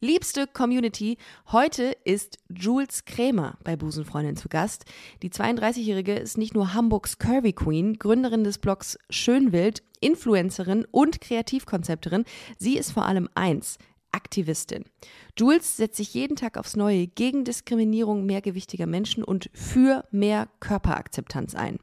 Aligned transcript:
Liebste 0.00 0.46
Community, 0.46 1.18
heute 1.50 1.96
ist 2.04 2.38
Jules 2.48 3.04
Krämer 3.04 3.58
bei 3.64 3.74
Busenfreundin 3.74 4.36
zu 4.36 4.48
Gast. 4.48 4.84
Die 5.22 5.30
32-Jährige 5.30 6.14
ist 6.14 6.38
nicht 6.38 6.54
nur 6.54 6.72
Hamburgs 6.72 7.18
Curvy 7.18 7.52
Queen, 7.52 7.98
Gründerin 7.98 8.44
des 8.44 8.58
Blogs 8.58 8.96
Schönwild, 9.10 9.82
Influencerin 9.98 10.86
und 10.92 11.20
Kreativkonzepterin. 11.20 12.26
Sie 12.58 12.78
ist 12.78 12.92
vor 12.92 13.06
allem 13.06 13.28
eins, 13.34 13.76
Aktivistin. 14.12 14.84
Jules 15.36 15.76
setzt 15.76 15.96
sich 15.96 16.14
jeden 16.14 16.36
Tag 16.36 16.58
aufs 16.58 16.76
Neue 16.76 17.08
gegen 17.08 17.42
Diskriminierung 17.42 18.24
mehrgewichtiger 18.24 18.86
Menschen 18.86 19.24
und 19.24 19.50
für 19.52 20.04
mehr 20.12 20.48
Körperakzeptanz 20.60 21.56
ein. 21.56 21.80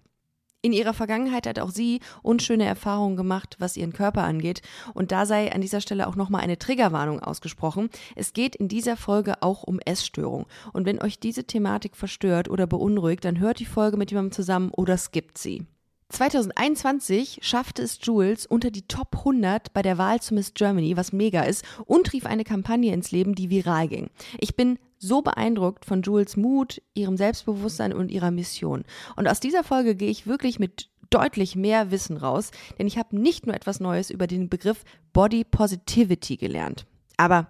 In 0.66 0.74
ihrer 0.74 0.96
Vergangenheit 0.96 1.46
hat 1.46 1.60
auch 1.60 1.70
sie 1.70 2.00
unschöne 2.24 2.66
Erfahrungen 2.66 3.16
gemacht, 3.16 3.56
was 3.60 3.78
ihren 3.78 3.94
Körper 3.94 4.24
angeht. 4.24 4.64
Und 4.96 5.12
da 5.12 5.28
sei 5.28 5.54
an 5.54 5.62
dieser 5.62 5.80
Stelle 5.80 6.08
auch 6.08 6.16
nochmal 6.16 6.42
eine 6.42 6.58
Triggerwarnung 6.58 7.20
ausgesprochen. 7.20 7.92
Es 8.16 8.34
geht 8.34 8.56
in 8.56 8.68
dieser 8.68 8.98
Folge 8.98 9.44
auch 9.44 9.62
um 9.62 9.78
Essstörung. 9.78 10.48
Und 10.74 10.88
wenn 10.88 11.00
euch 11.00 11.20
diese 11.20 11.44
Thematik 11.44 11.96
verstört 11.96 12.50
oder 12.50 12.66
beunruhigt, 12.66 13.26
dann 13.26 13.38
hört 13.38 13.60
die 13.60 13.68
Folge 13.68 13.96
mit 13.96 14.10
jemandem 14.10 14.32
zusammen 14.32 14.72
oder 14.72 14.98
skippt 14.98 15.38
sie. 15.38 15.68
2021 16.10 17.42
schaffte 17.44 17.84
es 17.84 18.00
Jules 18.02 18.48
unter 18.48 18.72
die 18.72 18.88
Top 18.88 19.18
100 19.18 19.72
bei 19.72 19.84
der 19.84 20.00
Wahl 20.00 20.20
zu 20.20 20.34
Miss 20.34 20.56
Germany, 20.56 20.98
was 20.98 21.14
mega 21.14 21.44
ist, 21.44 21.64
und 21.86 22.12
rief 22.12 22.26
eine 22.26 22.44
Kampagne 22.44 22.92
ins 22.92 23.12
Leben, 23.12 23.36
die 23.36 23.52
viral 23.52 23.88
ging. 23.88 24.10
Ich 24.40 24.56
bin 24.56 24.80
so 24.98 25.22
beeindruckt 25.22 25.86
von 25.86 26.02
Jules 26.02 26.38
Mut, 26.38 26.82
ihrem 26.94 27.18
Selbstbewusstsein 27.18 27.94
und 27.94 28.12
ihrer 28.12 28.32
Mission. 28.32 28.84
Und 29.16 29.28
aus 29.28 29.40
dieser 29.40 29.64
Folge 29.64 29.96
gehe 29.96 30.10
ich 30.10 30.28
wirklich 30.28 30.60
mit 30.60 30.90
deutlich 31.10 31.56
mehr 31.56 31.92
Wissen 31.92 32.18
raus, 32.18 32.52
denn 32.78 32.88
ich 32.88 32.98
habe 32.98 33.18
nicht 33.18 33.46
nur 33.46 33.56
etwas 33.56 33.80
Neues 33.80 34.10
über 34.10 34.28
den 34.28 34.50
Begriff 34.50 34.84
Body 35.14 35.44
Positivity 35.44 36.38
gelernt. 36.38 36.86
Aber 37.18 37.48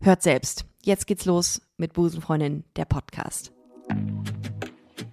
hört 0.00 0.22
selbst. 0.22 0.64
Jetzt 0.82 1.06
geht's 1.06 1.26
los 1.26 1.62
mit 1.76 1.92
Busenfreundin, 1.92 2.64
der 2.76 2.84
Podcast. 2.84 3.52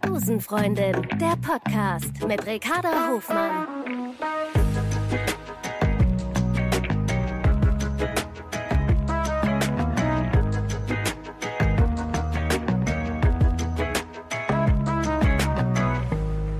Busenfreundin, 0.01 1.07
der 1.19 1.35
Podcast 1.37 2.25
mit 2.27 2.45
Ricarda 2.45 3.11
Hofmann. 3.11 3.67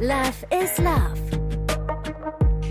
Love 0.02 0.48
is 0.64 0.78
Love. 0.78 1.20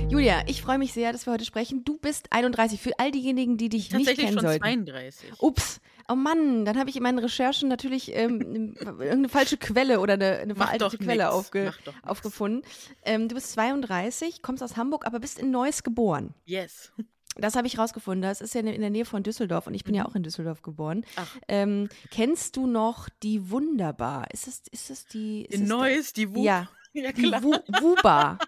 Julia, 0.09 0.43
ich 0.47 0.63
freue 0.63 0.79
mich 0.79 0.95
sehr, 0.95 1.13
dass 1.13 1.27
wir 1.27 1.35
heute 1.35 1.45
sprechen. 1.45 1.85
Du 1.85 1.99
bist 1.99 2.33
31. 2.33 2.81
Für 2.81 2.99
all 2.99 3.11
diejenigen, 3.11 3.59
die 3.59 3.69
dich 3.69 3.93
nicht 3.93 4.17
kennen 4.17 4.33
schon 4.33 4.41
sollten. 4.41 4.63
32. 4.63 5.33
Ups. 5.39 5.83
Oh 6.09 6.15
Mann, 6.15 6.65
dann 6.65 6.79
habe 6.79 6.89
ich 6.89 6.97
in 6.97 7.03
meinen 7.03 7.19
Recherchen 7.19 7.69
natürlich 7.69 8.17
ähm, 8.17 8.75
irgendeine 8.81 9.29
falsche 9.29 9.59
Quelle 9.59 10.01
oder 10.01 10.15
eine, 10.15 10.39
eine 10.39 10.55
veraltete 10.55 10.97
Quelle 10.97 11.31
aufge 11.31 11.75
aufgefunden. 12.03 12.63
Ähm, 13.05 13.29
du 13.29 13.35
bist 13.35 13.53
32, 13.53 14.41
kommst 14.41 14.63
aus 14.63 14.79
Hamburg, 14.79 15.07
aber 15.07 15.21
bist 15.21 15.39
in 15.39 15.51
Neuss 15.51 15.83
geboren. 15.83 16.33
Yes. 16.47 16.93
Das 17.37 17.57
habe 17.57 17.67
ich 17.67 17.79
rausgefunden. 17.79 18.23
Das 18.23 18.41
ist 18.41 18.55
ja 18.55 18.63
in 18.63 18.81
der 18.81 18.91
Nähe 18.91 19.05
von 19.05 19.23
Düsseldorf 19.23 19.67
und 19.67 19.75
ich 19.75 19.85
bin 19.85 19.95
ja 19.95 20.07
auch 20.07 20.15
in 20.15 20.23
Düsseldorf 20.23 20.63
geboren. 20.63 20.99
Mhm. 20.99 21.05
Ach. 21.17 21.37
Ähm, 21.47 21.89
kennst 22.11 22.57
du 22.57 22.67
noch 22.67 23.11
die 23.23 23.51
Wunderbar? 23.51 24.27
Ist 24.33 24.49
es, 24.49 24.63
ist 24.71 24.91
es 24.91 25.07
die? 25.07 25.43
Ist 25.43 25.55
In 25.55 25.63
es 25.65 25.69
Neuss, 25.69 26.13
die 26.15 26.35
Wu. 26.35 26.43
Ja, 26.43 26.69
ja 27.05 27.13
die 27.13 27.23
klar. 27.23 27.43
Wu 27.43 27.55
Wuba. 27.81 28.39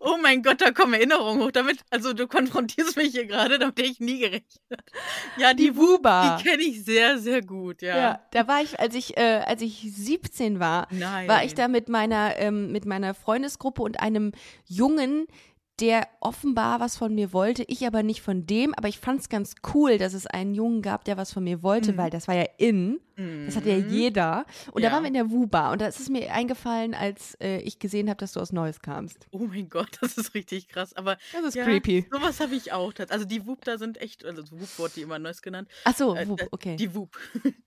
Oh 0.00 0.16
mein 0.22 0.42
Gott, 0.42 0.60
da 0.60 0.70
kommen 0.70 0.94
Erinnerungen 0.94 1.42
hoch. 1.42 1.50
Damit, 1.50 1.78
also 1.90 2.12
du 2.12 2.28
konfrontierst 2.28 2.96
mich 2.96 3.12
hier 3.12 3.26
gerade, 3.26 3.58
damit 3.58 3.78
hätte 3.78 3.88
ich 3.90 4.00
nie 4.00 4.18
gerechnet. 4.18 4.60
Ja, 5.38 5.54
die, 5.54 5.64
Die 5.70 5.76
Wuba. 5.76 6.36
die 6.36 6.44
kenne 6.48 6.62
ich 6.62 6.84
sehr, 6.84 7.18
sehr 7.18 7.42
gut, 7.42 7.82
ja. 7.82 7.96
Ja, 7.96 8.20
da 8.32 8.46
war 8.46 8.60
ich, 8.62 8.78
als 8.78 8.94
ich, 8.94 9.16
äh, 9.16 9.42
als 9.46 9.62
ich 9.62 9.90
17 9.90 10.60
war, 10.60 10.88
Nein. 10.90 11.26
war 11.26 11.42
ich 11.44 11.54
da 11.54 11.68
mit 11.68 11.88
meiner, 11.88 12.36
ähm, 12.36 12.70
mit 12.70 12.84
meiner 12.84 13.14
Freundesgruppe 13.14 13.82
und 13.82 13.98
einem 14.00 14.32
Jungen, 14.66 15.26
der 15.80 16.08
offenbar 16.20 16.80
was 16.80 16.96
von 16.96 17.14
mir 17.14 17.32
wollte, 17.32 17.62
ich 17.68 17.86
aber 17.86 18.02
nicht 18.02 18.20
von 18.22 18.46
dem, 18.46 18.74
aber 18.74 18.88
ich 18.88 18.98
fand 18.98 19.20
es 19.20 19.28
ganz 19.28 19.54
cool, 19.74 19.98
dass 19.98 20.12
es 20.14 20.26
einen 20.26 20.54
Jungen 20.54 20.82
gab, 20.82 21.04
der 21.04 21.16
was 21.16 21.32
von 21.32 21.44
mir 21.44 21.62
wollte, 21.62 21.96
weil 21.96 22.10
das 22.10 22.26
war 22.28 22.34
ja 22.34 22.46
in, 22.58 23.00
das 23.46 23.56
hatte 23.56 23.70
ja 23.70 23.76
jeder. 23.78 24.44
Und 24.72 24.82
da 24.84 24.88
Mhm. 24.88 24.90
Ja. 24.90 24.92
waren 24.92 25.02
wir 25.02 25.08
in 25.08 25.14
der 25.14 25.30
Wuba 25.30 25.72
und 25.72 25.80
da 25.80 25.86
ist 25.88 25.98
es 25.98 26.08
mir 26.08 26.32
eingefallen, 26.32 26.94
als 26.94 27.34
äh, 27.40 27.58
ich 27.62 27.78
gesehen 27.80 28.08
habe, 28.08 28.18
dass 28.18 28.32
du 28.32 28.40
aus 28.40 28.52
Neues 28.52 28.80
kamst. 28.80 29.26
Oh 29.32 29.38
mein 29.48 29.68
Gott, 29.68 29.98
das 30.00 30.16
ist 30.18 30.34
richtig 30.34 30.68
krass. 30.68 30.94
Aber 30.94 31.16
Das 31.32 31.42
ist 31.44 31.54
ja, 31.56 31.64
creepy. 31.64 32.06
Sowas 32.12 32.38
habe 32.40 32.54
ich 32.54 32.72
auch. 32.72 32.92
Also 33.08 33.24
die 33.24 33.44
Wup 33.46 33.64
da 33.64 33.76
sind 33.78 34.00
echt, 34.00 34.24
also 34.24 34.42
Wup 34.52 34.78
wurde 34.78 34.92
die 34.96 35.02
immer 35.02 35.18
Neuss 35.18 35.42
genannt. 35.42 35.68
Ach 35.84 35.96
so, 35.96 36.14
Äh, 36.14 36.28
Wub, 36.28 36.40
äh, 36.42 36.48
okay. 36.52 36.76
Die 36.76 36.94
Wup. 36.94 37.16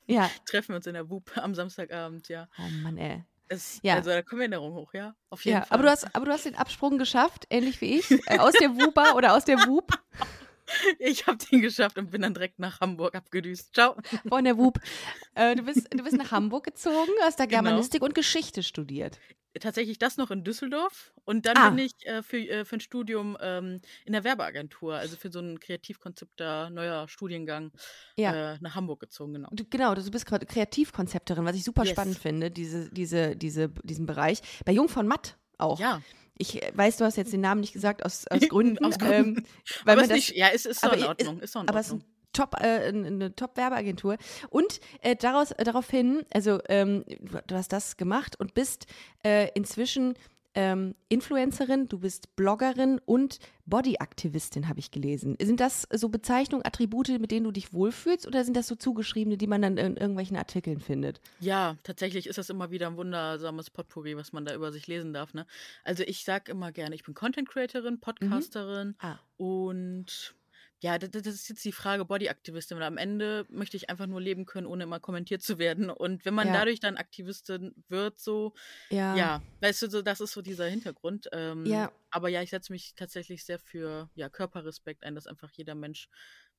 ja. 0.07 0.29
Treffen 0.45 0.69
wir 0.69 0.77
uns 0.77 0.87
in 0.87 0.93
der 0.93 1.09
Wup 1.09 1.31
am 1.37 1.53
Samstagabend, 1.53 2.29
ja. 2.29 2.47
Oh 2.57 2.69
Mann, 2.83 2.97
ey. 2.97 3.23
Es, 3.51 3.79
Ja. 3.83 3.95
Also 3.95 4.09
da 4.11 4.21
kommen 4.21 4.41
Erinnerungen 4.41 4.73
hoch, 4.75 4.93
ja. 4.93 5.13
Auf 5.29 5.43
jeden 5.43 5.57
Ja, 5.59 5.65
Fall. 5.65 5.75
aber 5.75 5.83
du, 5.83 5.91
hast, 5.91 6.15
aber 6.15 6.25
du 6.25 6.31
hast 6.31 6.45
den 6.45 6.55
Absprung 6.55 6.97
geschafft, 6.97 7.45
ähnlich 7.49 7.81
wie 7.81 7.99
ich, 7.99 8.09
äh, 8.27 8.37
aus 8.39 8.53
der 8.53 8.75
Wuba 8.75 9.11
oder 9.13 9.35
aus 9.35 9.43
der 9.45 9.57
Wub. 9.67 9.89
Ich 10.99 11.27
habe 11.27 11.37
den 11.37 11.61
geschafft 11.61 11.97
und 11.97 12.11
bin 12.11 12.21
dann 12.21 12.33
direkt 12.33 12.59
nach 12.59 12.79
Hamburg 12.81 13.15
abgedüst. 13.15 13.73
Ciao. 13.73 13.95
von 14.27 14.43
der 14.43 14.57
WUB. 14.57 14.79
Äh, 15.35 15.55
du, 15.55 15.63
bist, 15.63 15.87
du 15.93 16.03
bist 16.03 16.17
nach 16.17 16.31
Hamburg 16.31 16.65
gezogen, 16.65 17.11
hast 17.21 17.39
da 17.39 17.45
Genau. 17.45 17.63
Germanistik 17.63 18.01
und 18.01 18.15
Geschichte 18.15 18.63
studiert. 18.63 19.19
Tatsächlich 19.59 19.99
das 19.99 20.15
noch 20.15 20.31
in 20.31 20.45
Düsseldorf 20.45 21.11
und 21.25 21.45
dann 21.45 21.57
Ah. 21.57 21.69
bin 21.71 21.79
ich 21.79 21.91
äh, 22.05 22.23
für, 22.23 22.37
äh, 22.37 22.63
für 22.63 22.77
ein 22.77 22.79
Studium 22.79 23.37
ähm, 23.41 23.81
in 24.05 24.13
der 24.13 24.23
Werbeagentur, 24.23 24.95
also 24.95 25.17
für 25.17 25.29
so 25.29 25.39
ein 25.41 25.59
Kreativkonzepter, 25.59 26.69
neuer 26.69 27.09
Studiengang 27.09 27.71
Ja. 28.15 28.53
äh, 28.53 28.57
nach 28.61 28.75
Hamburg 28.75 29.01
gezogen, 29.01 29.33
genau. 29.33 29.49
Du, 29.51 29.65
genau, 29.69 29.93
du 29.93 30.09
bist 30.09 30.25
gerade 30.25 30.45
Kreativkonzepterin, 30.45 31.43
was 31.43 31.55
ich 31.57 31.65
super 31.65 31.83
Yes. 31.83 31.91
spannend 31.91 32.17
finde, 32.17 32.49
diese, 32.49 32.89
diese, 32.91 33.35
diese, 33.35 33.67
diesen 33.83 34.05
Bereich. 34.05 34.41
Bei 34.65 34.71
Jung 34.71 34.87
von 34.87 35.05
Matt 35.05 35.37
auch. 35.57 35.79
Ja, 35.81 36.01
Ich 36.41 36.61
äh, 36.61 36.71
weiß, 36.75 36.97
du 36.97 37.05
hast 37.05 37.17
jetzt 37.17 37.31
den 37.31 37.41
Namen 37.41 37.61
nicht 37.61 37.73
gesagt, 37.73 38.03
aus, 38.03 38.27
aus 38.27 38.41
Gründen. 38.49 38.83
Aus 38.83 38.97
Gründen. 38.97 39.37
Ähm, 39.37 39.45
weil 39.85 39.93
aber 39.93 39.95
man 39.95 40.03
ist 40.03 40.09
das, 40.09 40.15
nicht, 40.15 40.35
ja, 40.35 40.47
es 40.53 40.65
ist 40.65 40.83
doch 40.83 40.91
aber 40.91 40.97
in 40.97 41.05
Ordnung. 41.05 41.39
Ist 41.39 41.55
doch 41.55 41.61
in 41.61 41.69
aber 41.69 41.79
es 41.79 41.87
ist 41.87 41.93
Ordnung. 41.93 42.09
Top, 42.33 42.55
äh, 42.61 42.87
eine 42.87 43.35
Top-Werbeagentur. 43.35 44.17
Und 44.49 44.79
äh, 45.01 45.15
daraus, 45.15 45.51
äh, 45.51 45.63
daraufhin, 45.65 46.23
also 46.33 46.59
ähm, 46.69 47.03
du, 47.07 47.41
du 47.45 47.55
hast 47.55 47.73
das 47.73 47.97
gemacht 47.97 48.39
und 48.39 48.53
bist 48.53 48.85
äh, 49.23 49.49
inzwischen 49.53 50.15
ähm, 50.53 50.95
Influencerin, 51.09 51.87
du 51.87 51.99
bist 51.99 52.35
Bloggerin 52.35 52.99
und 53.05 53.39
Bodyaktivistin, 53.65 54.67
habe 54.67 54.79
ich 54.79 54.91
gelesen. 54.91 55.37
Sind 55.41 55.59
das 55.59 55.87
so 55.93 56.09
Bezeichnungen, 56.09 56.65
Attribute, 56.65 57.07
mit 57.19 57.31
denen 57.31 57.45
du 57.45 57.51
dich 57.51 57.73
wohlfühlst 57.73 58.27
oder 58.27 58.43
sind 58.43 58.55
das 58.57 58.67
so 58.67 58.75
zugeschriebene, 58.75 59.37
die 59.37 59.47
man 59.47 59.61
dann 59.61 59.77
in 59.77 59.97
irgendwelchen 59.97 60.37
Artikeln 60.37 60.79
findet? 60.79 61.21
Ja, 61.39 61.77
tatsächlich 61.83 62.27
ist 62.27 62.37
das 62.37 62.49
immer 62.49 62.69
wieder 62.69 62.87
ein 62.87 62.97
wundersames 62.97 63.69
Potpourri, 63.69 64.17
was 64.17 64.33
man 64.33 64.45
da 64.45 64.53
über 64.53 64.71
sich 64.71 64.87
lesen 64.87 65.13
darf. 65.13 65.33
Ne? 65.33 65.45
Also 65.83 66.03
ich 66.03 66.23
sag 66.25 66.49
immer 66.49 66.71
gerne, 66.71 66.95
ich 66.95 67.03
bin 67.03 67.13
Content 67.13 67.47
Creatorin, 67.49 67.99
Podcasterin 67.99 68.95
Ah. 68.99 69.19
und 69.37 70.35
ja, 70.81 70.97
das, 70.97 71.11
das 71.11 71.27
ist 71.27 71.49
jetzt 71.49 71.63
die 71.63 71.71
Frage 71.71 72.05
Bodyaktivistin. 72.05 72.77
Weil 72.77 72.83
am 72.85 72.97
Ende 72.97 73.45
möchte 73.49 73.77
ich 73.77 73.89
einfach 73.89 74.07
nur 74.07 74.19
leben 74.21 74.45
können, 74.45 74.67
ohne 74.67 74.83
immer 74.83 74.99
kommentiert 74.99 75.41
zu 75.43 75.59
werden. 75.59 75.89
Und 75.89 76.25
wenn 76.25 76.33
man 76.33 76.47
Ja. 76.47 76.53
dadurch 76.53 76.79
dann 76.79 76.97
Aktivistin 76.97 77.73
wird, 77.87 78.19
so, 78.19 78.53
Ja. 78.89 79.15
ja, 79.15 79.41
weißt 79.61 79.83
du, 79.83 79.89
so, 79.89 80.01
das 80.01 80.21
ist 80.21 80.31
so 80.33 80.41
dieser 80.41 80.65
Hintergrund. 80.67 81.27
Ähm, 81.33 81.65
Ja. 81.65 81.91
Aber 82.09 82.29
ja, 82.29 82.41
ich 82.41 82.49
setze 82.49 82.73
mich 82.73 82.95
tatsächlich 82.95 83.45
sehr 83.45 83.59
für 83.59 84.09
ja, 84.15 84.29
Körperrespekt 84.29 85.03
ein, 85.03 85.15
dass 85.15 85.27
einfach 85.27 85.51
jeder 85.51 85.75
Mensch 85.75 86.09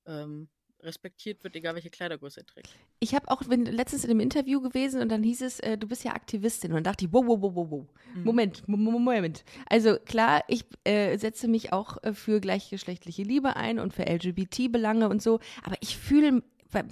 ähm, 0.07 0.49
respektiert 0.83 1.43
wird, 1.45 1.55
egal 1.57 1.75
welche 1.75 1.91
Kleidergröße 1.91 2.41
er 2.41 2.47
trägt. 2.47 2.69
Ich 3.01 3.15
habe 3.15 3.31
auch 3.31 3.43
bin 3.45 3.65
letztens 3.67 4.05
in 4.05 4.11
einem 4.11 4.21
Interview 4.21 4.61
gewesen 4.61 5.01
und 5.01 5.09
dann 5.11 5.23
hieß 5.23 5.43
es, 5.43 5.61
äh, 5.61 5.79
du 5.79 5.87
bist 5.87 6.05
ja 6.05 6.13
Aktivistin. 6.13 6.71
Und 6.73 6.77
dann 6.77 6.85
dachte 6.85 7.05
ich, 7.05 7.13
wow, 7.13 7.25
wow, 7.27 7.39
wow, 7.41 7.53
wow, 7.55 7.71
wow. 7.71 7.87
Mhm. 8.15 8.25
Moment, 8.25 8.69
Mo- 8.69 8.77
Mo- 8.77 8.99
Moment. 8.99 9.45
Also 9.69 9.97
klar, 10.05 10.45
ich 10.49 10.65
äh, 10.85 11.17
setze 11.19 11.49
mich 11.49 11.73
auch 11.73 12.03
äh, 12.03 12.13
für 12.15 12.41
gleichgeschlechtliche 12.41 13.23
Liebe 13.23 13.57
ein 13.57 13.79
und 13.79 13.93
für 13.95 14.07
LGBT-Belange 14.07 15.09
und 15.09 15.23
so. 15.23 15.41
Aber 15.63 15.77
ich 15.81 15.97
fühle 15.97 16.43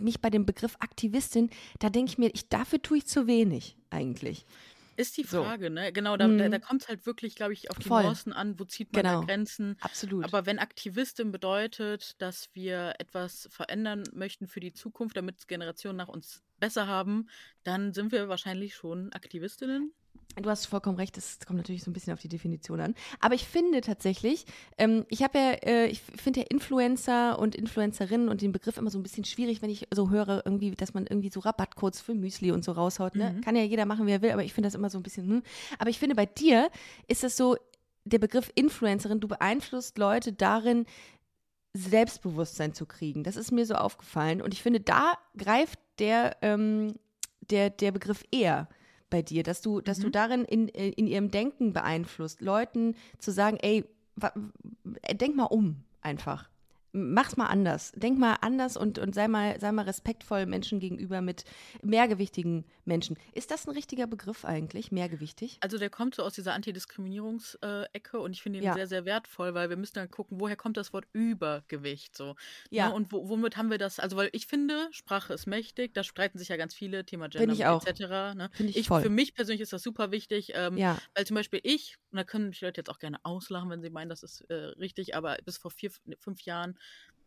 mich 0.01 0.21
bei 0.21 0.29
dem 0.29 0.45
Begriff 0.45 0.77
Aktivistin, 0.81 1.49
da 1.79 1.89
denke 1.89 2.11
ich 2.13 2.19
mir, 2.19 2.31
ich, 2.35 2.49
dafür 2.49 2.83
tue 2.83 2.99
ich 2.99 3.07
zu 3.07 3.27
wenig 3.27 3.77
eigentlich. 3.89 4.45
Ist 5.01 5.17
die 5.17 5.23
So. 5.25 5.43
Frage, 5.43 5.71
ne? 5.71 5.93
Genau, 5.93 6.17
da, 6.17 6.27
da, 6.29 6.33
Mhm. 6.47 6.51
da 6.51 6.59
kommt 6.59 6.83
es 6.83 6.89
halt 6.89 7.07
wirklich, 7.07 7.35
glaube 7.35 7.53
ich, 7.55 7.71
auf 7.71 7.79
die 7.79 7.89
Voll. 7.89 8.03
Nuancen 8.03 8.33
an, 8.33 8.59
wo 8.61 8.65
zieht 8.65 8.93
man 8.93 9.03
Genau. 9.03 9.21
da 9.21 9.27
Grenzen. 9.27 9.77
Absolut. 9.81 10.25
Aber 10.25 10.45
wenn 10.47 10.59
Aktivistin 10.59 11.33
bedeutet, 11.33 12.21
dass 12.21 12.51
wir 12.55 12.95
etwas 12.99 13.49
verändern 13.51 14.03
möchten 14.13 14.47
für 14.47 14.61
die 14.61 14.73
Zukunft, 14.73 15.17
damit 15.17 15.49
Generationen 15.49 15.97
nach 15.97 16.09
uns 16.09 16.43
besser 16.59 16.87
haben, 16.87 17.29
dann 17.65 17.95
sind 17.95 18.13
wir 18.13 18.29
wahrscheinlich 18.29 18.75
schon 18.75 19.13
Aktivistinnen. 19.13 19.93
Du 20.37 20.49
hast 20.49 20.67
vollkommen 20.67 20.97
recht, 20.97 21.17
das 21.17 21.41
kommt 21.45 21.59
natürlich 21.59 21.83
so 21.83 21.91
ein 21.91 21.93
bisschen 21.93 22.13
auf 22.13 22.21
die 22.21 22.29
Definition 22.29 22.81
an. 22.81 22.95
Aber 23.21 23.35
ich 23.35 23.45
finde 23.45 23.81
tatsächlich, 23.81 24.47
ähm, 24.79 25.05
ich 25.09 25.23
habe 25.23 25.39
ja, 25.39 25.51
äh, 25.65 25.87
ich 25.87 26.01
finde 26.01 26.41
ja 26.41 26.47
Influencer 26.49 27.39
und 27.39 27.55
Influencerinnen 27.55 28.29
und 28.29 28.41
den 28.41 28.53
Begriff 28.53 28.79
immer 28.79 28.91
so 28.91 28.99
ein 28.99 29.03
bisschen 29.03 29.25
schwierig, 29.25 29.61
wenn 29.61 29.71
ich 29.71 29.89
so 29.93 30.11
höre, 30.11 30.43
irgendwie, 30.45 30.71
dass 30.71 30.95
man 30.95 31.07
irgendwie 31.07 31.31
so 31.31 31.41
Rabattcodes 31.41 32.01
für 32.01 32.15
Müsli 32.15 32.53
und 32.53 32.65
so 32.65 32.73
raushaut. 32.73 33.17
Ne? 33.17 33.35
Mhm. 33.37 33.41
Kann 33.41 33.57
ja 33.57 33.63
jeder 33.63 33.87
machen, 33.87 34.07
wie 34.07 34.13
er 34.13 34.23
will, 34.23 34.31
aber 34.31 34.45
ich 34.45 34.55
finde 34.55 34.69
das 34.69 34.75
immer 34.75 34.89
so 34.89 34.99
ein 34.99 35.03
bisschen, 35.03 35.29
hm. 35.29 35.43
Aber 35.79 35.91
ich 35.91 35.99
finde, 35.99 36.15
bei 36.15 36.27
dir 36.27 36.71
ist 37.09 37.23
das 37.23 37.37
so, 37.37 37.57
der 38.05 38.19
Begriff 38.19 38.51
Influencerin, 38.55 39.21
du 39.21 39.29
beeinflusst 39.29 39.99
Leute 39.99 40.33
darin, 40.33 40.87
Selbstbewusstsein 41.75 42.73
zu 42.73 42.87
kriegen. 42.87 43.23
Das 43.23 43.37
ist 43.37 43.53
mir 43.53 43.67
so 43.67 43.75
aufgefallen. 43.75 44.43
Und 44.43 44.55
ich 44.55 44.63
finde, 44.63 44.81
da 44.81 45.15
greift 45.37 45.79
der, 45.99 46.37
ähm, 46.43 46.95
der, 47.51 47.71
der 47.71 47.93
Begriff 47.93 48.25
eher 48.33 48.69
bei 49.11 49.23
dir, 49.23 49.43
dass 49.43 49.61
du, 49.61 49.81
dass 49.81 49.99
Mhm. 49.99 50.03
du 50.03 50.11
darin 50.11 50.45
in, 50.45 50.69
äh, 50.69 50.89
in 50.91 51.07
ihrem 51.07 51.31
Denken 51.31 51.73
beeinflusst, 51.73 52.41
Leuten 52.41 52.95
zu 53.19 53.31
sagen, 53.31 53.59
ey, 53.61 53.85
denk 55.13 55.37
mal 55.37 55.45
um 55.45 55.77
einfach. 56.01 56.50
Mach's 56.93 57.37
mal 57.37 57.47
anders. 57.47 57.93
Denk 57.95 58.19
mal 58.19 58.35
anders 58.41 58.77
und, 58.77 58.99
und 58.99 59.15
sei, 59.15 59.29
mal, 59.29 59.59
sei 59.61 59.71
mal 59.73 59.85
respektvoll 59.85 60.47
Menschen 60.47 60.81
gegenüber 60.81 61.21
mit 61.21 61.45
mehrgewichtigen 61.83 62.65
Menschen. 62.85 63.17
Ist 63.33 63.51
das 63.51 63.67
ein 63.67 63.71
richtiger 63.73 64.07
Begriff 64.07 64.45
eigentlich, 64.45 64.91
mehrgewichtig? 64.91 65.59
Also 65.61 65.79
der 65.79 65.91
kommt 65.91 66.15
so 66.17 66.23
aus 66.25 66.35
dieser 66.35 66.55
Antidiskriminierungsecke 66.55 68.19
und 68.19 68.33
ich 68.33 68.43
finde 68.43 68.59
ihn 68.59 68.65
Ja. 68.65 68.75
sehr, 68.75 68.87
sehr 68.87 69.05
wertvoll, 69.05 69.55
weil 69.55 69.71
wir 69.71 69.77
müssen 69.77 69.95
dann 69.95 70.11
gucken, 70.11 70.41
woher 70.41 70.57
kommt 70.57 70.77
das 70.77 70.93
Wort 70.93 71.07
Übergewicht 71.13 72.17
so. 72.17 72.35
Ja. 72.71 72.89
Ne? 72.89 72.95
Und 72.95 73.13
wo, 73.13 73.29
womit 73.29 73.57
haben 73.57 73.71
wir 73.71 73.79
das? 73.79 74.01
Also, 74.01 74.17
weil 74.17 74.31
ich 74.33 74.47
finde, 74.47 74.89
Sprache 74.93 75.33
ist 75.33 75.47
mächtig, 75.47 75.95
da 75.95 76.03
streiten 76.03 76.39
sich 76.39 76.49
ja 76.49 76.57
ganz 76.57 76.75
viele, 76.75 77.05
Thema 77.05 77.29
Gender 77.29 77.53
ich 77.53 77.67
auch. 77.67 77.87
etc. 77.87 78.01
Ne? 78.35 78.51
Finde 78.53 78.71
ich, 78.71 78.77
Ich, 78.79 78.89
voll. 78.89 79.03
für 79.03 79.11
mich 79.11 79.35
persönlich 79.35 79.61
ist 79.61 79.73
das 79.73 79.83
super 79.83 80.11
wichtig, 80.11 80.53
ähm, 80.55 80.77
ja, 80.77 80.99
weil 81.15 81.27
zum 81.27 81.35
Beispiel 81.37 81.61
ich, 81.63 81.97
und 82.11 82.17
da 82.17 82.25
können 82.25 82.49
mich 82.49 82.59
die 82.59 82.65
Leute 82.65 82.81
jetzt 82.81 82.91
auch 82.91 82.99
gerne 82.99 83.19
auslachen, 83.23 83.71
wenn 83.71 83.83
sie 83.83 83.91
meinen, 83.91 84.09
das 84.09 84.23
ist 84.23 84.41
äh, 84.51 84.55
richtig, 84.55 85.15
aber 85.15 85.39
bis 85.45 85.57
vor 85.59 85.71
vier, 85.71 85.91
fünf 86.19 86.43
Jahren, 86.43 86.79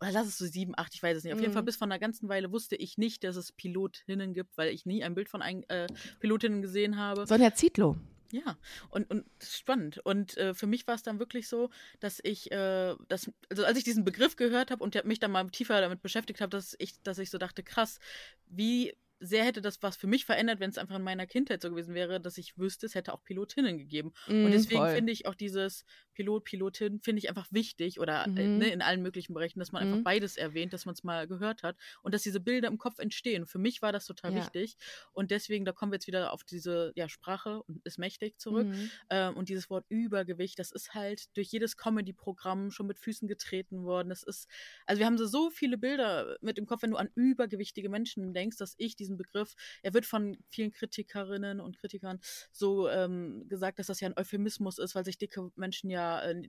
oder 0.01 0.11
lass 0.11 0.27
es 0.27 0.37
so 0.37 0.45
sieben, 0.45 0.73
acht, 0.75 0.93
ich 0.95 1.01
weiß 1.01 1.17
es 1.17 1.23
nicht. 1.23 1.33
Auf 1.33 1.39
jeden 1.39 1.53
Fall 1.53 1.61
Mhm. 1.61 1.67
bis 1.67 1.77
vor 1.77 1.87
einer 1.87 1.99
ganzen 1.99 2.27
Weile 2.27 2.51
wusste 2.51 2.75
ich 2.75 2.97
nicht, 2.97 3.23
dass 3.23 3.35
es 3.37 3.51
Pilotinnen 3.53 4.33
gibt, 4.33 4.57
weil 4.57 4.73
ich 4.73 4.85
nie 4.85 5.03
ein 5.03 5.15
Bild 5.15 5.29
von 5.29 5.41
ein, 5.41 5.63
äh, 5.69 5.87
Pilotinnen 6.19 6.61
gesehen 6.61 6.97
habe. 6.97 7.25
Sonja 7.25 7.53
Zietlow. 7.53 7.95
Ja, 8.31 8.57
und, 8.89 9.09
und 9.11 9.25
spannend. 9.43 9.99
Und 9.99 10.35
äh, 10.37 10.55
für 10.55 10.65
mich 10.65 10.87
war 10.87 10.95
es 10.95 11.03
dann 11.03 11.19
wirklich 11.19 11.47
so, 11.47 11.69
dass 11.99 12.19
ich, 12.23 12.51
äh, 12.51 12.95
das, 13.07 13.31
also 13.49 13.63
als 13.63 13.77
ich 13.77 13.83
diesen 13.83 14.03
Begriff 14.03 14.35
gehört 14.35 14.71
habe 14.71 14.83
und 14.83 15.01
mich 15.05 15.19
dann 15.19 15.31
mal 15.31 15.47
tiefer 15.51 15.79
damit 15.79 16.01
beschäftigt 16.01 16.41
habe, 16.41 16.49
dass 16.49 16.75
ich, 16.79 16.99
dass 17.03 17.19
ich 17.19 17.29
so 17.29 17.37
dachte, 17.37 17.61
krass, 17.61 17.99
wie 18.47 18.95
sehr 19.25 19.45
hätte 19.45 19.61
das 19.61 19.81
was 19.81 19.95
für 19.97 20.07
mich 20.07 20.25
verändert, 20.25 20.59
wenn 20.59 20.69
es 20.69 20.77
einfach 20.77 20.95
in 20.97 21.01
meiner 21.03 21.25
Kindheit 21.27 21.61
so 21.61 21.69
gewesen 21.69 21.95
wäre, 21.95 22.19
dass 22.21 22.37
ich 22.37 22.57
wüsste, 22.57 22.85
es 22.85 22.95
hätte 22.95 23.13
auch 23.13 23.23
Pilotinnen 23.23 23.77
gegeben. 23.77 24.11
Mhm, 24.27 24.45
Und 24.45 24.51
deswegen 24.51 24.79
voll. 24.79 24.89
finde 24.89 25.11
ich 25.13 25.25
auch 25.25 25.35
dieses 25.35 25.85
Pilot, 26.13 26.43
Pilotin, 26.43 26.99
finde 27.01 27.19
ich 27.19 27.29
einfach 27.29 27.47
wichtig 27.51 27.99
oder 27.99 28.29
äh, 28.35 28.49
Mhm. 28.49 28.57
ne, 28.57 28.69
in 28.69 28.81
allen 28.81 29.01
möglichen 29.01 29.33
Bereichen, 29.33 29.59
dass 29.59 29.71
man 29.71 29.81
einfach 29.81 29.97
Mhm. 29.97 30.03
beides 30.03 30.37
erwähnt, 30.37 30.73
dass 30.73 30.85
man 30.85 30.93
es 30.93 31.03
mal 31.03 31.27
gehört 31.27 31.63
hat 31.63 31.77
und 32.03 32.13
dass 32.13 32.21
diese 32.23 32.39
Bilder 32.39 32.67
im 32.67 32.77
Kopf 32.77 32.99
entstehen. 32.99 33.45
Für 33.47 33.59
mich 33.59 33.81
war 33.81 33.91
das 33.91 34.05
total 34.05 34.33
Ja. 34.33 34.35
wichtig 34.35 34.77
und 35.11 35.31
deswegen, 35.31 35.65
da 35.65 35.71
kommen 35.71 35.91
wir 35.91 35.95
jetzt 35.97 36.07
wieder 36.07 36.33
auf 36.33 36.43
diese 36.43 36.91
ja, 36.95 37.09
Sprache 37.09 37.63
und 37.63 37.81
ist 37.85 37.97
mächtig 37.97 38.39
zurück. 38.39 38.67
Mhm. 38.67 38.91
Ähm, 39.09 39.35
und 39.35 39.49
dieses 39.49 39.69
Wort 39.69 39.85
Übergewicht, 39.89 40.59
das 40.59 40.71
ist 40.71 40.93
halt 40.93 41.35
durch 41.37 41.49
jedes 41.51 41.77
Comedy-Programm 41.77 42.71
schon 42.71 42.87
mit 42.87 42.99
Füßen 42.99 43.27
getreten 43.27 43.83
worden. 43.83 44.09
Das 44.09 44.23
ist, 44.23 44.47
also 44.85 44.99
wir 44.99 45.05
haben 45.05 45.17
so, 45.17 45.25
so 45.25 45.49
viele 45.49 45.77
Bilder 45.77 46.37
mit 46.41 46.57
im 46.57 46.65
Kopf, 46.65 46.81
wenn 46.83 46.91
du 46.91 46.97
an 46.97 47.09
übergewichtige 47.15 47.89
Menschen 47.89 48.33
denkst, 48.33 48.57
dass 48.57 48.75
ich 48.77 48.95
diesen 48.95 49.12
Begriff, 49.17 49.55
er 49.81 49.93
wird 49.93 50.05
von 50.05 50.37
vielen 50.49 50.71
Kritikerinnen 50.71 51.59
und 51.59 51.77
Kritikern 51.79 52.19
so 52.51 52.89
ähm, 52.89 53.45
gesagt, 53.47 53.79
dass 53.79 53.87
das 53.87 53.99
ja 53.99 54.07
ein 54.09 54.17
Euphemismus 54.17 54.77
ist, 54.79 54.95
weil 54.95 55.05
sich 55.05 55.17
dicke 55.17 55.51
Menschen 55.55 55.89
ja 55.89 56.21
äh, 56.23 56.47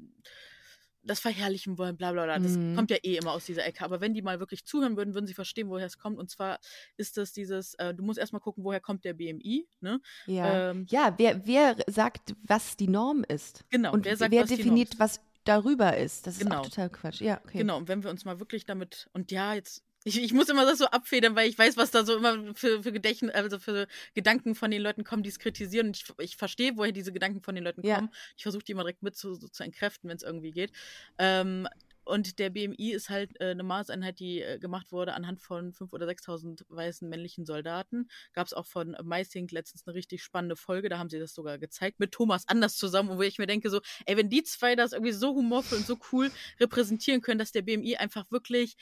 das 1.06 1.20
verherrlichen 1.20 1.76
wollen, 1.76 1.99
bla 1.99 2.12
bla 2.12 2.25
bla. 2.25 2.38
Das 2.38 2.55
Mhm. 2.56 2.75
kommt 2.76 2.90
ja 2.90 2.96
eh 3.02 3.16
immer 3.16 3.32
aus 3.32 3.44
dieser 3.44 3.66
Ecke. 3.66 3.84
Aber 3.84 4.00
wenn 4.00 4.14
die 4.14 4.22
mal 4.22 4.40
wirklich 4.40 4.64
zuhören 4.64 4.96
würden, 4.96 5.12
würden 5.12 5.26
sie 5.26 5.34
verstehen, 5.34 5.69
woher 5.69 5.84
es 5.84 5.99
kommt. 5.99 6.19
Und 6.19 6.31
zwar 6.31 6.58
ist 6.96 7.19
das 7.19 7.32
dieses, 7.34 7.75
äh, 7.75 7.93
du 7.93 8.02
musst 8.02 8.19
erstmal 8.19 8.40
gucken, 8.40 8.64
woher 8.64 8.81
kommt 8.81 9.05
der 9.05 9.12
BMI, 9.12 9.69
ne? 9.81 10.00
Ja, 10.26 10.70
Ähm, 10.70 10.87
ja 10.88 11.14
wer, 11.19 11.46
wer 11.46 11.76
sagt, 11.88 12.34
was 12.44 12.78
die 12.78 12.88
Norm 12.88 13.22
ist? 13.28 13.64
Genau, 13.70 13.93
Und 13.93 14.06
wer 14.06 14.17
sagt, 14.17 14.32
wer 14.32 14.43
was 14.44 14.49
definiert, 14.49 14.94
ist? 14.94 14.99
was 15.00 15.20
darüber 15.44 15.94
ist? 15.94 16.26
Das 16.26 16.37
ist 16.38 16.44
Genau. 16.44 16.60
auch 16.60 16.67
total 16.69 16.88
Quatsch. 16.88 17.20
Ja, 17.20 17.38
okay. 17.44 17.58
Genau, 17.58 17.76
und 17.76 17.88
wenn 17.88 18.02
wir 18.02 18.08
uns 18.08 18.25
mal 18.25 18.40
wirklich 18.40 18.64
damit, 18.64 19.10
und 19.12 19.31
ja, 19.31 19.52
jetzt, 19.52 19.84
ich, 20.04 20.22
ich 20.22 20.32
muss 20.34 20.48
immer 20.48 20.64
das 20.66 20.78
so 20.78 20.86
abfedern, 20.86 21.34
weil 21.34 21.48
ich 21.48 21.58
weiß, 21.58 21.76
was 21.76 21.90
da 21.90 22.04
so 22.04 22.16
immer 22.16 22.54
für, 22.54 22.82
für 22.82 22.92
Gedächtnis, 22.92 23.34
also 23.34 23.58
für 23.58 23.86
Gedanken 24.14 24.54
von 24.54 24.70
den 24.70 24.82
Leuten 24.82 25.02
kommen, 25.04 25.22
die 25.22 25.30
es 25.30 25.38
kritisieren. 25.38 25.88
Und 25.88 25.96
ich, 25.96 26.04
ich 26.18 26.36
verstehe, 26.36 26.72
woher 26.76 26.92
diese 26.92 27.12
Gedanken 27.12 27.40
von 27.42 27.54
den 27.54 27.64
Leuten 27.64 27.86
Ja. 27.86 27.96
kommen. 27.96 28.10
Ich 28.36 28.42
versuche 28.42 28.64
die 28.64 28.72
immer 28.72 28.82
direkt 28.82 29.02
mit 29.02 29.16
zu, 29.16 29.34
so 29.34 29.48
zu 29.48 29.62
entkräften, 29.62 30.08
wenn 30.10 30.16
es 30.16 30.22
irgendwie 30.22 30.52
geht. 30.52 30.72
Ähm, 31.18 31.66
und 32.04 32.38
der 32.38 32.50
BMI 32.50 32.92
ist 32.92 33.08
halt 33.08 33.40
äh, 33.40 33.52
eine 33.52 33.62
Maßeinheit, 33.62 34.20
die 34.20 34.42
äh, 34.42 34.58
gemacht 34.58 34.92
wurde 34.92 35.14
anhand 35.14 35.40
von 35.40 35.72
5.000 35.72 35.94
oder 35.94 36.06
6.000 36.06 36.64
weißen 36.68 37.08
männlichen 37.08 37.46
Soldaten. 37.46 38.08
Gab 38.34 38.46
es 38.46 38.52
auch 38.52 38.66
von 38.66 38.94
Meissing 39.02 39.48
letztens 39.50 39.86
eine 39.86 39.94
richtig 39.94 40.22
spannende 40.22 40.56
Folge, 40.56 40.90
da 40.90 40.98
haben 40.98 41.08
sie 41.08 41.18
das 41.18 41.32
sogar 41.34 41.58
gezeigt, 41.58 42.00
mit 42.00 42.12
Thomas 42.12 42.46
Anders 42.46 42.76
zusammen, 42.76 43.16
wo 43.16 43.22
ich 43.22 43.38
mir 43.38 43.46
denke 43.46 43.70
so, 43.70 43.80
ey, 44.04 44.18
wenn 44.18 44.28
die 44.28 44.42
zwei 44.42 44.76
das 44.76 44.92
irgendwie 44.92 45.12
so 45.12 45.34
humorvoll 45.34 45.78
und 45.78 45.86
so 45.86 45.98
cool 46.12 46.30
repräsentieren 46.60 47.22
können, 47.22 47.38
dass 47.38 47.52
der 47.52 47.62
BMI 47.62 47.96
einfach 47.96 48.30
wirklich 48.30 48.76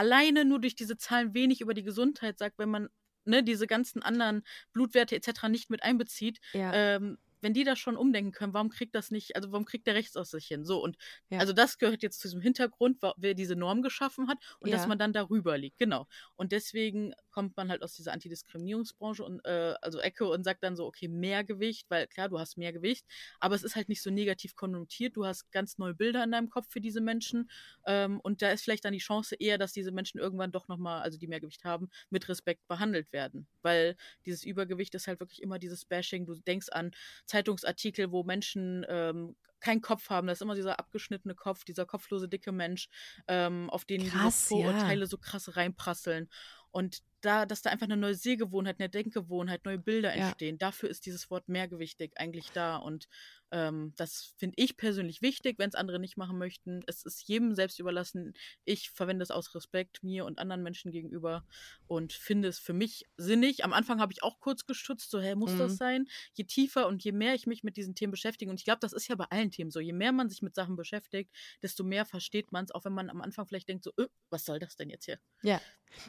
alleine 0.00 0.46
nur 0.46 0.60
durch 0.60 0.74
diese 0.74 0.96
Zahlen 0.96 1.34
wenig 1.34 1.60
über 1.60 1.74
die 1.74 1.82
Gesundheit 1.82 2.38
sagt, 2.38 2.58
wenn 2.58 2.70
man 2.70 2.88
ne, 3.26 3.42
diese 3.42 3.66
ganzen 3.66 4.02
anderen 4.02 4.42
Blutwerte 4.72 5.14
etc. 5.14 5.48
nicht 5.48 5.68
mit 5.68 5.82
einbezieht, 5.82 6.40
Ja, 6.54 6.72
ähm, 6.72 7.18
wenn 7.40 7.54
die 7.54 7.64
das 7.64 7.78
schon 7.78 7.96
umdenken 7.96 8.32
können, 8.32 8.54
warum 8.54 8.68
kriegt 8.70 8.94
das 8.94 9.10
nicht, 9.10 9.36
also 9.36 9.52
warum 9.52 9.64
kriegt 9.64 9.86
der 9.86 9.94
Rechtsaussicht 9.94 10.48
hin? 10.48 10.64
So, 10.64 10.82
und 10.82 10.96
Ja. 11.30 11.38
also 11.38 11.52
das 11.52 11.78
gehört 11.78 12.02
jetzt 12.02 12.20
zu 12.20 12.28
diesem 12.28 12.40
Hintergrund, 12.42 12.98
wer 13.16 13.34
diese 13.34 13.56
Norm 13.56 13.82
geschaffen 13.82 14.28
hat 14.28 14.38
und 14.60 14.70
Ja. 14.70 14.72
dass 14.72 14.86
man 14.86 14.98
dann 14.98 15.12
darüber 15.12 15.56
liegt, 15.56 15.78
genau. 15.78 16.06
Und 16.36 16.52
deswegen 16.52 17.14
kommt 17.30 17.56
man 17.56 17.70
halt 17.70 17.82
aus 17.82 17.94
dieser 17.94 18.12
Antidiskriminierungsbranche 18.12 19.24
und 19.24 19.44
äh, 19.46 19.74
also 19.80 20.00
Ecke 20.00 20.26
und 20.28 20.44
sagt 20.44 20.62
dann 20.62 20.76
so, 20.76 20.86
okay, 20.86 21.08
mehr 21.08 21.44
Gewicht, 21.44 21.86
weil 21.88 22.06
klar, 22.08 22.28
du 22.28 22.38
hast 22.38 22.58
mehr 22.58 22.72
Gewicht, 22.72 23.06
aber 23.38 23.54
es 23.54 23.62
ist 23.62 23.76
halt 23.76 23.88
nicht 23.88 24.02
so 24.02 24.10
negativ 24.10 24.54
konnotiert, 24.54 25.16
du 25.16 25.24
hast 25.24 25.50
ganz 25.50 25.78
neue 25.78 25.94
Bilder 25.94 26.22
in 26.24 26.32
deinem 26.32 26.50
Kopf 26.50 26.66
für 26.70 26.80
diese 26.80 27.00
Menschen 27.00 27.50
ähm, 27.86 28.20
und 28.20 28.42
da 28.42 28.50
ist 28.50 28.62
vielleicht 28.64 28.84
dann 28.84 28.92
die 28.92 28.98
Chance 28.98 29.36
eher, 29.38 29.58
dass 29.58 29.72
diese 29.72 29.92
Menschen 29.92 30.18
irgendwann 30.20 30.52
doch 30.52 30.68
nochmal, 30.68 31.02
also 31.02 31.18
die 31.18 31.26
mehr 31.26 31.40
Gewicht 31.40 31.64
haben, 31.64 31.88
mit 32.10 32.28
Respekt 32.28 32.66
behandelt 32.68 33.12
werden, 33.12 33.46
weil 33.62 33.96
dieses 34.26 34.44
Übergewicht 34.44 34.94
ist 34.94 35.06
halt 35.06 35.20
wirklich 35.20 35.42
immer 35.42 35.58
dieses 35.58 35.84
Bashing, 35.84 36.26
du 36.26 36.34
denkst 36.34 36.68
an 36.70 36.90
Zeitungsartikel, 37.30 38.10
wo 38.10 38.24
Menschen 38.24 38.84
ähm, 38.88 39.36
keinen 39.60 39.80
Kopf 39.80 40.10
haben. 40.10 40.26
Das 40.26 40.38
ist 40.38 40.42
immer 40.42 40.54
dieser 40.54 40.78
abgeschnittene 40.78 41.34
Kopf, 41.34 41.64
dieser 41.64 41.86
kopflose 41.86 42.28
dicke 42.28 42.50
Mensch, 42.50 42.88
ähm, 43.28 43.70
auf 43.70 43.84
den 43.84 44.06
Krass, 44.08 44.48
diese 44.48 44.60
ja. 44.60 44.70
Vorurteile 44.70 45.06
so 45.06 45.18
krass 45.18 45.56
reinprasseln. 45.56 46.28
Und 46.70 47.02
da, 47.20 47.46
dass 47.46 47.62
da 47.62 47.70
einfach 47.70 47.86
eine 47.86 47.96
neue 47.96 48.14
Sehgewohnheit, 48.14 48.78
eine 48.80 48.88
Denkgewohnheit, 48.88 49.64
neue 49.64 49.78
Bilder 49.78 50.16
Ja. 50.16 50.26
entstehen, 50.28 50.58
dafür 50.58 50.88
ist 50.90 51.06
dieses 51.06 51.30
Wort 51.30 51.48
mehrgewichtig 51.48 52.12
eigentlich 52.16 52.52
da. 52.52 52.76
Und 52.76 53.08
ähm, 53.52 53.92
das 53.96 54.34
finde 54.38 54.54
ich 54.58 54.76
persönlich 54.76 55.22
wichtig, 55.22 55.58
wenn 55.58 55.68
es 55.68 55.74
andere 55.74 55.98
nicht 55.98 56.16
machen 56.16 56.38
möchten. 56.38 56.82
Es 56.86 57.02
ist 57.04 57.26
jedem 57.26 57.54
selbst 57.54 57.78
überlassen. 57.80 58.32
Ich 58.64 58.90
verwende 58.90 59.22
es 59.24 59.30
aus 59.30 59.54
Respekt 59.54 60.02
mir 60.02 60.24
und 60.24 60.38
anderen 60.38 60.62
Menschen 60.62 60.92
gegenüber 60.92 61.44
und 61.86 62.12
finde 62.12 62.48
es 62.48 62.58
für 62.60 62.72
mich 62.72 63.04
sinnig. 63.16 63.64
Am 63.64 63.72
Anfang 63.72 64.00
habe 64.00 64.12
ich 64.12 64.22
auch 64.22 64.38
kurz 64.38 64.66
gestutzt, 64.66 65.10
so, 65.10 65.20
hä, 65.20 65.34
muss 65.34 65.52
Mhm. 65.54 65.58
das 65.58 65.76
sein? 65.76 66.06
Je 66.34 66.44
tiefer 66.44 66.86
und 66.86 67.02
je 67.02 67.12
mehr 67.12 67.34
ich 67.34 67.46
mich 67.46 67.64
mit 67.64 67.76
diesen 67.76 67.94
Themen 67.94 68.12
beschäftige, 68.12 68.50
und 68.50 68.58
ich 68.60 68.64
glaube, 68.64 68.80
das 68.80 68.92
ist 68.92 69.08
ja 69.08 69.16
bei 69.16 69.24
allen 69.30 69.50
Themen 69.50 69.70
so, 69.70 69.80
je 69.80 69.92
mehr 69.92 70.12
man 70.12 70.28
sich 70.28 70.42
mit 70.42 70.54
Sachen 70.54 70.76
beschäftigt, 70.76 71.30
desto 71.62 71.82
mehr 71.84 72.04
versteht 72.06 72.52
man 72.52 72.64
es, 72.64 72.70
auch 72.70 72.84
wenn 72.84 72.92
man 72.92 73.10
am 73.10 73.20
Anfang 73.20 73.46
vielleicht 73.46 73.68
denkt, 73.68 73.84
so, 73.84 73.90
äh, 73.98 74.06
was 74.30 74.44
soll 74.44 74.58
das 74.60 74.76
denn 74.76 74.90
jetzt 74.90 75.04
hier? 75.06 75.18
Ja. 75.42 75.60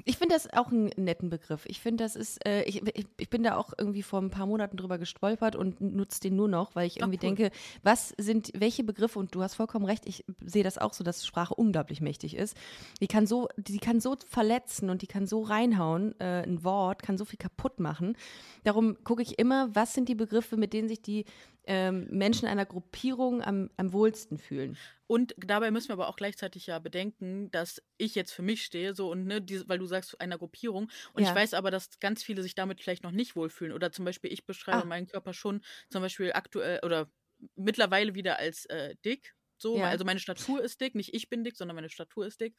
Ich 0.06 0.18
finde 0.18 0.36
das 0.36 0.48
auch 0.54 0.68
einen 0.72 0.92
netten 1.04 1.30
Begriff. 1.30 1.66
Ich 1.68 1.80
finde, 1.80 2.04
das 2.04 2.16
ist, 2.16 2.46
äh, 2.46 2.64
ich, 2.64 2.82
ich, 3.18 3.30
bin 3.30 3.44
da 3.44 3.56
auch 3.56 3.74
irgendwie 3.78 4.04
vor 4.04 4.22
ein 4.22 4.30
paar 4.30 4.46
Monaten 4.46 4.78
drüber 4.78 4.98
gestolpert 4.98 5.56
und 5.56 5.82
nutze 5.82 6.22
den 6.22 6.36
nur 6.36 6.48
noch, 6.48 6.76
weil 6.76 6.88
ich 6.88 6.98
Ach, 6.98 7.08
irgendwie 7.08 7.26
cool. 7.26 7.36
denke, 7.36 7.52
was 7.84 8.14
sind, 8.18 8.52
welche 8.56 8.84
Begriffe, 8.84 9.20
und 9.20 9.34
du 9.36 9.42
hast 9.42 9.56
vollkommen 9.56 9.86
recht, 9.86 10.06
ich 10.06 10.26
sehe 10.44 10.64
das 10.64 10.78
auch 10.78 10.94
so, 10.94 11.04
dass 11.04 11.26
Sprache 11.26 11.54
unglaublich 11.54 12.02
mächtig 12.02 12.36
ist. 12.36 12.56
Die 13.02 13.08
kann 13.08 13.28
so, 13.28 13.48
die 13.58 13.80
kann 13.80 14.00
so 14.00 14.16
verletzen 14.28 14.90
und 14.90 15.02
die 15.02 15.08
kann 15.08 15.28
so 15.28 15.42
reinhauen, 15.42 16.20
äh, 16.20 16.44
ein 16.44 16.64
Wort 16.64 17.04
kann 17.04 17.18
so 17.18 17.26
viel 17.26 17.40
kaputt 17.40 17.80
machen. 17.80 18.16
Darum 18.64 19.04
gucke 19.04 19.22
ich 19.22 19.40
immer, 19.40 19.74
was 19.76 19.94
sind 19.94 20.10
die 20.10 20.16
Begriffe, 20.16 20.58
mit 20.58 20.74
denen 20.74 20.88
sich 20.88 21.02
die 21.02 21.26
ähm, 21.66 22.08
Menschen 22.10 22.48
einer 22.48 22.66
Gruppierung 22.66 23.42
am, 23.42 23.70
am 23.78 23.94
wohlsten 23.94 24.38
fühlen. 24.38 24.78
Und 25.12 25.34
dabei 25.38 25.72
müssen 25.72 25.90
wir 25.90 25.94
aber 25.94 26.08
auch 26.08 26.16
gleichzeitig 26.16 26.68
ja 26.68 26.80
bedenken, 26.80 27.52
dass 27.52 27.82
ich 27.98 28.16
jetzt 28.16 28.32
für 28.32 28.44
mich 28.44 28.64
stehe, 28.64 28.96
so 28.96 29.12
und 29.12 29.26
ne, 29.26 29.42
diese, 29.42 29.68
weil 29.68 29.78
du 29.80 29.86
sagst 29.86 30.20
einer 30.22 30.38
Gruppierung. 30.38 30.90
Und 31.14 31.22
Ja. 31.22 31.24
ich 31.24 31.36
weiß 31.36 31.54
aber, 31.54 31.70
dass 31.70 32.00
ganz 32.00 32.24
viele 32.24 32.42
sich 32.44 32.56
damit 32.56 32.82
vielleicht 32.82 33.04
noch 33.04 33.12
nicht 33.12 33.36
wohlfühlen. 33.36 33.74
Oder 33.74 33.92
zum 33.92 34.06
Beispiel, 34.06 34.32
ich 34.32 34.46
beschreibe 34.46 34.84
Ah. 34.84 34.86
meinen 34.86 35.08
Körper 35.08 35.34
schon 35.34 35.64
zum 35.90 36.02
Beispiel 36.02 36.32
aktuell 36.34 36.80
oder 36.84 37.12
mittlerweile 37.56 38.16
wieder 38.16 38.38
als 38.40 38.66
äh, 38.68 38.96
dick. 39.04 39.36
So, 39.58 39.82
Ja. 39.82 39.92
also 39.92 40.06
meine 40.06 40.20
Statur 40.20 40.62
ist 40.64 40.82
dick, 40.82 40.96
nicht 40.96 41.14
ich 41.14 41.30
bin 41.30 41.44
dick, 41.44 41.56
sondern 41.58 41.76
meine 41.76 41.90
Statur 41.90 42.26
ist 42.26 42.40
dick. 42.42 42.56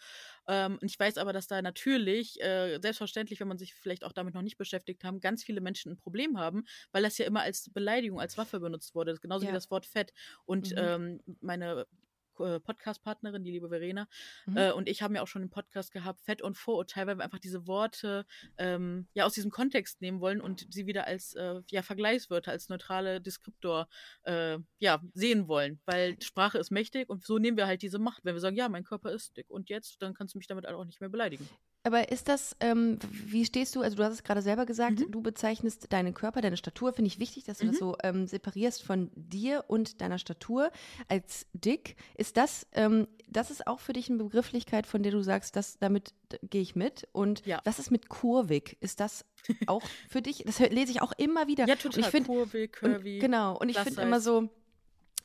Ähm, 0.46 0.78
und 0.80 0.84
ich 0.90 0.98
weiß 0.98 1.18
aber, 1.18 1.32
dass 1.32 1.46
da 1.46 1.62
natürlich, 1.62 2.40
äh, 2.42 2.78
selbstverständlich, 2.80 3.40
wenn 3.40 3.48
man 3.48 3.58
sich 3.58 3.74
vielleicht 3.74 4.04
auch 4.04 4.12
damit 4.12 4.34
noch 4.34 4.42
nicht 4.42 4.56
beschäftigt 4.58 5.04
haben, 5.04 5.20
ganz 5.20 5.42
viele 5.44 5.60
Menschen 5.60 5.92
ein 5.92 5.96
Problem 5.96 6.38
haben, 6.38 6.64
weil 6.92 7.02
das 7.02 7.18
ja 7.18 7.26
immer 7.26 7.42
als 7.42 7.70
Beleidigung, 7.72 8.20
als 8.20 8.36
Waffe 8.38 8.60
benutzt 8.60 8.94
wurde. 8.94 9.14
Genauso 9.20 9.46
Ja. 9.46 9.48
wie 9.48 9.52
das 9.52 9.70
Wort 9.70 9.86
Fett. 9.86 10.12
Und 10.44 10.72
Mhm. 10.72 10.72
ähm, 10.76 11.20
meine 11.40 11.86
Podcast-Partnerin, 12.34 13.44
die 13.44 13.50
liebe 13.50 13.68
Verena, 13.68 14.08
Mhm. 14.46 14.56
äh, 14.56 14.72
und 14.72 14.88
ich 14.88 15.02
haben 15.02 15.14
ja 15.14 15.22
auch 15.22 15.28
schon 15.28 15.42
einen 15.42 15.50
Podcast 15.50 15.92
gehabt, 15.92 16.20
Fett 16.20 16.42
und 16.42 16.56
Vorurteil, 16.56 17.06
weil 17.06 17.16
wir 17.18 17.24
einfach 17.24 17.38
diese 17.38 17.66
Worte 17.66 18.26
ähm, 18.58 19.06
ja 19.14 19.24
aus 19.24 19.34
diesem 19.34 19.50
Kontext 19.50 20.00
nehmen 20.00 20.20
wollen 20.20 20.40
und 20.40 20.66
sie 20.70 20.86
wieder 20.86 21.06
als 21.06 21.34
äh, 21.34 21.60
ja, 21.70 21.82
Vergleichswörter, 21.82 22.50
als 22.50 22.68
neutrale 22.68 23.20
Deskriptor 23.20 23.88
äh, 24.24 24.58
ja, 24.78 25.02
sehen 25.14 25.48
wollen. 25.48 25.80
Weil 25.84 26.20
Sprache 26.22 26.58
ist 26.58 26.70
mächtig 26.70 27.08
und 27.08 27.24
so 27.24 27.38
nehmen 27.38 27.56
wir 27.56 27.66
halt 27.66 27.82
diese 27.82 27.98
Macht. 27.98 28.24
Wenn 28.24 28.34
wir 28.34 28.40
sagen, 28.40 28.56
ja, 28.56 28.68
mein 28.68 28.84
Körper 28.84 29.12
ist 29.12 29.36
dick 29.36 29.50
und 29.50 29.68
jetzt, 29.68 30.00
dann 30.02 30.14
kannst 30.14 30.34
du 30.34 30.38
mich 30.38 30.46
damit 30.46 30.66
auch 30.66 30.84
nicht 30.84 31.00
mehr 31.00 31.10
beleidigen. 31.10 31.48
Aber 31.84 32.10
ist 32.12 32.28
das, 32.28 32.56
ähm, 32.60 32.98
wie 33.10 33.44
stehst 33.44 33.74
du, 33.74 33.80
also 33.82 33.96
du 33.96 34.04
hast 34.04 34.12
es 34.12 34.22
gerade 34.22 34.40
selber 34.40 34.66
gesagt, 34.66 35.00
Mhm. 35.00 35.10
du 35.10 35.20
bezeichnest 35.20 35.92
deinen 35.92 36.14
Körper, 36.14 36.40
deine 36.40 36.56
Statur, 36.56 36.92
finde 36.92 37.08
ich 37.08 37.18
wichtig, 37.18 37.42
dass 37.44 37.58
du 37.58 37.66
das 37.66 37.74
Mhm. 37.76 37.78
so 37.80 37.96
ähm, 38.04 38.26
separierst 38.28 38.82
von 38.84 39.10
dir 39.16 39.64
und 39.66 40.00
deiner 40.00 40.18
Statur 40.18 40.70
als 41.08 41.46
dick. 41.54 41.96
Ist 42.16 42.36
das, 42.36 42.66
ähm, 42.72 43.08
das 43.28 43.50
ist 43.50 43.66
auch 43.66 43.80
für 43.80 43.92
dich 43.94 44.08
eine 44.08 44.22
Begrifflichkeit, 44.22 44.86
von 44.86 45.02
der 45.02 45.10
du 45.10 45.22
sagst, 45.22 45.56
dass 45.56 45.78
damit 45.78 46.14
gehe 46.50 46.62
ich 46.62 46.76
mit? 46.76 47.08
Und 47.12 47.44
Ja. 47.46 47.60
was 47.64 47.80
ist 47.80 47.90
mit 47.90 48.08
kurvig? 48.08 48.76
Ist 48.80 49.00
das 49.00 49.24
auch 49.66 49.82
für 50.08 50.22
dich? 50.22 50.44
Das 50.46 50.60
lese 50.60 50.92
ich 50.92 51.02
auch 51.02 51.12
immer 51.18 51.48
wieder. 51.48 51.66
Ja, 51.66 51.74
Und 51.74 51.82
total. 51.82 52.00
ich 52.00 52.06
find- 52.06 52.26
Kurvig, 52.28 52.78
Und, 52.82 52.92
curvy. 52.92 53.18
genau, 53.18 53.58
und 53.58 53.68
ich 53.68 53.78
finde 53.78 54.02
immer 54.02 54.20
so, 54.20 54.48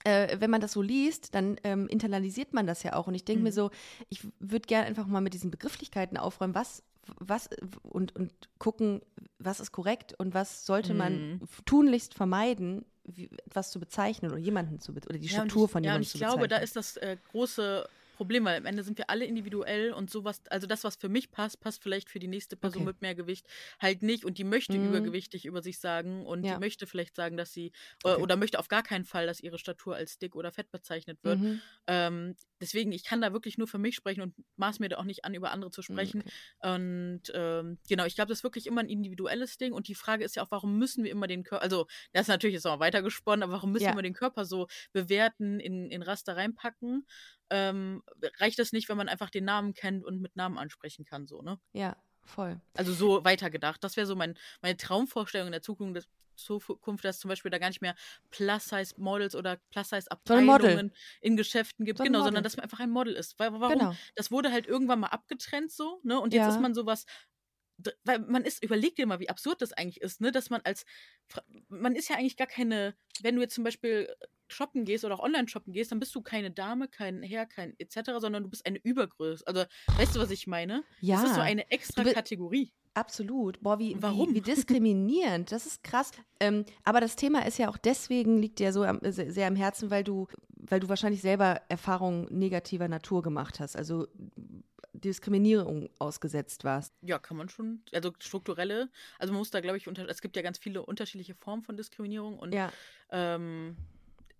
äh, 0.03 0.37
wenn 0.39 0.49
man 0.49 0.61
das 0.61 0.73
so 0.73 0.81
liest, 0.81 1.33
dann 1.35 1.57
ähm, 1.63 1.87
internalisiert 1.87 2.53
man 2.53 2.67
das 2.67 2.83
ja 2.83 2.93
auch. 2.93 3.07
Und 3.07 3.15
ich 3.15 3.25
denke 3.25 3.43
mir 3.43 3.51
Mhm. 3.51 3.55
so, 3.55 3.71
ich 4.09 4.21
würde 4.39 4.65
gerne 4.67 4.87
einfach 4.87 5.07
mal 5.07 5.21
mit 5.21 5.33
diesen 5.33 5.51
Begrifflichkeiten 5.51 6.17
aufräumen, 6.17 6.55
was, 6.55 6.83
was 7.19 7.49
und, 7.83 8.15
und 8.15 8.31
gucken, 8.59 9.01
was 9.39 9.59
ist 9.59 9.71
korrekt 9.71 10.13
und 10.17 10.33
was 10.33 10.65
sollte 10.65 10.93
man 10.93 11.39
Mhm. 11.39 11.41
tunlichst 11.65 12.13
vermeiden, 12.13 12.85
wie, 13.05 13.29
etwas 13.45 13.71
zu 13.71 13.79
bezeichnen 13.79 14.31
oder 14.31 14.39
jemanden 14.39 14.79
zu 14.79 14.91
oder 14.91 15.17
die 15.17 15.27
Ja, 15.27 15.41
und 15.41 15.49
Statur 15.49 15.65
ich, 15.65 15.71
von 15.71 15.83
ja, 15.83 15.91
und 15.91 15.93
jemandem 15.93 16.01
ich 16.03 16.09
zu 16.11 16.17
glaube, 16.17 16.47
bezeichnen. 16.47 16.49
da 16.49 16.57
ist 16.57 16.75
das 16.75 16.97
äh, 16.97 17.17
große 17.31 17.87
Problem, 18.17 18.43
weil 18.45 18.57
am 18.57 18.65
Ende 18.65 18.83
sind 18.83 18.97
wir 18.97 19.09
alle 19.09 19.25
individuell 19.25 19.93
und 19.93 20.09
sowas, 20.09 20.41
also 20.49 20.67
das, 20.67 20.83
was 20.83 20.95
für 20.97 21.09
mich 21.09 21.31
passt, 21.31 21.59
passt 21.61 21.81
vielleicht 21.83 22.09
für 22.09 22.19
die 22.19 22.27
nächste 22.27 22.57
Person 22.57 22.83
Okay. 22.83 22.85
mit 22.85 23.01
mehr 23.01 23.15
Gewicht 23.15 23.47
halt 23.79 24.03
nicht 24.03 24.25
und 24.25 24.37
die 24.37 24.43
möchte 24.43 24.77
Mhm. 24.77 24.77
übergewichtig 24.77 25.45
über 25.45 25.61
sich 25.61 25.79
sagen 25.79 26.25
und 26.25 26.43
Ja. 26.43 26.49
die 26.49 26.57
möchte 26.57 26.87
vielleicht 26.87 27.15
sagen, 27.15 27.37
dass 27.37 27.53
sie 27.53 27.71
Okay. 28.05 28.27
oder 28.27 28.35
möchte 28.35 28.59
auf 28.59 28.67
gar 28.67 28.83
keinen 28.83 29.05
Fall, 29.05 29.27
dass 29.27 29.39
ihre 29.39 29.59
Statur 29.59 29.95
als 29.95 30.17
dick 30.17 30.35
oder 30.35 30.51
fett 30.51 30.71
bezeichnet 30.71 31.23
wird. 31.23 31.41
Mhm. 31.41 31.61
Ähm, 31.87 32.35
deswegen, 32.61 32.91
ich 32.91 33.03
kann 33.03 33.21
da 33.21 33.33
wirklich 33.33 33.57
nur 33.57 33.67
für 33.67 33.77
mich 33.77 33.95
sprechen 33.95 34.21
und 34.21 34.35
maß 34.57 34.79
mir 34.79 34.89
da 34.89 34.97
auch 34.97 35.03
nicht 35.05 35.25
an, 35.25 35.33
über 35.33 35.51
andere 35.51 35.71
zu 35.71 35.81
Mhm, 35.89 36.11
sprechen. 36.11 36.23
okay. 36.25 36.31
Und 36.59 37.23
ähm, 37.33 37.79
genau, 37.87 38.05
ich 38.05 38.15
glaube, 38.15 38.29
das 38.29 38.39
ist 38.39 38.43
wirklich 38.43 38.67
immer 38.67 38.81
ein 38.81 38.89
individuelles 38.89 39.57
Ding. 39.57 39.73
Und 39.73 39.87
die 39.87 39.95
Frage 39.95 40.23
ist 40.25 40.35
ja 40.35 40.43
auch, 40.43 40.51
warum 40.51 40.77
müssen 40.77 41.03
wir 41.03 41.11
immer 41.11 41.27
den 41.27 41.43
Körper, 41.43 41.63
also 41.63 41.87
das 42.13 42.23
ist 42.23 42.27
natürlich 42.29 42.55
jetzt 42.55 42.65
noch 42.65 42.79
weiter 42.79 43.01
gesponnen, 43.01 43.43
aber 43.43 43.53
warum 43.53 43.71
müssen 43.71 43.95
Ja. 43.95 43.95
wir 43.95 44.01
den 44.03 44.13
Körper 44.13 44.45
so 44.45 44.67
bewerten, 44.91 45.59
in, 45.59 45.89
in 45.91 46.01
Raster 46.01 46.35
reinpacken? 46.35 47.05
Ähm, 47.49 48.03
reicht 48.39 48.59
das 48.59 48.71
nicht, 48.73 48.89
wenn 48.89 48.97
man 48.97 49.09
einfach 49.09 49.29
den 49.29 49.45
Namen 49.45 49.73
kennt 49.73 50.03
und 50.03 50.19
mit 50.21 50.35
Namen 50.35 50.57
ansprechen 50.57 51.05
kann, 51.05 51.27
so, 51.27 51.41
ne? 51.41 51.59
Ja, 51.73 51.95
voll. 52.25 52.59
Also 52.75 52.93
so 52.93 53.23
weitergedacht. 53.23 53.83
Das 53.83 53.95
wäre 53.95 54.05
so 54.05 54.15
mein, 54.15 54.37
meine 54.61 54.77
Traumvorstellung 54.77 55.47
in 55.47 55.53
der 55.53 55.61
Zukunft, 55.61 55.95
dass, 55.95 56.07
Zukunft, 56.35 57.03
dass 57.05 57.19
zum 57.19 57.29
Beispiel 57.29 57.49
da 57.49 57.57
gar 57.57 57.69
nicht 57.69 57.81
mehr 57.81 57.95
Plus-Size-Models 58.29 59.35
oder 59.35 59.57
Plus-Size-Abteilungen 59.71 60.93
in 61.21 61.37
Geschäften 61.37 61.85
gibt. 61.85 61.97
Sondern 61.97 62.13
genau, 62.13 62.19
Model. 62.19 62.27
sondern 62.27 62.43
dass 62.43 62.57
man 62.57 62.63
einfach 62.63 62.79
ein 62.79 62.91
Model 62.91 63.13
ist. 63.15 63.39
Weil, 63.39 63.53
warum? 63.53 63.79
Genau. 63.79 63.95
Das 64.15 64.29
wurde 64.29 64.51
halt 64.51 64.67
irgendwann 64.67 64.99
mal 64.99 65.07
abgetrennt 65.07 65.71
so, 65.71 65.99
ne? 66.03 66.19
Und 66.19 66.33
jetzt 66.33 66.43
Ja. 66.43 66.49
ist 66.49 66.59
man 66.61 66.73
sowas. 66.73 67.05
Weil 68.03 68.19
man 68.19 68.43
ist, 68.43 68.63
überleg 68.63 68.95
dir 68.95 69.05
mal, 69.05 69.19
wie 69.19 69.29
absurd 69.29 69.61
das 69.61 69.71
eigentlich 69.71 70.01
ist, 70.01 70.19
ne? 70.19 70.31
Dass 70.31 70.49
man 70.49 70.61
als, 70.61 70.85
man 71.69 71.95
ist 71.95 72.09
ja 72.09 72.17
eigentlich 72.17 72.37
gar 72.37 72.47
keine, 72.47 72.95
wenn 73.21 73.35
du 73.35 73.41
jetzt 73.41 73.55
zum 73.55 73.63
Beispiel 73.63 74.13
shoppen 74.47 74.85
gehst 74.85 75.05
oder 75.05 75.15
auch 75.15 75.23
online 75.23 75.47
shoppen 75.47 75.73
gehst, 75.73 75.91
dann 75.91 75.99
bist 75.99 76.13
du 76.15 76.21
keine 76.21 76.51
Dame, 76.51 76.87
kein 76.87 77.21
Herr, 77.23 77.45
kein 77.45 77.73
etc., 77.79 78.11
sondern 78.19 78.43
du 78.43 78.49
bist 78.49 78.65
eine 78.65 78.79
Übergröße. 78.79 79.45
Also, 79.47 79.63
weißt 79.97 80.15
du, 80.15 80.19
was 80.19 80.31
ich 80.31 80.47
meine? 80.47 80.83
Ja. 81.01 81.21
Das 81.21 81.29
ist 81.29 81.35
so 81.35 81.41
eine 81.41 81.69
extra 81.71 82.03
Kategorie. 82.03 82.71
Absolut. 82.93 83.61
Boah, 83.61 83.77
wie, 83.77 83.95
Warum? 83.99 84.29
wie, 84.31 84.35
wie 84.35 84.41
diskriminierend. 84.41 85.51
Das 85.51 85.67
ist 85.67 85.83
krass. 85.83 86.11
Ähm, 86.39 86.65
aber 86.83 86.99
das 86.99 87.15
Thema 87.15 87.45
ist 87.45 87.59
ja 87.59 87.69
auch 87.69 87.77
deswegen, 87.77 88.39
liegt 88.39 88.57
dir 88.57 88.73
so 88.73 88.83
am, 88.83 88.99
sehr, 89.03 89.31
sehr 89.31 89.47
am 89.47 89.55
Herzen, 89.55 89.91
weil 89.91 90.03
du, 90.03 90.27
weil 90.55 90.79
du 90.79 90.89
wahrscheinlich 90.89 91.21
selber 91.21 91.61
Erfahrungen 91.69 92.27
negativer 92.31 92.87
Natur 92.87 93.21
gemacht 93.21 93.59
hast. 93.59 93.75
Also 93.75 94.07
Diskriminierung 94.93 95.89
ausgesetzt 95.99 96.63
warst. 96.63 96.93
Ja, 97.01 97.19
kann 97.19 97.37
man 97.37 97.49
schon. 97.49 97.83
Also 97.93 98.11
strukturelle, 98.19 98.89
also 99.19 99.31
man 99.31 99.39
muss 99.39 99.51
da, 99.51 99.61
glaube 99.61 99.77
ich, 99.77 99.87
unter, 99.87 100.09
es 100.09 100.21
gibt 100.21 100.35
ja 100.35 100.41
ganz 100.41 100.57
viele 100.57 100.83
unterschiedliche 100.83 101.35
Formen 101.35 101.61
von 101.63 101.77
Diskriminierung 101.77 102.39
und 102.39 102.53
Ja. 102.53 102.71
ähm, 103.11 103.77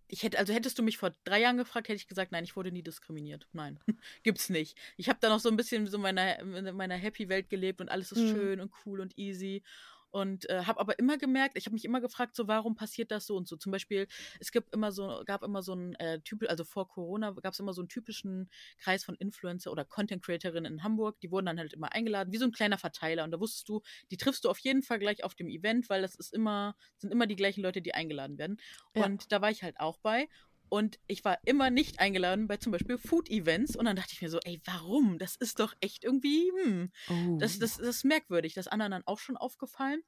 ich 0.08 0.24
hätte, 0.24 0.38
also 0.40 0.54
hättest 0.54 0.78
du 0.80 0.84
mich 0.84 0.98
vor 0.98 1.14
drei 1.24 1.42
Jahren 1.42 1.58
gefragt, 1.58 1.88
hätte 1.90 1.98
ich 1.98 2.08
gesagt, 2.08 2.32
nein, 2.32 2.44
ich 2.44 2.56
wurde 2.56 2.72
nie 2.72 2.84
diskriminiert. 2.84 3.48
Nein, 3.54 3.80
gibt's 4.24 4.50
nicht. 4.50 4.78
Ich 4.98 5.10
habe 5.10 5.20
da 5.22 5.30
noch 5.30 5.40
so 5.40 5.50
ein 5.50 5.58
bisschen 5.58 5.88
so 5.88 5.98
in 5.98 6.04
meiner, 6.04 6.40
in 6.40 6.76
meiner 6.76 6.96
Happy-Welt 6.96 7.50
gelebt 7.50 7.82
und 7.82 7.90
alles 7.90 8.12
ist 8.12 8.20
Mhm. 8.20 8.32
schön 8.32 8.60
und 8.62 8.72
cool 8.86 9.00
und 9.02 9.18
easy. 9.18 9.64
Und 10.10 10.50
äh, 10.50 10.64
habe 10.64 10.80
aber 10.80 10.98
immer 11.00 11.18
gemerkt, 11.18 11.58
ich 11.58 11.66
habe 11.66 11.74
mich 11.74 11.86
immer 11.86 12.02
gefragt, 12.02 12.36
so 12.36 12.48
warum 12.48 12.76
passiert 12.76 13.12
das 13.12 13.26
so 13.26 13.36
und 13.36 13.48
so. 13.48 13.58
Zum 13.58 13.72
Beispiel, 13.72 14.08
es 14.40 14.52
gibt 14.52 14.74
immer 14.74 14.92
so, 14.92 15.24
gab 15.26 15.44
immer 15.44 15.62
so 15.62 15.74
einen 15.74 15.96
äh, 15.96 16.22
Typ, 16.22 16.44
also 16.48 16.64
vor 16.64 16.88
Corona 16.88 17.32
gab 17.32 17.54
es 17.54 17.60
immer 17.60 17.74
so 17.74 17.82
einen 17.82 17.90
typischen 17.90 18.50
Kreis 18.80 19.04
von 19.04 19.16
Influencer 19.16 19.72
oder 19.72 19.86
Content 19.86 20.24
Creatorinnen 20.24 20.74
in 20.74 20.84
Hamburg. 20.84 21.20
Die 21.22 21.32
wurden 21.32 21.48
dann 21.48 21.60
halt 21.60 21.74
immer 21.74 21.92
eingeladen, 21.94 22.32
wie 22.32 22.38
so 22.38 22.46
ein 22.46 22.52
kleiner 22.52 22.78
Verteiler. 22.78 23.24
Und 23.24 23.32
da 23.32 23.40
wusstest 23.40 23.68
du, 23.70 23.82
die 24.12 24.18
triffst 24.18 24.46
du 24.46 24.50
auf 24.50 24.60
jeden 24.60 24.82
Fall 24.82 25.00
gleich 25.00 25.24
auf 25.24 25.36
dem 25.36 25.50
Event, 25.50 25.90
weil 25.90 26.02
das 26.02 26.16
ist 26.16 26.34
immer, 26.34 26.76
sind 26.98 27.12
immer 27.12 27.28
die 27.28 27.36
gleichen 27.36 27.62
Leute, 27.62 27.82
die 27.82 27.94
eingeladen 27.94 28.38
werden. 28.38 28.58
Ja. 28.96 29.06
Und 29.06 29.32
da 29.32 29.42
war 29.42 29.52
ich 29.52 29.64
halt 29.64 29.80
auch 29.80 29.98
bei. 30.00 30.30
Und 30.70 31.00
ich 31.08 31.24
war 31.24 31.38
immer 31.46 31.70
nicht 31.70 32.00
eingeladen 32.00 32.48
bei 32.48 32.58
zum 32.58 32.72
Beispiel 32.72 32.98
Food-Events. 32.98 33.76
Und 33.76 33.86
dann 33.86 33.96
dachte 33.96 34.14
ich 34.14 34.22
mir 34.22 34.30
so, 34.30 34.40
ey, 34.44 34.62
warum? 34.66 35.18
Das 35.18 35.36
ist 35.36 35.60
doch 35.60 35.74
echt 35.80 36.04
irgendwie, 36.04 36.52
hm, 36.64 36.92
Oh. 37.10 37.38
das, 37.40 37.60
das, 37.60 37.78
das 37.78 37.88
ist 37.88 38.04
merkwürdig. 38.06 38.54
Das 38.54 38.66
ist 38.68 38.72
anderen 38.72 38.92
dann 38.92 39.04
auch 39.06 39.20
schon 39.20 39.38
aufgefallen. 39.38 40.02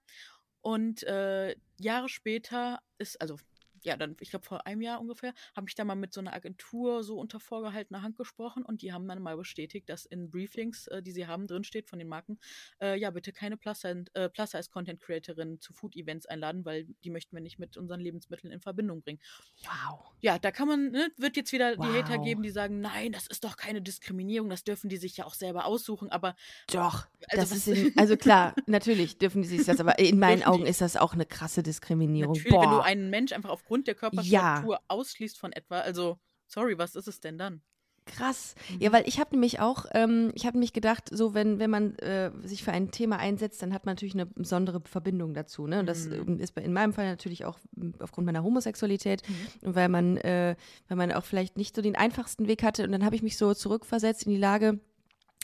Und 0.61 1.03
äh, 1.03 1.55
Jahre 1.79 2.09
später 2.09 2.79
ist, 2.97 3.21
also 3.21 3.37
ja, 3.83 3.95
dann, 3.97 4.15
ich 4.19 4.29
glaube 4.31 4.45
vor 4.45 4.65
einem 4.67 4.81
Jahr 4.81 4.99
ungefähr, 5.01 5.33
habe 5.55 5.67
ich 5.69 5.75
da 5.75 5.83
mal 5.85 5.95
mit 5.95 6.13
so 6.13 6.19
einer 6.21 6.33
Agentur 6.33 7.03
so 7.03 7.17
unter 7.17 7.39
vorgehaltener 7.39 8.01
Hand 8.01 8.17
gesprochen 8.17 8.63
und 8.65 8.81
die 8.81 8.91
haben 8.93 9.07
dann 9.07 9.21
mal 9.21 9.37
bestätigt, 9.37 9.89
dass 9.89 10.05
in 10.05 10.29
Briefings, 10.31 10.87
äh, 10.87 11.01
die 11.03 11.11
sie 11.11 11.27
haben, 11.27 11.47
drin 11.47 11.63
steht 11.63 11.89
von 11.89 11.99
den 11.99 12.07
Marken, 12.07 12.39
äh, 12.81 12.97
ja, 12.99 13.09
bitte 13.11 13.31
keine 13.33 13.57
Plus-Size-Content-Creatorinnen 13.57 15.59
zu 15.61 15.73
Food-Events 15.73 16.25
einladen, 16.25 16.65
weil 16.65 16.87
die 17.03 17.09
möchten 17.09 17.35
wir 17.35 17.41
nicht 17.41 17.59
mit 17.59 17.77
unseren 17.77 17.99
Lebensmitteln 17.99 18.51
in 18.51 18.61
Verbindung 18.61 19.01
bringen. 19.01 19.19
wow. 19.63 20.05
Ja, 20.21 20.37
da 20.37 20.51
kann 20.51 20.67
man, 20.67 20.91
ne, 20.91 21.09
wird 21.17 21.37
jetzt 21.37 21.53
wieder 21.53 21.77
die 21.77 21.93
Hater 21.93 22.17
Wow. 22.17 22.19
geben, 22.19 22.43
die 22.43 22.49
sagen, 22.49 22.81
nein, 22.81 23.13
das 23.13 23.25
ist 23.27 23.43
doch 23.45 23.55
keine 23.55 23.81
Diskriminierung, 23.81 24.49
das 24.49 24.63
dürfen 24.65 24.89
die 24.89 24.97
sich 24.97 25.15
ja 25.17 25.25
auch 25.25 25.33
selber 25.33 25.65
aussuchen, 25.65 26.09
aber 26.09 26.35
Doch, 26.71 27.07
Also 27.29 27.33
das 27.33 27.51
ist 27.51 27.67
in, 27.67 27.91
also 27.95 28.15
klar, 28.15 28.55
natürlich 28.67 29.17
dürfen 29.17 29.41
die 29.41 29.47
sich 29.47 29.65
das, 29.65 29.79
aber 29.79 29.97
in 29.99 30.19
meinen 30.19 30.41
Dürfen 30.41 30.51
die. 30.51 30.53
Augen 30.59 30.65
ist 30.65 30.81
das 30.81 30.97
auch 30.97 31.13
eine 31.13 31.25
krasse 31.25 31.63
Diskriminierung. 31.63 32.35
Natürlich, 32.35 32.59
wenn 32.59 32.69
du 32.69 32.77
Boah. 32.77 32.81
einen 32.81 33.09
Mensch 33.09 33.31
einfach 33.31 33.49
aufgrund 33.69 33.87
der 33.87 33.95
Körperstatur 33.95 34.79
ausschließt 34.87 35.37
von 35.37 35.51
etwa, 35.53 35.79
also 35.81 36.17
sorry, 36.47 36.77
was 36.79 36.95
ist 36.95 37.07
es 37.07 37.19
denn 37.19 37.37
dann? 37.37 37.61
Krass. 38.05 38.55
Mhm. 38.73 38.81
Ja, 38.81 38.91
weil 38.91 39.07
ich 39.07 39.19
habe 39.19 39.29
nämlich 39.35 39.59
auch, 39.59 39.85
ähm, 39.93 40.31
ich 40.33 40.47
habe 40.47 40.57
nämlich 40.57 40.73
gedacht, 40.73 41.09
so 41.11 41.35
wenn, 41.35 41.59
wenn 41.59 41.69
man 41.69 41.93
äh, 41.99 42.31
sich 42.43 42.63
für 42.63 42.71
ein 42.71 42.89
Thema 42.89 43.17
einsetzt, 43.19 43.61
dann 43.61 43.71
hat 43.71 43.85
man 43.85 43.93
natürlich 43.93 44.15
eine 44.15 44.25
besondere 44.25 44.81
Verbindung 44.83 45.35
dazu. 45.35 45.67
Ne? 45.67 45.79
Und 45.81 45.85
das 45.85 46.07
Mhm. 46.07 46.13
ähm, 46.13 46.39
ist 46.39 46.57
in 46.57 46.73
meinem 46.73 46.93
Fall 46.93 47.05
natürlich 47.07 47.45
auch 47.45 47.59
ähm, 47.77 47.93
aufgrund 47.99 48.25
meiner 48.25 48.41
Homosexualität, 48.43 49.21
Mhm. 49.29 49.67
und 49.67 49.75
weil 49.75 49.89
man, 49.89 50.17
äh, 50.17 50.55
weil 50.87 50.97
man 50.97 51.11
auch 51.11 51.23
vielleicht 51.25 51.55
nicht 51.57 51.75
so 51.75 51.83
den 51.83 51.95
einfachsten 51.95 52.47
Weg 52.47 52.63
hatte. 52.63 52.83
Und 52.83 52.91
dann 52.93 53.05
habe 53.05 53.15
ich 53.15 53.21
mich 53.21 53.37
so 53.37 53.53
zurückversetzt 53.53 54.23
in 54.25 54.31
die 54.31 54.39
Lage, 54.39 54.79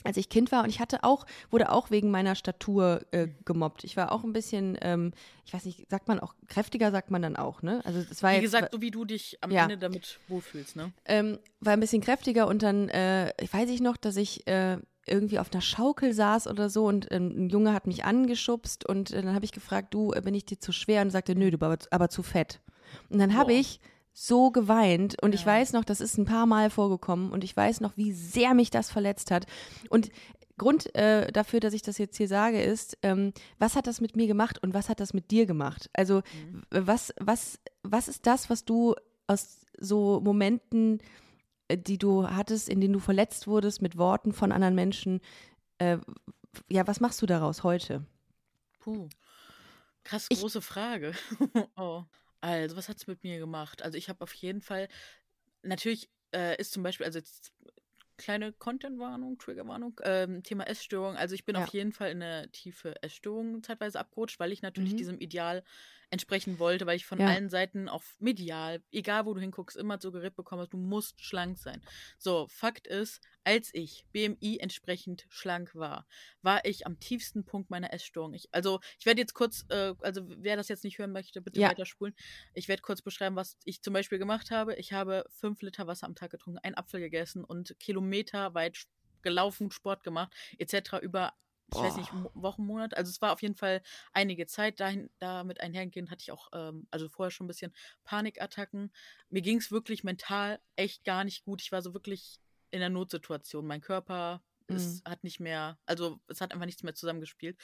als 0.06 0.16
ich 0.16 0.28
Kind 0.28 0.52
war 0.52 0.62
und 0.64 0.70
ich 0.70 0.80
hatte 0.80 1.04
auch, 1.04 1.26
wurde 1.50 1.70
auch 1.72 1.90
wegen 1.90 2.10
meiner 2.10 2.34
Statur 2.34 3.02
äh, 3.10 3.28
gemobbt. 3.44 3.84
Ich 3.84 3.96
war 3.96 4.12
auch 4.12 4.24
ein 4.24 4.32
bisschen, 4.32 4.78
ähm, 4.80 5.12
ich 5.44 5.52
weiß 5.52 5.64
nicht, 5.64 5.88
sagt 5.90 6.08
man 6.08 6.20
auch, 6.20 6.34
kräftiger 6.48 6.90
sagt 6.90 7.10
man 7.10 7.22
dann 7.22 7.36
auch, 7.36 7.62
ne? 7.62 7.80
Also 7.84 8.02
das 8.02 8.22
war 8.22 8.30
Wie 8.30 8.36
jetzt, 8.36 8.44
gesagt, 8.44 8.72
so 8.72 8.80
wie 8.80 8.90
du 8.90 9.04
dich 9.04 9.38
am 9.40 9.50
Ja. 9.50 9.64
Ende 9.64 9.78
damit 9.78 10.20
wohlfühlst, 10.28 10.76
ne? 10.76 10.92
ähm, 11.04 11.38
war 11.60 11.72
ein 11.72 11.80
bisschen 11.80 12.02
kräftiger 12.02 12.46
und 12.46 12.62
dann 12.62 12.88
äh, 12.88 13.32
weiß 13.50 13.68
ich 13.70 13.80
noch, 13.80 13.96
dass 13.96 14.16
ich 14.16 14.46
äh, 14.46 14.78
irgendwie 15.06 15.38
auf 15.38 15.52
einer 15.52 15.62
Schaukel 15.62 16.12
saß 16.12 16.48
oder 16.48 16.68
so 16.68 16.86
und 16.86 17.06
ähm, 17.12 17.46
ein 17.46 17.48
Junge 17.48 17.72
hat 17.72 17.86
mich 17.86 18.04
angeschubst 18.04 18.84
und 18.88 19.12
äh, 19.12 19.22
dann 19.22 19.34
habe 19.34 19.44
ich 19.44 19.52
gefragt, 19.52 19.94
du, 19.94 20.12
äh, 20.12 20.20
bin 20.20 20.34
ich 20.34 20.44
dir 20.44 20.58
zu 20.58 20.72
schwer? 20.72 21.02
Und 21.02 21.10
sagte, 21.10 21.34
nö, 21.34 21.50
du 21.50 21.58
bist 21.58 21.62
aber, 21.64 21.78
aber 21.90 22.08
zu 22.08 22.22
fett. 22.22 22.60
Und 23.08 23.18
dann 23.18 23.36
habe 23.36 23.52
ich 23.52 23.80
so 24.18 24.50
geweint 24.50 25.20
und 25.22 25.34
ich 25.34 25.42
Ja. 25.42 25.48
weiß 25.48 25.74
noch, 25.74 25.84
das 25.84 26.00
ist 26.00 26.16
ein 26.16 26.24
paar 26.24 26.46
Mal 26.46 26.70
vorgekommen 26.70 27.30
und 27.32 27.44
ich 27.44 27.54
weiß 27.54 27.80
noch, 27.82 27.98
wie 27.98 28.12
sehr 28.12 28.54
mich 28.54 28.70
das 28.70 28.90
verletzt 28.90 29.30
hat. 29.30 29.44
Und 29.90 30.10
Grund 30.56 30.94
äh, 30.94 31.30
dafür, 31.32 31.60
dass 31.60 31.74
ich 31.74 31.82
das 31.82 31.98
jetzt 31.98 32.16
hier 32.16 32.26
sage, 32.28 32.62
ist, 32.62 32.96
ähm, 33.02 33.34
was 33.58 33.76
hat 33.76 33.86
das 33.86 34.00
mit 34.00 34.16
mir 34.16 34.26
gemacht 34.26 34.58
und 34.62 34.72
was 34.72 34.88
hat 34.88 35.00
das 35.00 35.12
mit 35.12 35.30
dir 35.30 35.44
gemacht? 35.44 35.90
Also 35.92 36.22
Mhm. 36.32 36.62
was, 36.70 37.12
was, 37.20 37.58
was 37.82 38.08
ist 38.08 38.26
das, 38.26 38.48
was 38.48 38.64
du 38.64 38.94
aus 39.26 39.66
so 39.78 40.18
Momenten, 40.22 41.02
äh, 41.68 41.76
die 41.76 41.98
du 41.98 42.26
hattest, 42.26 42.70
in 42.70 42.80
denen 42.80 42.94
du 42.94 43.00
verletzt 43.00 43.46
wurdest 43.46 43.82
mit 43.82 43.98
Worten 43.98 44.32
von 44.32 44.50
anderen 44.50 44.74
Menschen, 44.74 45.20
äh, 45.76 45.98
ja, 46.70 46.86
was 46.86 47.00
machst 47.00 47.20
du 47.20 47.26
daraus 47.26 47.62
heute? 47.64 48.06
Puh. 48.80 49.10
Krass 50.04 50.24
Ich- 50.30 50.40
große 50.40 50.62
Frage. 50.62 51.12
oh. 51.76 52.04
Also, 52.46 52.76
was 52.76 52.88
hat's 52.88 53.06
mit 53.06 53.24
mir 53.24 53.38
gemacht? 53.38 53.82
Also, 53.82 53.98
ich 53.98 54.08
habe 54.08 54.22
auf 54.22 54.32
jeden 54.34 54.60
Fall 54.60 54.88
natürlich 55.62 56.10
äh, 56.34 56.56
ist 56.60 56.72
zum 56.72 56.82
Beispiel, 56.82 57.06
also 57.06 57.18
jetzt 57.18 57.52
kleine 58.18 58.52
Content-Warnung, 58.52 59.38
Trigger-Warnung, 59.38 60.00
ähm, 60.04 60.42
Thema 60.44 60.66
Essstörung. 60.68 61.16
Also 61.16 61.34
ich 61.34 61.44
bin 61.46 61.56
Ja. 61.56 61.56
auf 61.56 61.68
jeden 61.68 61.92
Fall 61.92 62.10
in 62.12 62.22
eine 62.22 62.50
tiefe 62.52 63.02
Essstörung 63.02 63.62
zeitweise 63.62 64.00
abgerutscht, 64.00 64.40
weil 64.40 64.52
ich 64.52 64.62
natürlich 64.62 64.94
Mhm. 64.94 64.96
diesem 64.96 65.20
Ideal 65.20 65.64
entsprechen 66.10 66.58
wollte, 66.58 66.86
weil 66.86 66.96
ich 66.96 67.06
von 67.06 67.20
Ja. 67.20 67.26
allen 67.26 67.48
Seiten 67.50 67.88
auch 67.88 68.02
medial, 68.18 68.82
egal 68.92 69.26
wo 69.26 69.34
du 69.34 69.40
hinguckst, 69.40 69.76
immer 69.76 70.00
suggeriert 70.00 70.36
bekommen 70.36 70.62
hast, 70.62 70.72
du 70.72 70.78
musst 70.78 71.20
schlank 71.22 71.58
sein. 71.58 71.82
So, 72.18 72.46
Fakt 72.48 72.86
ist, 72.86 73.20
als 73.44 73.70
ich 73.74 74.06
BMI 74.12 74.58
entsprechend 74.60 75.26
schlank 75.28 75.74
war, 75.74 76.06
war 76.42 76.64
ich 76.64 76.86
am 76.86 76.98
tiefsten 77.00 77.44
Punkt 77.44 77.70
meiner 77.70 77.92
Essstörung. 77.92 78.34
Ich, 78.34 78.48
also 78.52 78.80
ich 78.98 79.06
werde 79.06 79.20
jetzt 79.20 79.34
kurz, 79.34 79.64
äh, 79.68 79.94
also 80.00 80.22
wer 80.26 80.56
das 80.56 80.68
jetzt 80.68 80.84
nicht 80.84 80.98
hören 80.98 81.12
möchte, 81.12 81.40
bitte 81.42 81.60
Ja. 81.60 81.68
weiterspulen. 81.68 82.14
Ich 82.54 82.68
werde 82.68 82.82
kurz 82.82 83.02
beschreiben, 83.02 83.36
was 83.36 83.56
ich 83.64 83.82
zum 83.82 83.92
Beispiel 83.92 84.18
gemacht 84.18 84.50
habe. 84.50 84.74
Ich 84.76 84.92
habe 84.92 85.24
fünf 85.28 85.60
Liter 85.62 85.86
Wasser 85.86 86.06
am 86.06 86.14
Tag 86.14 86.30
getrunken, 86.30 86.58
einen 86.62 86.76
Apfel 86.76 87.00
gegessen 87.00 87.44
und 87.44 87.76
kilometerweit 87.80 88.84
gelaufen, 89.22 89.70
Sport 89.72 90.04
gemacht, 90.04 90.32
etc. 90.58 91.00
über 91.00 91.32
ich 91.72 91.78
weiß 91.80 91.96
nicht, 91.96 92.10
Wochen, 92.34 92.64
Monate. 92.64 92.96
Also 92.96 93.10
es 93.10 93.20
war 93.20 93.32
auf 93.32 93.42
jeden 93.42 93.56
Fall 93.56 93.82
einige 94.12 94.46
Zeit. 94.46 94.78
Dahin, 94.80 95.10
damit 95.18 95.60
einhergehend 95.60 96.10
hatte 96.10 96.22
ich 96.22 96.32
auch, 96.32 96.48
ähm, 96.54 96.86
also 96.90 97.08
vorher 97.08 97.30
schon 97.30 97.46
ein 97.46 97.48
bisschen 97.48 97.74
Panikattacken. 98.04 98.92
Mir 99.30 99.42
ging 99.42 99.58
es 99.58 99.70
wirklich 99.70 100.04
mental 100.04 100.60
echt 100.76 101.04
gar 101.04 101.24
nicht 101.24 101.44
gut. 101.44 101.60
Ich 101.62 101.72
war 101.72 101.82
so 101.82 101.92
wirklich 101.92 102.38
in 102.70 102.80
einer 102.80 102.90
Notsituation. 102.90 103.66
Mein 103.66 103.80
Körper 103.80 104.42
es 104.68 105.00
hat 105.04 105.22
nicht 105.22 105.38
mehr, 105.38 105.78
also 105.86 106.18
es 106.26 106.40
hat 106.40 106.52
einfach 106.52 106.66
nichts 106.66 106.82
mehr 106.82 106.92
zusammengespielt. 106.96 107.56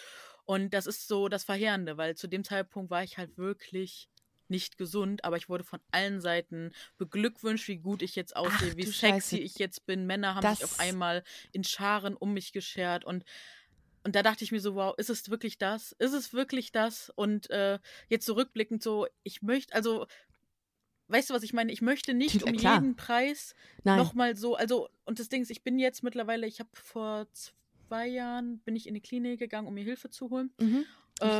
Und 0.44 0.72
das 0.72 0.86
ist 0.86 1.08
so 1.08 1.28
das 1.28 1.42
Verheerende, 1.42 1.96
weil 1.96 2.14
zu 2.14 2.28
dem 2.28 2.44
Zeitpunkt 2.44 2.92
war 2.92 3.02
ich 3.02 3.18
halt 3.18 3.36
wirklich 3.36 4.08
nicht 4.46 4.78
gesund, 4.78 5.24
aber 5.24 5.36
ich 5.36 5.48
wurde 5.48 5.64
von 5.64 5.80
allen 5.90 6.20
Seiten 6.20 6.70
beglückwünscht, 6.98 7.66
wie 7.66 7.78
gut 7.78 8.02
ich 8.02 8.14
jetzt 8.14 8.36
aussehe, 8.36 8.70
Ach, 8.72 8.76
wie 8.76 8.84
sexy 8.84 8.92
Scheiße. 9.00 9.38
ich 9.40 9.56
jetzt 9.56 9.84
bin. 9.84 10.06
Männer 10.06 10.36
haben 10.36 10.48
sich 10.48 10.60
Das- 10.60 10.74
auf 10.74 10.78
einmal 10.78 11.24
in 11.50 11.64
Scharen 11.64 12.16
um 12.16 12.34
mich 12.34 12.52
geschert 12.52 13.04
und 13.04 13.24
und 14.04 14.14
da 14.16 14.22
dachte 14.22 14.44
ich 14.44 14.52
mir 14.52 14.60
so, 14.60 14.74
wow, 14.74 14.94
ist 14.96 15.10
es 15.10 15.30
wirklich 15.30 15.58
das? 15.58 15.92
Ist 15.98 16.12
es 16.12 16.32
wirklich 16.32 16.72
das? 16.72 17.10
Und 17.14 17.50
äh, 17.50 17.78
jetzt 18.08 18.26
zurückblickend 18.26 18.82
so, 18.82 19.06
ich 19.22 19.42
möchte, 19.42 19.74
also, 19.74 20.06
weißt 21.08 21.30
du, 21.30 21.34
was 21.34 21.42
ich 21.42 21.52
meine? 21.52 21.72
Ich 21.72 21.82
möchte 21.82 22.14
nicht 22.14 22.40
Tut- 22.40 22.44
um 22.44 22.56
klar. 22.56 22.74
jeden 22.74 22.96
Preis 22.96 23.54
nochmal 23.98 24.36
so, 24.36 24.56
also, 24.56 24.88
und 25.04 25.18
das 25.18 25.28
Ding 25.28 25.42
ist, 25.42 25.50
ich 25.50 25.62
bin 25.62 25.78
jetzt 25.78 26.02
mittlerweile, 26.02 26.46
ich 26.46 26.58
habe 26.60 26.70
vor 26.72 27.26
zwei 27.32 28.06
Jahren, 28.08 28.58
bin 28.60 28.74
ich 28.76 28.86
in 28.86 28.94
die 28.94 29.00
Klinik 29.00 29.38
gegangen, 29.38 29.68
um 29.68 29.74
mir 29.74 29.84
Hilfe 29.84 30.10
zu 30.10 30.30
holen. 30.30 30.52
Mhm. 30.58 30.84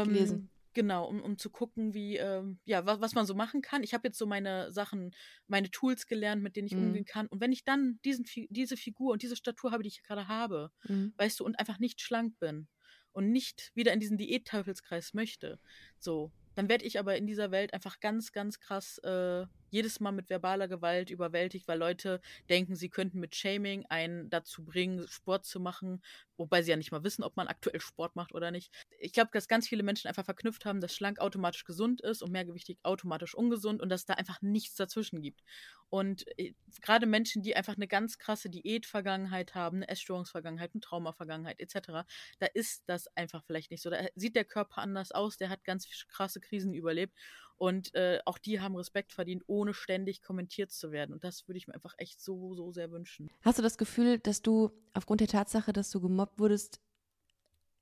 Gelesen. 0.04 0.50
Genau, 0.75 1.07
um, 1.07 1.21
um 1.23 1.37
zu 1.37 1.50
gucken, 1.50 1.93
wie, 1.93 2.17
ähm, 2.17 2.59
ja, 2.64 2.87
was, 2.87 3.00
was 3.00 3.14
man 3.14 3.26
so 3.26 3.35
machen 3.35 3.61
kann. 3.61 3.83
Ich 3.83 3.93
habe 3.93 4.09
jetzt 4.09 4.17
so 4.19 4.26
meine 4.26 4.73
Sachen, 4.73 5.14
meine 5.47 5.71
Tools 5.71 6.07
gelernt, 6.07 6.43
mit 6.43 6.57
denen 6.57 6.67
ich 6.67 6.73
Mhm. 6.73 6.79
umgehen 6.79 7.05
kann. 7.05 7.26
Und 7.26 7.41
wenn 7.43 7.52
ich 7.52 7.64
dann 7.64 8.00
diesen, 8.05 8.25
diese 8.49 8.76
Figur 8.79 9.12
und 9.12 9.23
diese 9.23 9.37
Statur 9.37 9.71
habe, 9.73 9.83
die 9.83 9.88
ich 9.91 10.02
gerade 10.02 10.29
habe, 10.29 10.71
Mhm. 10.88 11.12
weißt 11.17 11.41
du, 11.41 11.45
und 11.45 11.59
einfach 11.59 11.79
nicht 11.79 12.00
schlank 12.00 12.38
bin 12.38 12.69
und 13.12 13.31
nicht 13.31 13.71
wieder 13.75 13.93
in 13.93 14.00
diesen 14.00 14.17
Diät-Teufelskreis 14.17 15.12
möchte, 15.12 15.61
so, 15.99 16.33
dann 16.55 16.69
werde 16.71 16.85
ich 16.87 16.99
aber 16.99 17.17
in 17.17 17.26
dieser 17.26 17.50
Welt 17.50 17.75
einfach 17.75 18.00
ganz, 18.00 18.33
ganz 18.33 18.59
krass 18.59 18.97
äh, 18.99 19.45
jedes 19.73 20.00
Mal 20.00 20.12
mit 20.12 20.31
verbaler 20.31 20.69
Gewalt 20.69 21.11
überwältigt, 21.11 21.67
weil 21.67 21.79
Leute 21.79 22.21
denken, 22.49 22.76
sie 22.76 22.91
könnten 22.91 23.19
mit 23.19 23.35
Shaming 23.35 23.87
einen 23.88 24.29
dazu 24.31 24.64
bringen, 24.64 25.09
Sport 25.09 25.47
zu 25.47 25.61
machen, 25.61 26.02
wobei 26.37 26.62
sie 26.62 26.71
ja 26.71 26.76
nicht 26.76 26.93
mal 26.93 27.02
wissen, 27.05 27.25
ob 27.25 27.37
man 27.37 27.49
aktuell 27.49 27.81
Sport 27.81 28.14
macht 28.14 28.35
oder 28.35 28.50
nicht. 28.50 28.71
Ich 28.99 29.12
glaube, 29.12 29.31
dass 29.33 29.49
ganz 29.49 29.67
viele 29.67 29.83
Menschen 29.83 30.09
einfach 30.09 30.25
verknüpft 30.25 30.64
haben, 30.64 30.81
dass 30.81 30.95
schlank 30.95 31.19
automatisch 31.19 31.64
gesund 31.64 32.00
ist 32.02 32.23
und 32.23 32.31
mehrgewichtig 32.31 32.79
automatisch 32.83 33.35
ungesund 33.35 33.81
und 33.81 33.88
dass 33.88 34.05
da 34.05 34.14
einfach 34.14 34.43
nichts 34.43 34.75
dazwischen 34.76 35.23
gibt. 35.23 35.43
Und 35.88 36.26
äh, 36.38 36.55
gerade 36.81 37.07
Menschen, 37.07 37.43
die 37.43 37.57
einfach 37.57 37.76
eine 37.76 37.88
ganz 37.88 38.19
krasse 38.19 38.50
Diät-Vergangenheit 38.50 39.55
haben, 39.55 39.79
eine 39.79 39.88
Essstörungsvergangenheit, 39.88 40.73
eine 40.75 40.81
Traumavergangenheit 40.81 41.61
etc., 41.61 42.07
da 42.38 42.47
ist 42.52 42.83
das 42.87 43.09
einfach 43.17 43.43
vielleicht 43.45 43.71
nicht 43.71 43.83
so. 43.83 43.91
Da 43.91 44.07
sieht 44.14 44.37
der 44.37 44.45
Körper 44.45 44.79
anders 44.79 45.12
aus, 45.12 45.37
der 45.38 45.49
hat 45.49 45.64
ganz 45.64 45.88
krasse 46.09 46.41
Krisen 46.41 46.75
überlebt 46.75 47.14
und 47.59 47.94
äh, 47.94 48.21
auch 48.25 48.38
die 48.38 48.61
haben 48.61 48.76
Respekt 48.76 49.12
verdient, 49.12 49.44
ohne 49.47 49.75
ständig 49.75 50.23
kommentiert 50.23 50.73
zu 50.73 50.92
werden. 50.92 51.12
Und 51.12 51.25
das 51.25 51.47
würde 51.49 51.59
ich 51.59 51.66
mir 51.66 51.75
einfach 51.75 51.94
echt 51.99 52.21
so, 52.21 52.54
so 52.54 52.73
sehr 52.73 52.90
wünschen. 52.90 53.30
Hast 53.42 53.59
du 53.59 53.62
das 53.62 53.78
Gefühl, 53.78 54.18
dass 54.18 54.42
du 54.42 54.71
aufgrund 54.94 55.21
der 55.21 55.28
Tatsache, 55.28 55.73
dass 55.73 55.90
du 55.90 56.00
gemobbt 56.00 56.38
wurdest, 56.38 56.80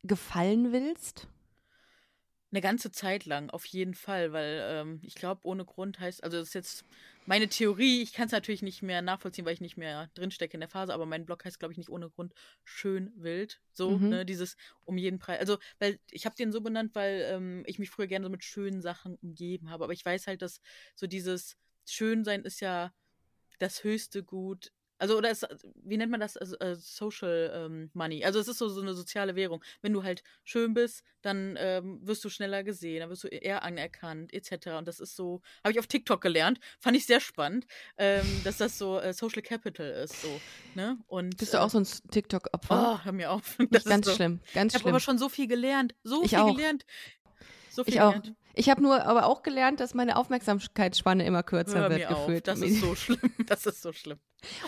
gefallen 0.02 0.72
willst? 0.72 1.28
Eine 2.52 2.60
ganze 2.62 2.90
Zeit 2.90 3.26
lang, 3.26 3.48
auf 3.50 3.64
jeden 3.66 3.94
Fall, 3.94 4.32
weil 4.32 4.60
ähm, 4.64 5.00
ich 5.04 5.14
glaube, 5.14 5.42
ohne 5.44 5.64
Grund 5.64 6.00
heißt, 6.00 6.24
also 6.24 6.38
das 6.38 6.48
ist 6.48 6.54
jetzt 6.54 6.84
meine 7.24 7.48
Theorie, 7.48 8.02
ich 8.02 8.12
kann 8.12 8.26
es 8.26 8.32
natürlich 8.32 8.62
nicht 8.62 8.82
mehr 8.82 9.02
nachvollziehen, 9.02 9.44
weil 9.44 9.54
ich 9.54 9.60
nicht 9.60 9.76
mehr 9.76 10.10
drinstecke 10.14 10.54
in 10.54 10.60
der 10.60 10.68
Phase, 10.68 10.92
aber 10.92 11.06
mein 11.06 11.26
Blog 11.26 11.44
heißt, 11.44 11.60
glaube 11.60 11.72
ich, 11.72 11.78
nicht 11.78 11.90
ohne 11.90 12.10
Grund 12.10 12.34
schön 12.64 13.12
wild. 13.14 13.60
So, 13.72 13.98
Mhm. 13.98 14.08
ne, 14.08 14.26
dieses 14.26 14.56
um 14.84 14.98
jeden 14.98 15.20
Preis. 15.20 15.38
Also, 15.38 15.58
weil 15.78 16.00
ich 16.10 16.26
habe 16.26 16.34
den 16.34 16.50
so 16.50 16.60
benannt, 16.60 16.96
weil 16.96 17.20
ähm, 17.30 17.62
ich 17.66 17.78
mich 17.78 17.90
früher 17.90 18.08
gerne 18.08 18.24
so 18.26 18.30
mit 18.30 18.42
schönen 18.42 18.82
Sachen 18.82 19.14
umgeben 19.22 19.70
habe. 19.70 19.84
Aber 19.84 19.92
ich 19.92 20.04
weiß 20.04 20.26
halt, 20.26 20.42
dass 20.42 20.60
so 20.96 21.06
dieses 21.06 21.56
Schönsein 21.86 22.42
ist 22.44 22.58
ja 22.60 22.92
das 23.60 23.84
höchste 23.84 24.24
Gut. 24.24 24.72
Also, 25.00 25.16
oder 25.18 25.30
ist, 25.30 25.46
wie 25.82 25.96
nennt 25.96 26.10
man 26.10 26.20
das? 26.20 26.36
Also, 26.36 26.56
äh, 26.58 26.76
Social 26.76 27.52
ähm, 27.54 27.90
Money. 27.94 28.24
Also, 28.24 28.38
es 28.38 28.48
ist 28.48 28.58
so, 28.58 28.68
so 28.68 28.80
eine 28.80 28.94
soziale 28.94 29.34
Währung. 29.34 29.64
Wenn 29.82 29.92
du 29.92 30.02
halt 30.02 30.22
schön 30.44 30.74
bist, 30.74 31.02
dann 31.22 31.56
ähm, 31.58 32.00
wirst 32.02 32.24
du 32.24 32.28
schneller 32.28 32.62
gesehen, 32.64 33.00
dann 33.00 33.10
wirst 33.10 33.24
du 33.24 33.28
eher 33.28 33.62
anerkannt, 33.62 34.32
etc. 34.32 34.68
Und 34.78 34.88
das 34.88 35.00
ist 35.00 35.16
so, 35.16 35.42
habe 35.64 35.72
ich 35.72 35.78
auf 35.78 35.86
TikTok 35.86 36.20
gelernt, 36.20 36.60
fand 36.78 36.96
ich 36.96 37.06
sehr 37.06 37.20
spannend, 37.20 37.66
ähm, 37.98 38.24
dass 38.44 38.58
das 38.58 38.78
so 38.78 38.98
äh, 38.98 39.12
Social 39.12 39.42
Capital 39.42 39.86
ist. 39.90 40.20
So, 40.22 40.40
ne? 40.74 40.98
Und, 41.06 41.36
Bist 41.36 41.52
du 41.54 41.58
äh, 41.58 41.60
auch 41.60 41.70
so 41.70 41.78
ein 41.80 41.86
TikTok-Opfer? 42.10 43.00
Oh, 43.00 43.04
hör 43.04 43.12
mir 43.12 43.30
auf. 43.30 43.56
Das 43.70 43.84
ist 43.84 43.88
ganz 43.88 44.06
so. 44.06 44.14
schlimm, 44.14 44.40
ganz 44.54 44.74
Ich 44.74 44.80
habe 44.80 44.90
aber 44.90 45.00
schon 45.00 45.18
so 45.18 45.28
viel 45.28 45.46
gelernt. 45.46 45.94
So 46.02 46.22
Ich 46.22 46.30
viel 46.30 46.38
auch. 46.38 46.54
gelernt. 46.56 46.84
So 47.70 47.84
viel 47.84 47.94
Ich 47.94 48.00
auch. 48.00 48.14
gelernt. 48.14 48.34
Ich 48.54 48.68
habe 48.68 48.82
nur 48.82 49.04
aber 49.06 49.26
auch 49.26 49.42
gelernt, 49.42 49.80
dass 49.80 49.94
meine 49.94 50.16
Aufmerksamkeitsspanne 50.16 51.24
immer 51.24 51.42
kürzer 51.42 51.80
Hör 51.80 51.90
wird 51.90 52.00
mir 52.00 52.10
auf. 52.10 52.26
gefühlt. 52.26 52.48
Das 52.48 52.60
ist 52.60 52.80
so 52.80 52.94
schlimm. 52.96 53.20
Das 53.46 53.64
ist 53.66 53.80
so 53.82 53.92
schlimm. 53.92 54.18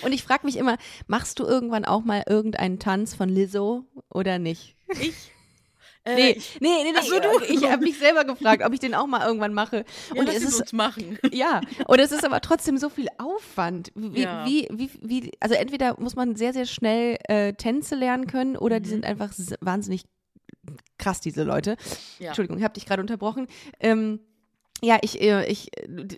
Und 0.03 0.13
ich 0.13 0.23
frage 0.23 0.47
mich 0.47 0.57
immer, 0.57 0.77
machst 1.09 1.39
du 1.39 1.45
irgendwann 1.45 1.85
auch 1.85 2.05
mal 2.05 2.23
irgendeinen 2.29 2.79
Tanz 2.79 3.15
von 3.15 3.29
Lizzo 3.29 3.85
oder 4.09 4.39
nicht? 4.39 4.77
Ich. 5.01 5.15
Äh, 6.05 6.17
Nee, 6.17 6.31
ich, 6.33 6.59
nee, 6.61 6.69
nee, 6.83 6.91
nee. 6.93 7.09
So, 7.09 7.21
du. 7.21 7.45
Ich 7.49 7.71
habe 7.71 7.85
mich 7.85 7.97
selber 7.97 8.25
gefragt, 8.25 8.65
ob 8.67 8.73
ich 8.73 8.81
den 8.81 8.93
auch 8.93 9.07
mal 9.07 9.25
irgendwann 9.25 9.55
mache. 9.55 9.85
ja, 10.13 10.21
und 10.21 10.29
es 10.29 10.43
ist 10.43 10.73
machen. 10.73 11.17
ja, 11.31 11.61
und 11.87 12.01
es 12.01 12.11
ist 12.11 12.25
aber 12.25 12.41
trotzdem 12.41 12.77
so 12.77 12.89
viel 12.89 13.07
Aufwand. 13.19 13.93
Wie, 13.95 14.23
Ja. 14.23 14.45
wie, 14.45 14.67
wie, 14.73 14.91
wie, 15.01 15.31
also 15.39 15.55
entweder 15.55 15.95
muss 16.01 16.17
man 16.17 16.35
sehr, 16.35 16.53
sehr 16.55 16.67
schnell 16.67 17.19
äh, 17.29 17.53
Tänze 17.53 17.95
lernen 17.95 18.27
können 18.27 18.57
oder 18.57 18.81
die 18.81 18.89
Mhm. 18.89 18.95
sind 18.95 19.05
einfach 19.05 19.31
wahnsinnig 19.61 20.03
krass, 20.99 21.21
diese 21.21 21.43
Leute. 21.45 21.77
Ja. 22.19 22.29
Entschuldigung, 22.29 22.59
ich 22.59 22.65
habe 22.65 22.75
dich 22.75 22.87
gerade 22.87 23.03
unterbrochen. 23.03 23.47
Ähm, 23.81 24.21
ja, 24.85 24.99
ich, 25.01 25.21
äh, 25.21 25.47
ich, 25.47 25.71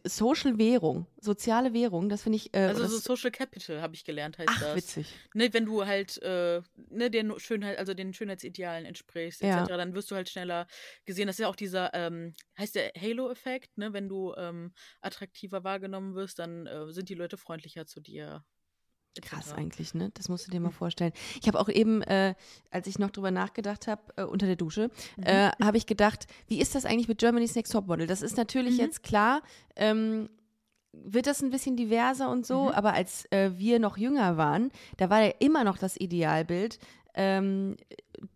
Social 0.07 0.57
Währung, 0.57 1.07
soziale 1.21 1.75
Währung, 1.75 2.09
das 2.09 2.23
finde 2.23 2.37
ich. 2.37 2.55
Äh, 2.55 2.61
Also 2.69 2.87
so 2.87 2.97
Social 2.97 3.31
Capital 3.31 3.83
habe 3.83 3.95
ich 3.95 4.05
gelernt, 4.05 4.39
heißt 4.39 4.49
ach, 4.51 4.61
das. 4.61 4.77
witzig. 4.77 5.15
Ne, 5.35 5.53
wenn 5.53 5.67
du 5.67 5.85
halt 5.85 6.17
äh, 6.23 6.63
ne, 6.89 7.11
den 7.11 7.39
Schönheit, 7.39 7.77
also 7.79 7.93
den 7.93 8.15
Schönheitsidealen 8.15 8.87
entsprichst, 8.87 9.43
Ja. 9.43 9.61
etc., 9.65 9.69
dann 9.77 9.95
wirst 9.95 10.11
du 10.11 10.15
halt 10.15 10.31
schneller 10.31 10.67
gesehen. 11.05 11.27
Das 11.27 11.37
ist 11.37 11.41
ja 11.41 11.49
auch 11.49 11.57
dieser, 11.57 11.93
ähm, 11.93 12.33
heißt 12.59 12.75
der 12.77 12.93
Halo-Effekt, 12.99 13.77
ne? 13.77 13.93
Wenn 13.93 14.09
du 14.09 14.33
ähm, 14.39 14.73
attraktiver 15.03 15.63
wahrgenommen 15.63 16.15
wirst, 16.15 16.39
dann 16.39 16.67
äh, 16.67 16.91
sind 16.91 17.11
die 17.11 17.15
Leute 17.15 17.37
freundlicher 17.37 17.85
zu 17.85 18.01
dir. 18.01 18.45
Krass 19.23 19.53
eigentlich, 19.53 19.95
ne? 19.95 20.11
Das 20.15 20.29
musst 20.29 20.47
du 20.47 20.51
dir 20.51 20.61
mal 20.61 20.71
vorstellen. 20.71 21.13
Ich 21.41 21.47
habe 21.47 21.61
auch 21.61 21.69
eben, 21.69 22.03
äh, 22.03 22.35
als 22.71 22.87
ich 22.87 22.99
noch 22.99 23.11
drüber 23.11 23.31
nachgedacht 23.31 23.87
habe, 23.87 24.03
äh, 24.17 24.25
unter 24.25 24.47
der 24.47 24.57
Dusche, 24.57 24.91
Mhm. 25.17 25.23
äh, 25.25 25.51
habe 25.63 25.77
ich 25.77 25.87
gedacht, 25.87 26.27
wie 26.49 26.61
ist 26.61 26.75
das 26.75 26.85
eigentlich 26.85 27.09
mit 27.09 27.19
Germany's 27.19 27.55
Next 27.55 27.73
Topmodel? 27.73 28.07
Das 28.07 28.23
ist 28.23 28.37
natürlich 28.37 28.75
Mhm. 28.75 28.81
jetzt 28.81 29.03
klar, 29.03 29.43
ähm, 29.77 30.29
wird 30.93 31.27
das 31.27 31.43
ein 31.43 31.51
bisschen 31.51 31.77
diverser 31.77 32.31
und 32.31 32.47
so, 32.47 32.65
Mhm. 32.65 32.69
aber 32.71 32.93
als 32.95 33.25
äh, 33.33 33.51
wir 33.57 33.79
noch 33.81 33.97
jünger 33.97 34.37
waren, 34.37 34.71
da 34.97 35.11
war 35.11 35.23
ja 35.23 35.33
immer 35.41 35.65
noch 35.65 35.79
das 35.79 35.97
Idealbild 35.97 36.79
ähm, 37.15 37.77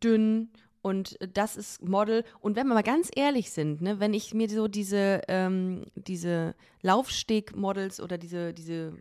dünn 0.03 0.51
und 0.83 1.17
das 1.35 1.57
ist 1.57 1.83
Model. 1.85 2.25
Und 2.41 2.55
wenn 2.57 2.67
wir 2.69 2.75
mal 2.75 2.83
ganz 2.83 3.11
ehrlich 3.15 3.51
sind, 3.51 3.81
ne, 3.83 3.99
wenn 4.01 4.15
ich 4.15 4.33
mir 4.35 4.49
so 4.49 4.69
diese, 4.69 5.23
ähm, 5.29 5.87
diese 5.97 6.55
Laufsteg-Models 6.83 8.01
oder 8.01 8.19
diese, 8.19 8.53
diese 8.55 8.95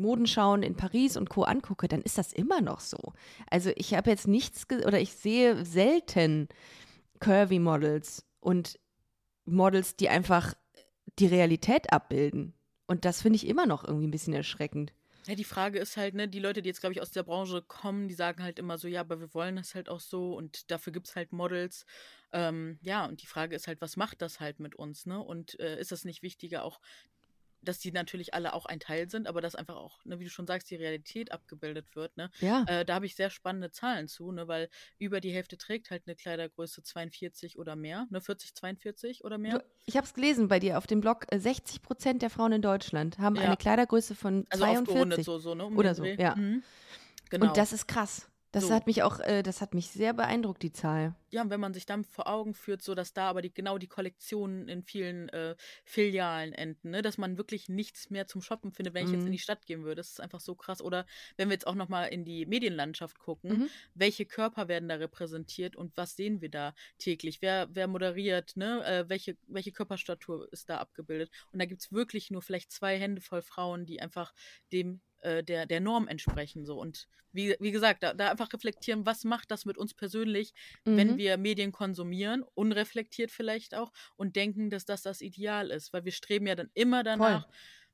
Modenschauen 0.00 0.62
in 0.62 0.76
Paris 0.76 1.16
und 1.16 1.30
Co. 1.30 1.42
angucke, 1.42 1.88
dann 1.88 2.02
ist 2.02 2.18
das 2.18 2.32
immer 2.32 2.60
noch 2.60 2.80
so. 2.80 3.12
Also 3.50 3.70
ich 3.76 3.94
habe 3.94 4.10
jetzt 4.10 4.26
nichts 4.26 4.66
oder 4.70 5.00
ich 5.00 5.12
sehe 5.12 5.64
selten 5.64 6.48
Curvy-Models 7.20 8.26
und 8.40 8.78
Models, 9.44 9.96
die 9.96 10.08
einfach 10.08 10.54
die 11.18 11.26
Realität 11.26 11.92
abbilden. 11.92 12.54
Und 12.86 13.04
das 13.04 13.22
finde 13.22 13.36
ich 13.36 13.46
immer 13.46 13.66
noch 13.66 13.84
irgendwie 13.84 14.06
ein 14.06 14.12
bisschen 14.12 14.34
erschreckend. 14.34 14.92
Ja, 15.26 15.34
die 15.34 15.44
Frage 15.44 15.78
ist 15.78 15.96
halt, 15.96 16.14
ne, 16.14 16.28
die 16.28 16.38
Leute, 16.38 16.62
die 16.62 16.68
jetzt, 16.68 16.80
glaube 16.80 16.94
ich, 16.94 17.02
aus 17.02 17.10
der 17.10 17.22
Branche 17.22 17.62
kommen, 17.62 18.08
die 18.08 18.14
sagen 18.14 18.42
halt 18.42 18.58
immer 18.58 18.78
so, 18.78 18.88
ja, 18.88 19.00
aber 19.00 19.20
wir 19.20 19.34
wollen 19.34 19.56
das 19.56 19.74
halt 19.74 19.88
auch 19.88 20.00
so 20.00 20.34
und 20.34 20.70
dafür 20.70 20.92
gibt 20.92 21.08
es 21.08 21.14
halt 21.14 21.32
Models. 21.32 21.84
Ähm, 22.32 22.78
ja, 22.82 23.04
und 23.04 23.22
die 23.22 23.26
Frage 23.26 23.54
ist 23.54 23.66
halt, 23.66 23.80
was 23.80 23.96
macht 23.96 24.22
das 24.22 24.40
halt 24.40 24.60
mit 24.60 24.74
uns, 24.74 25.04
ne? 25.04 25.20
Und 25.20 25.60
äh, 25.60 25.78
ist 25.78 25.92
das 25.92 26.04
nicht 26.04 26.22
wichtiger, 26.22 26.64
auch 26.64 26.80
dass 27.62 27.78
die 27.78 27.92
natürlich 27.92 28.34
alle 28.34 28.54
auch 28.54 28.66
ein 28.66 28.80
Teil 28.80 29.10
sind, 29.10 29.26
aber 29.26 29.40
dass 29.40 29.54
einfach 29.54 29.76
auch, 29.76 30.04
ne, 30.04 30.18
wie 30.18 30.24
du 30.24 30.30
schon 30.30 30.46
sagst, 30.46 30.70
die 30.70 30.76
Realität 30.76 31.32
abgebildet 31.32 31.94
wird. 31.94 32.16
Ne? 32.16 32.30
Ja. 32.40 32.64
Äh, 32.66 32.84
da 32.84 32.94
habe 32.94 33.06
ich 33.06 33.14
sehr 33.16 33.30
spannende 33.30 33.70
Zahlen 33.70 34.08
zu, 34.08 34.32
ne, 34.32 34.48
weil 34.48 34.68
über 34.98 35.20
die 35.20 35.32
Hälfte 35.32 35.58
trägt 35.58 35.90
halt 35.90 36.04
eine 36.06 36.16
Kleidergröße 36.16 36.82
42 36.82 37.58
oder 37.58 37.76
mehr, 37.76 38.06
ne, 38.10 38.20
40, 38.20 38.54
42 38.54 39.24
oder 39.24 39.38
mehr. 39.38 39.58
Du, 39.58 39.64
ich 39.86 39.96
habe 39.96 40.06
es 40.06 40.14
gelesen 40.14 40.48
bei 40.48 40.58
dir 40.58 40.78
auf 40.78 40.86
dem 40.86 41.00
Blog, 41.00 41.26
äh, 41.28 41.38
60 41.38 41.82
Prozent 41.82 42.22
der 42.22 42.30
Frauen 42.30 42.52
in 42.52 42.62
Deutschland 42.62 43.18
haben 43.18 43.36
Ja. 43.36 43.42
eine 43.42 43.56
Kleidergröße 43.56 44.14
von 44.14 44.46
also 44.50 44.64
42. 44.64 44.88
aufgerundet 44.88 45.24
so, 45.24 45.38
so, 45.38 45.54
ne? 45.54 45.66
Um 45.66 45.76
Oder 45.76 45.94
so, 45.94 46.04
ja. 46.04 46.36
Mhm. 46.36 46.62
Genau. 47.30 47.46
Und 47.46 47.56
das 47.56 47.72
ist 47.72 47.86
krass. 47.86 48.28
Das 48.52 48.66
So. 48.66 48.74
hat 48.74 48.86
mich 48.86 49.02
auch, 49.04 49.20
äh, 49.20 49.42
das 49.42 49.60
hat 49.60 49.74
mich 49.74 49.90
sehr 49.90 50.12
beeindruckt, 50.12 50.62
die 50.62 50.72
Zahl. 50.72 51.14
ja, 51.32 51.42
und 51.42 51.50
wenn 51.50 51.60
man 51.60 51.72
sich 51.72 51.86
dann 51.86 52.02
vor 52.04 52.26
Augen 52.26 52.54
führt, 52.54 52.82
so 52.82 52.96
dass 52.96 53.12
da 53.12 53.28
aber 53.30 53.40
die, 53.42 53.54
genau 53.54 53.78
die 53.78 53.86
Kollektionen 53.86 54.66
in 54.68 54.82
vielen 54.82 55.28
äh, 55.28 55.54
Filialen 55.84 56.52
enden, 56.52 56.90
ne? 56.90 57.02
dass 57.02 57.18
man 57.18 57.38
wirklich 57.38 57.68
nichts 57.68 58.10
mehr 58.10 58.26
zum 58.26 58.42
Shoppen 58.42 58.72
findet, 58.72 58.94
wenn 58.94 59.04
ich 59.04 59.12
jetzt 59.12 59.26
in 59.26 59.28
Mhm. 59.28 59.32
die 59.34 59.38
Stadt 59.38 59.64
gehen 59.66 59.84
würde. 59.84 59.94
Das 60.00 60.08
ist 60.10 60.20
einfach 60.20 60.40
so 60.40 60.56
krass. 60.56 60.82
Oder 60.82 61.06
wenn 61.36 61.48
wir 61.48 61.52
jetzt 61.54 61.68
auch 61.68 61.76
nochmal 61.76 62.08
in 62.08 62.24
die 62.24 62.46
Medienlandschaft 62.46 63.20
gucken, 63.20 63.50
Mhm. 63.52 63.70
welche 63.94 64.26
Körper 64.26 64.66
werden 64.66 64.88
da 64.88 64.96
repräsentiert 64.96 65.76
und 65.76 65.96
was 65.96 66.16
sehen 66.16 66.40
wir 66.40 66.50
da 66.50 66.74
täglich? 66.98 67.40
Wer, 67.42 67.68
wer 67.70 67.86
moderiert, 67.86 68.56
ne? 68.56 68.84
Äh, 68.84 69.08
welche, 69.08 69.36
welche 69.46 69.70
Körperstatur 69.70 70.52
ist 70.52 70.68
da 70.68 70.78
abgebildet? 70.78 71.30
Und 71.52 71.60
da 71.60 71.66
gibt 71.66 71.82
es 71.82 71.92
wirklich 71.92 72.32
nur 72.32 72.42
vielleicht 72.42 72.72
zwei 72.72 72.98
Hände 72.98 73.20
voll 73.20 73.42
Frauen, 73.42 73.86
die 73.86 74.00
einfach 74.02 74.32
dem 74.72 75.00
äh, 75.20 75.42
der, 75.44 75.66
der 75.66 75.80
Norm 75.80 76.08
entsprechen. 76.08 76.64
So. 76.66 76.78
Und 76.78 77.06
wie, 77.32 77.54
wie 77.60 77.70
gesagt, 77.70 78.02
da, 78.02 78.14
da 78.14 78.30
einfach 78.30 78.52
reflektieren, 78.52 79.06
was 79.06 79.24
macht 79.24 79.50
das 79.50 79.64
mit 79.64 79.78
uns 79.78 79.94
persönlich, 79.94 80.52
wenn 80.94 81.16
Mhm. 81.16 81.16
wir 81.16 81.36
Medien 81.38 81.72
konsumieren, 81.72 82.42
unreflektiert 82.54 83.30
vielleicht 83.30 83.74
auch, 83.74 83.92
und 84.16 84.36
denken, 84.36 84.70
dass 84.70 84.84
das 84.84 85.02
das 85.02 85.20
Ideal 85.20 85.70
ist. 85.70 85.92
Weil 85.92 86.04
wir 86.04 86.12
streben 86.12 86.46
ja 86.46 86.54
dann 86.54 86.70
immer 86.74 87.02
danach, 87.04 87.46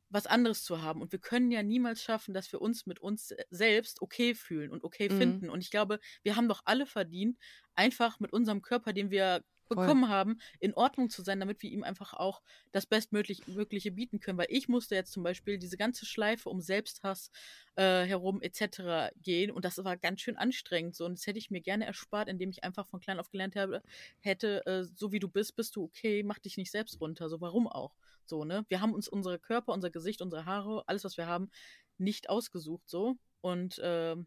was 0.08 0.26
anderes 0.26 0.62
zu 0.62 0.82
haben. 0.82 1.02
Und 1.02 1.10
wir 1.12 1.18
können 1.18 1.50
ja 1.50 1.62
niemals 1.62 2.02
schaffen, 2.02 2.32
dass 2.32 2.52
wir 2.52 2.62
uns 2.62 2.86
mit 2.86 3.00
uns 3.00 3.34
selbst 3.50 4.00
okay 4.02 4.34
fühlen 4.34 4.70
und 4.70 4.84
okay 4.84 5.10
Mhm. 5.10 5.10
finden. 5.10 5.50
Und 5.50 5.60
ich 5.62 5.70
glaube, 5.70 5.98
wir 6.22 6.36
haben 6.36 6.48
doch 6.48 6.62
alle 6.64 6.86
verdient, 6.86 7.38
einfach 7.74 8.20
mit 8.20 8.32
unserem 8.32 8.62
Körper, 8.62 8.92
den 8.92 9.10
wir 9.10 9.42
Voll. 9.66 9.76
bekommen 9.76 10.08
haben, 10.08 10.38
in 10.60 10.74
Ordnung 10.74 11.10
zu 11.10 11.22
sein, 11.22 11.40
damit 11.40 11.62
wir 11.62 11.70
ihm 11.70 11.82
einfach 11.82 12.14
auch 12.14 12.42
das 12.72 12.86
Bestmögliche 12.86 13.50
Mögliche 13.50 13.90
bieten 13.90 14.20
können. 14.20 14.38
Weil 14.38 14.46
ich 14.50 14.68
musste 14.68 14.94
jetzt 14.94 15.12
zum 15.12 15.22
Beispiel 15.22 15.58
diese 15.58 15.76
ganze 15.76 16.06
Schleife 16.06 16.48
um 16.48 16.60
Selbsthass 16.60 17.30
äh, 17.76 18.04
herum 18.04 18.40
etc. 18.42 19.12
gehen 19.22 19.50
und 19.50 19.64
das 19.64 19.82
war 19.82 19.96
ganz 19.96 20.20
schön 20.20 20.36
anstrengend. 20.36 20.94
So. 20.94 21.04
Und 21.04 21.18
das 21.18 21.26
hätte 21.26 21.38
ich 21.38 21.50
mir 21.50 21.60
gerne 21.60 21.86
erspart, 21.86 22.28
indem 22.28 22.50
ich 22.50 22.64
einfach 22.64 22.86
von 22.86 23.00
klein 23.00 23.18
auf 23.18 23.30
gelernt 23.30 23.56
habe, 23.56 23.82
hätte, 24.20 24.64
äh, 24.66 24.84
so 24.84 25.12
wie 25.12 25.18
du 25.18 25.28
bist, 25.28 25.56
bist 25.56 25.76
du 25.76 25.84
okay, 25.84 26.22
mach 26.22 26.38
dich 26.38 26.56
nicht 26.56 26.70
selbst 26.70 27.00
runter. 27.00 27.28
So, 27.28 27.40
warum 27.40 27.66
auch? 27.66 27.94
So, 28.24 28.44
ne? 28.44 28.64
Wir 28.68 28.80
haben 28.80 28.94
uns 28.94 29.08
unsere 29.08 29.38
Körper, 29.38 29.72
unser 29.72 29.90
Gesicht, 29.90 30.22
unsere 30.22 30.46
Haare, 30.46 30.84
alles, 30.86 31.04
was 31.04 31.16
wir 31.16 31.26
haben, 31.26 31.50
nicht 31.98 32.28
ausgesucht 32.28 32.88
so. 32.88 33.16
Und 33.40 33.80
ähm, 33.82 34.26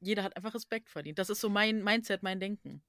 jeder 0.00 0.22
hat 0.22 0.36
einfach 0.36 0.54
Respekt 0.54 0.88
verdient. 0.90 1.18
Das 1.18 1.30
ist 1.30 1.40
so 1.40 1.48
mein 1.48 1.82
Mindset, 1.82 2.22
mein 2.22 2.40
Denken. 2.40 2.82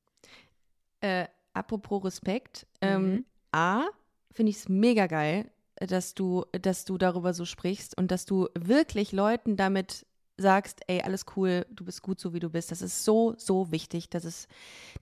Äh, 1.02 1.28
apropos 1.54 2.04
Respekt, 2.04 2.66
Mhm. 2.82 2.88
ähm, 2.88 3.26
A, 3.52 3.84
finde 4.32 4.50
ich 4.52 4.58
es 4.58 4.70
mega 4.70 5.08
geil, 5.08 5.52
dass 5.76 6.14
du, 6.14 6.46
dass 6.52 6.86
du 6.86 6.98
darüber 6.98 7.34
so 7.34 7.46
sprichst 7.46 7.98
und 7.98 8.12
dass 8.12 8.26
du 8.26 8.48
wirklich 8.58 9.12
Leuten 9.12 9.56
damit 9.58 10.06
sagst, 10.38 10.82
ey, 10.88 11.02
alles 11.02 11.26
cool, 11.36 11.66
du 11.70 11.86
bist 11.86 12.02
gut 12.02 12.20
so, 12.20 12.34
wie 12.34 12.40
du 12.40 12.50
bist. 12.50 12.72
Das 12.72 12.82
ist 12.82 13.04
so, 13.04 13.36
so 13.38 13.72
wichtig, 13.72 14.10
dass 14.10 14.24
es 14.24 14.48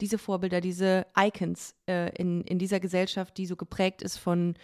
diese 0.02 0.18
Vorbilder, 0.18 0.60
diese 0.62 1.06
Icons 1.18 1.76
äh, 1.88 2.10
in, 2.18 2.42
in 2.44 2.60
dieser 2.60 2.80
Gesellschaft, 2.80 3.38
die 3.38 3.46
so 3.46 3.56
geprägt 3.56 4.02
ist 4.02 4.18
von, 4.18 4.56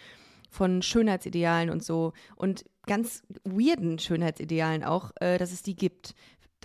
von 0.49 0.81
Schönheitsidealen 0.81 1.69
und 1.69 1.83
so 1.83 2.13
und 2.35 2.65
ganz 2.87 3.23
weirden 3.43 3.99
Schönheitsidealen 3.99 4.83
auch, 4.83 5.11
äh, 5.21 5.37
dass 5.37 5.51
es 5.51 5.63
die 5.63 5.75
gibt. 5.75 6.13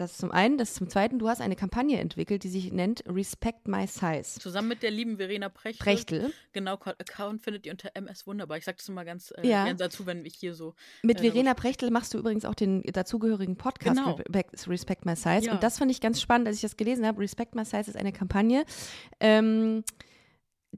Das 0.01 0.17
zum 0.17 0.33
einen. 0.33 0.57
Das 0.57 0.73
zum 0.73 0.89
zweiten, 0.89 1.19
du 1.19 1.29
hast 1.29 1.43
eine 1.43 1.57
Kampagne 1.57 2.01
entwickelt, 2.01 2.43
die 2.43 2.49
sich 2.49 2.73
nennt 2.73 3.05
Respect 3.07 3.69
My 3.69 3.87
Size. 3.87 4.41
Zusammen 4.41 4.69
mit 4.69 4.83
der 4.83 4.91
lieben 4.91 5.19
Verena 5.19 5.51
Prechtel. 5.51 5.85
Prechtel. 5.85 6.33
Genau, 6.55 6.73
Account 6.75 7.43
findet 7.43 7.67
ihr 7.67 7.73
unter 7.73 7.91
MS 7.93 8.27
Wunderbar. 8.27 8.57
Ich 8.57 8.65
sage 8.65 8.79
das 8.79 8.89
immer 8.89 9.05
ganz 9.05 9.31
äh, 9.37 9.47
Ja. 9.47 9.71
dazu, 9.75 10.07
wenn 10.07 10.25
ich 10.25 10.37
hier 10.37 10.55
so. 10.55 10.75
Mit 11.03 11.21
äh, 11.21 11.25
Verena 11.25 11.53
Prechtel 11.53 11.91
machst 11.91 12.15
du 12.15 12.19
übrigens 12.19 12.47
auch 12.47 12.55
den 12.55 12.81
dazugehörigen 12.83 13.57
Podcast 13.57 13.99
Genau. 13.99 14.13
Respect, 14.15 14.69
Respect 14.69 15.05
My 15.05 15.15
Size. 15.17 15.47
Ja. 15.47 15.53
Und 15.53 15.63
das 15.63 15.77
fand 15.77 15.91
ich 15.91 16.01
ganz 16.01 16.19
spannend, 16.19 16.49
als 16.49 16.57
ich 16.57 16.63
das 16.63 16.79
gelesen 16.79 17.07
habe. 17.07 17.21
Respect 17.21 17.55
My 17.55 17.67
Size 17.67 17.91
ist 17.91 17.97
eine 17.97 18.13
Kampagne, 18.13 18.65
ähm, 19.21 19.85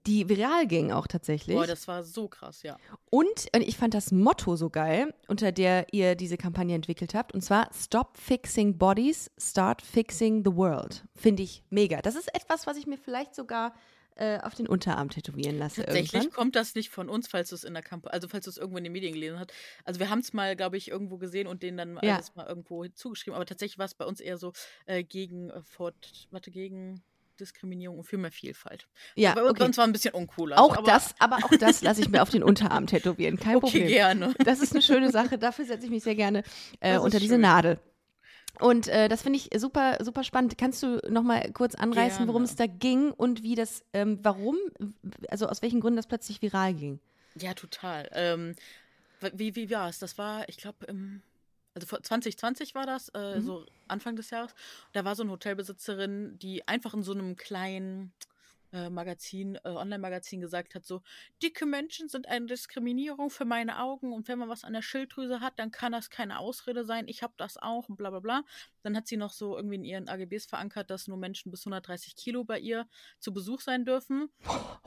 die 0.06 0.28
viral 0.28 0.66
ging 0.66 0.90
auch 0.90 1.06
tatsächlich. 1.06 1.56
Boah, 1.56 1.66
das 1.66 1.86
war 1.86 2.02
so 2.02 2.28
krass, 2.28 2.62
ja. 2.62 2.76
und, 3.10 3.26
und 3.54 3.60
ich 3.62 3.76
fand 3.76 3.94
das 3.94 4.10
Motto 4.10 4.56
so 4.56 4.70
geil, 4.70 5.14
unter 5.28 5.52
der 5.52 5.86
ihr 5.92 6.14
diese 6.14 6.36
Kampagne 6.36 6.74
entwickelt 6.74 7.14
habt. 7.14 7.34
Und 7.34 7.42
zwar 7.42 7.68
Stop 7.74 8.16
Fixing 8.16 8.78
Bodies, 8.78 9.30
Start 9.38 9.82
Fixing 9.82 10.44
the 10.44 10.56
World. 10.56 11.04
Finde 11.14 11.42
ich 11.42 11.62
mega. 11.70 12.00
Das 12.00 12.16
ist 12.16 12.34
etwas, 12.34 12.66
was 12.66 12.76
ich 12.76 12.86
mir 12.86 12.98
vielleicht 12.98 13.34
sogar 13.34 13.74
äh, 14.16 14.38
auf 14.40 14.54
den 14.54 14.66
Unterarm 14.66 15.08
tätowieren 15.08 15.58
lasse. 15.58 15.82
Tatsächlich 15.82 16.14
irgendwann. 16.14 16.36
kommt 16.36 16.56
das 16.56 16.74
nicht 16.74 16.90
von 16.90 17.08
uns, 17.08 17.28
falls 17.28 17.48
du 17.50 17.54
es 17.54 17.64
in 17.64 17.72
der 17.74 17.82
Kampagne, 17.82 18.12
also 18.12 18.28
falls 18.28 18.44
du 18.44 18.50
es 18.50 18.58
irgendwo 18.58 18.78
in 18.78 18.84
den 18.84 18.92
Medien 18.92 19.14
gelesen 19.14 19.38
hast. 19.38 19.52
Also 19.84 20.00
wir 20.00 20.10
haben 20.10 20.18
es 20.18 20.32
mal, 20.32 20.54
glaube 20.56 20.76
ich, 20.76 20.90
irgendwo 20.90 21.16
gesehen 21.16 21.46
und 21.46 21.62
denen 21.62 21.78
dann 21.78 21.98
Ja. 22.02 22.16
alles 22.16 22.34
mal 22.34 22.46
irgendwo 22.46 22.86
zugeschrieben. 22.88 23.34
Aber 23.34 23.46
tatsächlich 23.46 23.78
war 23.78 23.86
es 23.86 23.94
bei 23.94 24.04
uns 24.04 24.20
eher 24.20 24.36
so 24.36 24.52
äh, 24.86 25.02
gegen 25.02 25.50
äh, 25.50 25.62
Fort, 25.62 26.28
warte, 26.30 26.50
gegen 26.50 27.02
Diskriminierung 27.42 27.98
und 27.98 28.04
für 28.04 28.18
mehr 28.18 28.32
Vielfalt. 28.32 28.86
Ja, 29.14 29.34
bei, 29.34 29.42
bei 29.42 29.50
okay. 29.50 29.64
uns 29.64 29.76
war 29.78 29.84
ein 29.84 29.92
bisschen 29.92 30.14
uncooler. 30.14 30.58
Auch 30.58 30.74
so, 30.74 30.78
aber, 30.80 30.90
das, 30.90 31.14
aber 31.18 31.36
auch 31.36 31.50
das 31.58 31.82
lasse 31.82 32.00
ich 32.00 32.08
mir 32.08 32.22
auf 32.22 32.30
den 32.30 32.42
Unterarm 32.42 32.86
tätowieren. 32.86 33.38
Kein 33.38 33.56
Okay, 33.62 33.66
Problem. 33.66 33.88
gerne. 33.88 34.34
Das 34.44 34.60
ist 34.60 34.72
eine 34.72 34.82
schöne 34.82 35.10
Sache. 35.10 35.38
Dafür 35.38 35.64
setze 35.64 35.84
ich 35.84 35.90
mich 35.90 36.02
sehr 36.02 36.14
gerne 36.14 36.42
äh, 36.80 36.98
unter 36.98 37.18
diese. 37.18 37.38
Nadel. 37.38 37.78
Und 38.60 38.88
äh, 38.88 39.08
das 39.08 39.22
finde 39.22 39.38
ich 39.38 39.50
super, 39.58 39.98
super 40.02 40.24
spannend. 40.24 40.58
Kannst 40.58 40.82
du 40.82 41.00
noch 41.08 41.22
mal 41.22 41.50
kurz 41.52 41.74
anreißen, 41.74 42.28
worum 42.28 42.42
es 42.42 42.54
da 42.54 42.66
ging 42.66 43.10
und 43.10 43.42
wie 43.42 43.54
das, 43.54 43.84
ähm, 43.92 44.18
warum, 44.22 44.56
also 45.28 45.48
aus 45.48 45.62
welchen 45.62 45.80
Gründen 45.80 45.96
das 45.96 46.06
plötzlich 46.06 46.42
viral 46.42 46.74
ging? 46.74 47.00
Ja, 47.34 47.54
total. 47.54 48.08
Ähm, 48.12 48.54
wie, 49.32 49.56
wie 49.56 49.70
war 49.70 49.88
es? 49.88 49.98
Das 49.98 50.18
war, 50.18 50.48
ich 50.48 50.58
glaube, 50.58 50.86
im 50.86 51.22
also 51.74 51.86
vor 51.86 52.02
2020 52.02 52.74
war 52.74 52.86
das, 52.86 53.08
äh, 53.10 53.36
Mhm. 53.38 53.42
so 53.42 53.66
Anfang 53.88 54.16
des 54.16 54.30
Jahres. 54.30 54.54
Da 54.92 55.04
war 55.04 55.14
so 55.16 55.22
eine 55.22 55.32
Hotelbesitzerin, 55.32 56.38
die 56.38 56.66
einfach 56.68 56.94
in 56.94 57.02
so 57.02 57.12
einem 57.12 57.36
kleinen 57.36 58.12
äh, 58.74 58.88
Magazin, 58.88 59.56
äh, 59.64 59.68
Online-Magazin 59.68 60.40
gesagt 60.40 60.74
hat, 60.74 60.86
so, 60.86 61.02
dicke 61.42 61.66
Menschen 61.66 62.08
sind 62.08 62.26
eine 62.26 62.46
Diskriminierung 62.46 63.28
für 63.28 63.44
meine 63.44 63.78
Augen 63.82 64.14
und 64.14 64.28
wenn 64.28 64.38
man 64.38 64.48
was 64.48 64.64
an 64.64 64.72
der 64.72 64.80
Schilddrüse 64.80 65.40
hat, 65.40 65.58
dann 65.58 65.70
kann 65.70 65.92
das 65.92 66.08
keine 66.08 66.38
Ausrede 66.38 66.86
sein, 66.86 67.06
ich 67.06 67.22
habe 67.22 67.34
das 67.36 67.58
auch 67.58 67.90
und 67.90 67.96
bla 67.96 68.08
bla 68.08 68.20
bla. 68.20 68.44
Dann 68.82 68.96
hat 68.96 69.06
sie 69.06 69.18
noch 69.18 69.34
so 69.34 69.58
irgendwie 69.58 69.74
in 69.74 69.84
ihren 69.84 70.08
AGBs 70.08 70.46
verankert, 70.46 70.88
dass 70.88 71.06
nur 71.06 71.18
Menschen 71.18 71.50
bis 71.50 71.66
130 71.66 72.16
Kilo 72.16 72.44
bei 72.44 72.58
ihr 72.58 72.88
zu 73.18 73.34
Besuch 73.34 73.60
sein 73.60 73.84
dürfen. 73.84 74.30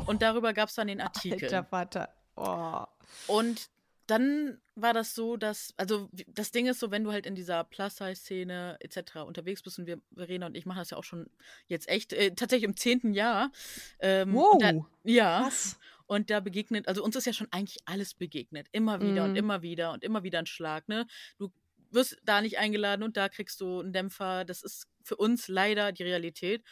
Und 0.08 0.24
darüber 0.24 0.54
gab 0.54 0.70
es 0.70 0.74
dann 0.74 0.88
den 0.88 1.00
Artikel. 1.40 1.44
Alter 1.44 1.64
Vater. 1.64 2.16
Oh. 2.38 2.86
Und 3.28 3.70
dann 4.08 4.60
war 4.76 4.94
das 4.94 5.16
so, 5.16 5.38
dass, 5.38 5.74
also 5.78 6.10
das 6.28 6.52
Ding 6.52 6.68
ist 6.68 6.80
so, 6.80 6.92
wenn 6.92 7.04
du 7.04 7.12
halt 7.12 7.26
in 7.26 7.36
dieser 7.36 7.64
Plus-Size-Szene 7.64 8.78
etc. 8.80 9.18
unterwegs 9.26 9.64
bist 9.64 9.80
und 9.80 9.88
wir, 9.88 10.00
Verena 10.16 10.46
und 10.48 10.56
ich 10.56 10.66
machen 10.66 10.80
das 10.80 10.92
ja 10.92 10.98
auch 10.98 11.04
schon 11.04 11.30
jetzt 11.68 11.88
echt, 11.90 12.14
äh, 12.14 12.32
tatsächlich 12.36 12.68
im 12.70 12.78
zehnten 12.78 13.14
Jahr. 13.14 13.52
Ähm, 14.00 14.34
Wow. 14.34 14.58
Da, 14.60 14.72
ja. 15.04 15.44
Krass. 15.44 15.78
Und 16.08 16.30
da 16.30 16.40
begegnet, 16.40 16.88
also 16.88 17.04
uns 17.04 17.16
ist 17.16 17.26
ja 17.26 17.34
schon 17.34 17.48
eigentlich 17.52 17.80
alles 17.86 18.14
begegnet. 18.14 18.68
Immer 18.72 19.02
wieder 19.02 19.24
und 19.24 19.32
Mhm. 19.32 19.38
immer 19.38 19.62
wieder 19.64 19.92
und 19.92 20.04
immer 20.04 20.22
wieder 20.24 20.40
ein 20.40 20.46
Schlag, 20.46 20.88
ne? 20.88 21.08
Du 21.38 21.52
wirst 21.92 22.18
da 22.24 22.42
nicht 22.42 22.60
eingeladen 22.60 23.02
und 23.04 23.18
da 23.18 23.30
kriegst 23.30 23.60
du 23.62 23.80
einen 23.80 23.94
Dämpfer. 23.94 24.46
Das 24.46 24.62
ist 24.62 24.88
für 25.04 25.16
uns 25.16 25.48
leider 25.48 25.92
die 25.92 26.04
Realität. 26.04 26.64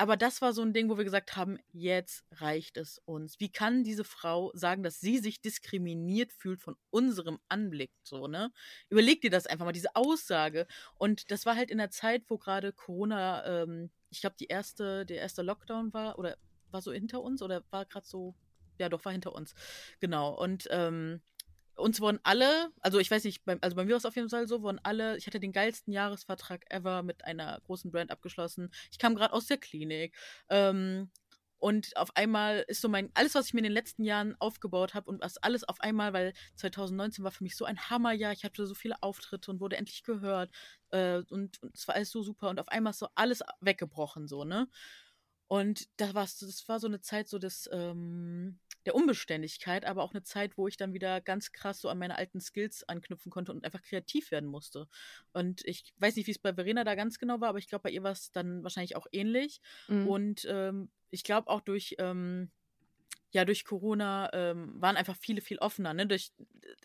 Aber 0.00 0.16
das 0.16 0.40
war 0.40 0.52
so 0.52 0.62
ein 0.62 0.72
Ding, 0.72 0.88
wo 0.88 0.96
wir 0.96 1.04
gesagt 1.04 1.34
haben, 1.36 1.58
jetzt 1.72 2.24
reicht 2.30 2.76
es 2.76 3.02
uns. 3.04 3.40
Wie 3.40 3.50
kann 3.50 3.82
diese 3.82 4.04
Frau 4.04 4.52
sagen, 4.54 4.84
dass 4.84 5.00
sie 5.00 5.18
sich 5.18 5.40
diskriminiert 5.40 6.32
fühlt 6.32 6.62
von 6.62 6.76
unserem 6.90 7.40
Anblick, 7.48 7.90
so, 8.04 8.28
ne? 8.28 8.52
Überleg 8.90 9.20
dir 9.20 9.30
das 9.30 9.48
einfach 9.48 9.64
mal, 9.64 9.72
diese 9.72 9.96
Aussage. 9.96 10.68
Und 10.98 11.32
das 11.32 11.46
war 11.46 11.56
halt 11.56 11.72
in 11.72 11.78
der 11.78 11.90
Zeit, 11.90 12.22
wo 12.28 12.38
gerade 12.38 12.72
Corona, 12.72 13.62
ähm, 13.62 13.90
ich 14.10 14.20
glaube, 14.20 14.36
die 14.38 14.46
erste, 14.46 15.04
der 15.04 15.18
erste 15.18 15.42
Lockdown 15.42 15.92
war, 15.92 16.16
oder 16.16 16.38
war 16.70 16.80
so 16.80 16.92
hinter 16.92 17.20
uns, 17.20 17.42
oder 17.42 17.64
war 17.70 17.84
gerade 17.84 18.06
so, 18.06 18.36
ja 18.78 18.88
doch, 18.88 19.04
war 19.04 19.12
hinter 19.12 19.34
uns. 19.34 19.56
Genau. 19.98 20.32
Und 20.32 20.68
ähm, 20.70 21.22
uns 21.78 22.00
wurden 22.00 22.20
alle, 22.22 22.70
also 22.80 22.98
ich 22.98 23.10
weiß 23.10 23.24
nicht, 23.24 23.44
beim, 23.44 23.58
also 23.60 23.76
bei 23.76 23.84
mir 23.84 23.92
war 23.92 23.98
es 23.98 24.06
auf 24.06 24.16
jeden 24.16 24.28
Fall 24.28 24.48
so, 24.48 24.62
wurden 24.62 24.80
alle, 24.82 25.16
ich 25.16 25.26
hatte 25.26 25.40
den 25.40 25.52
geilsten 25.52 25.92
Jahresvertrag 25.92 26.64
ever 26.70 27.02
mit 27.02 27.24
einer 27.24 27.60
großen 27.64 27.90
Brand 27.90 28.10
abgeschlossen. 28.10 28.70
Ich 28.90 28.98
kam 28.98 29.14
gerade 29.14 29.32
aus 29.32 29.46
der 29.46 29.58
Klinik. 29.58 30.16
Ähm, 30.48 31.10
und 31.60 31.96
auf 31.96 32.16
einmal 32.16 32.64
ist 32.68 32.80
so 32.80 32.88
mein, 32.88 33.10
alles, 33.14 33.34
was 33.34 33.46
ich 33.46 33.54
mir 33.54 33.60
in 33.60 33.64
den 33.64 33.72
letzten 33.72 34.04
Jahren 34.04 34.36
aufgebaut 34.38 34.94
habe 34.94 35.10
und 35.10 35.20
was 35.20 35.38
alles 35.38 35.64
auf 35.64 35.80
einmal, 35.80 36.12
weil 36.12 36.32
2019 36.56 37.24
war 37.24 37.32
für 37.32 37.42
mich 37.42 37.56
so 37.56 37.64
ein 37.64 37.90
Hammerjahr, 37.90 38.32
ich 38.32 38.44
hatte 38.44 38.64
so 38.66 38.74
viele 38.74 39.02
Auftritte 39.02 39.50
und 39.50 39.60
wurde 39.60 39.76
endlich 39.76 40.04
gehört 40.04 40.50
äh, 40.90 41.22
und, 41.30 41.60
und 41.62 41.74
es 41.74 41.88
war 41.88 41.96
alles 41.96 42.10
so 42.10 42.22
super 42.22 42.50
und 42.50 42.60
auf 42.60 42.68
einmal 42.68 42.92
ist 42.92 43.00
so 43.00 43.08
alles 43.16 43.42
weggebrochen, 43.60 44.28
so, 44.28 44.44
ne? 44.44 44.68
Und 45.48 45.88
da 45.96 46.14
war's, 46.14 46.38
das 46.38 46.68
war 46.68 46.78
so 46.78 46.86
eine 46.86 47.00
Zeit 47.00 47.28
so 47.28 47.38
des, 47.38 47.68
ähm, 47.72 48.60
der 48.86 48.94
Unbeständigkeit, 48.94 49.84
aber 49.84 50.02
auch 50.02 50.12
eine 50.12 50.22
Zeit, 50.22 50.56
wo 50.56 50.68
ich 50.68 50.76
dann 50.76 50.94
wieder 50.94 51.20
ganz 51.20 51.52
krass 51.52 51.80
so 51.80 51.88
an 51.88 51.98
meine 51.98 52.16
alten 52.16 52.40
Skills 52.40 52.88
anknüpfen 52.88 53.30
konnte 53.30 53.52
und 53.52 53.64
einfach 53.64 53.82
kreativ 53.82 54.30
werden 54.30 54.48
musste. 54.48 54.88
Und 55.32 55.64
ich 55.64 55.92
weiß 55.98 56.16
nicht, 56.16 56.26
wie 56.26 56.32
es 56.32 56.38
bei 56.38 56.54
Verena 56.54 56.84
da 56.84 56.94
ganz 56.94 57.18
genau 57.18 57.40
war, 57.40 57.50
aber 57.50 57.58
ich 57.58 57.68
glaube, 57.68 57.82
bei 57.82 57.90
ihr 57.90 58.02
war 58.02 58.12
es 58.12 58.30
dann 58.32 58.62
wahrscheinlich 58.62 58.96
auch 58.96 59.06
ähnlich. 59.12 59.60
Mhm. 59.88 60.08
Und 60.08 60.46
ähm, 60.48 60.90
ich 61.10 61.24
glaube 61.24 61.48
auch 61.48 61.60
durch, 61.60 61.96
ähm, 61.98 62.50
ja, 63.30 63.44
durch 63.44 63.64
Corona 63.64 64.30
ähm, 64.32 64.80
waren 64.80 64.96
einfach 64.96 65.16
viele 65.16 65.42
viel 65.42 65.58
offener. 65.58 65.92
Ne? 65.92 66.06
Durch, 66.06 66.32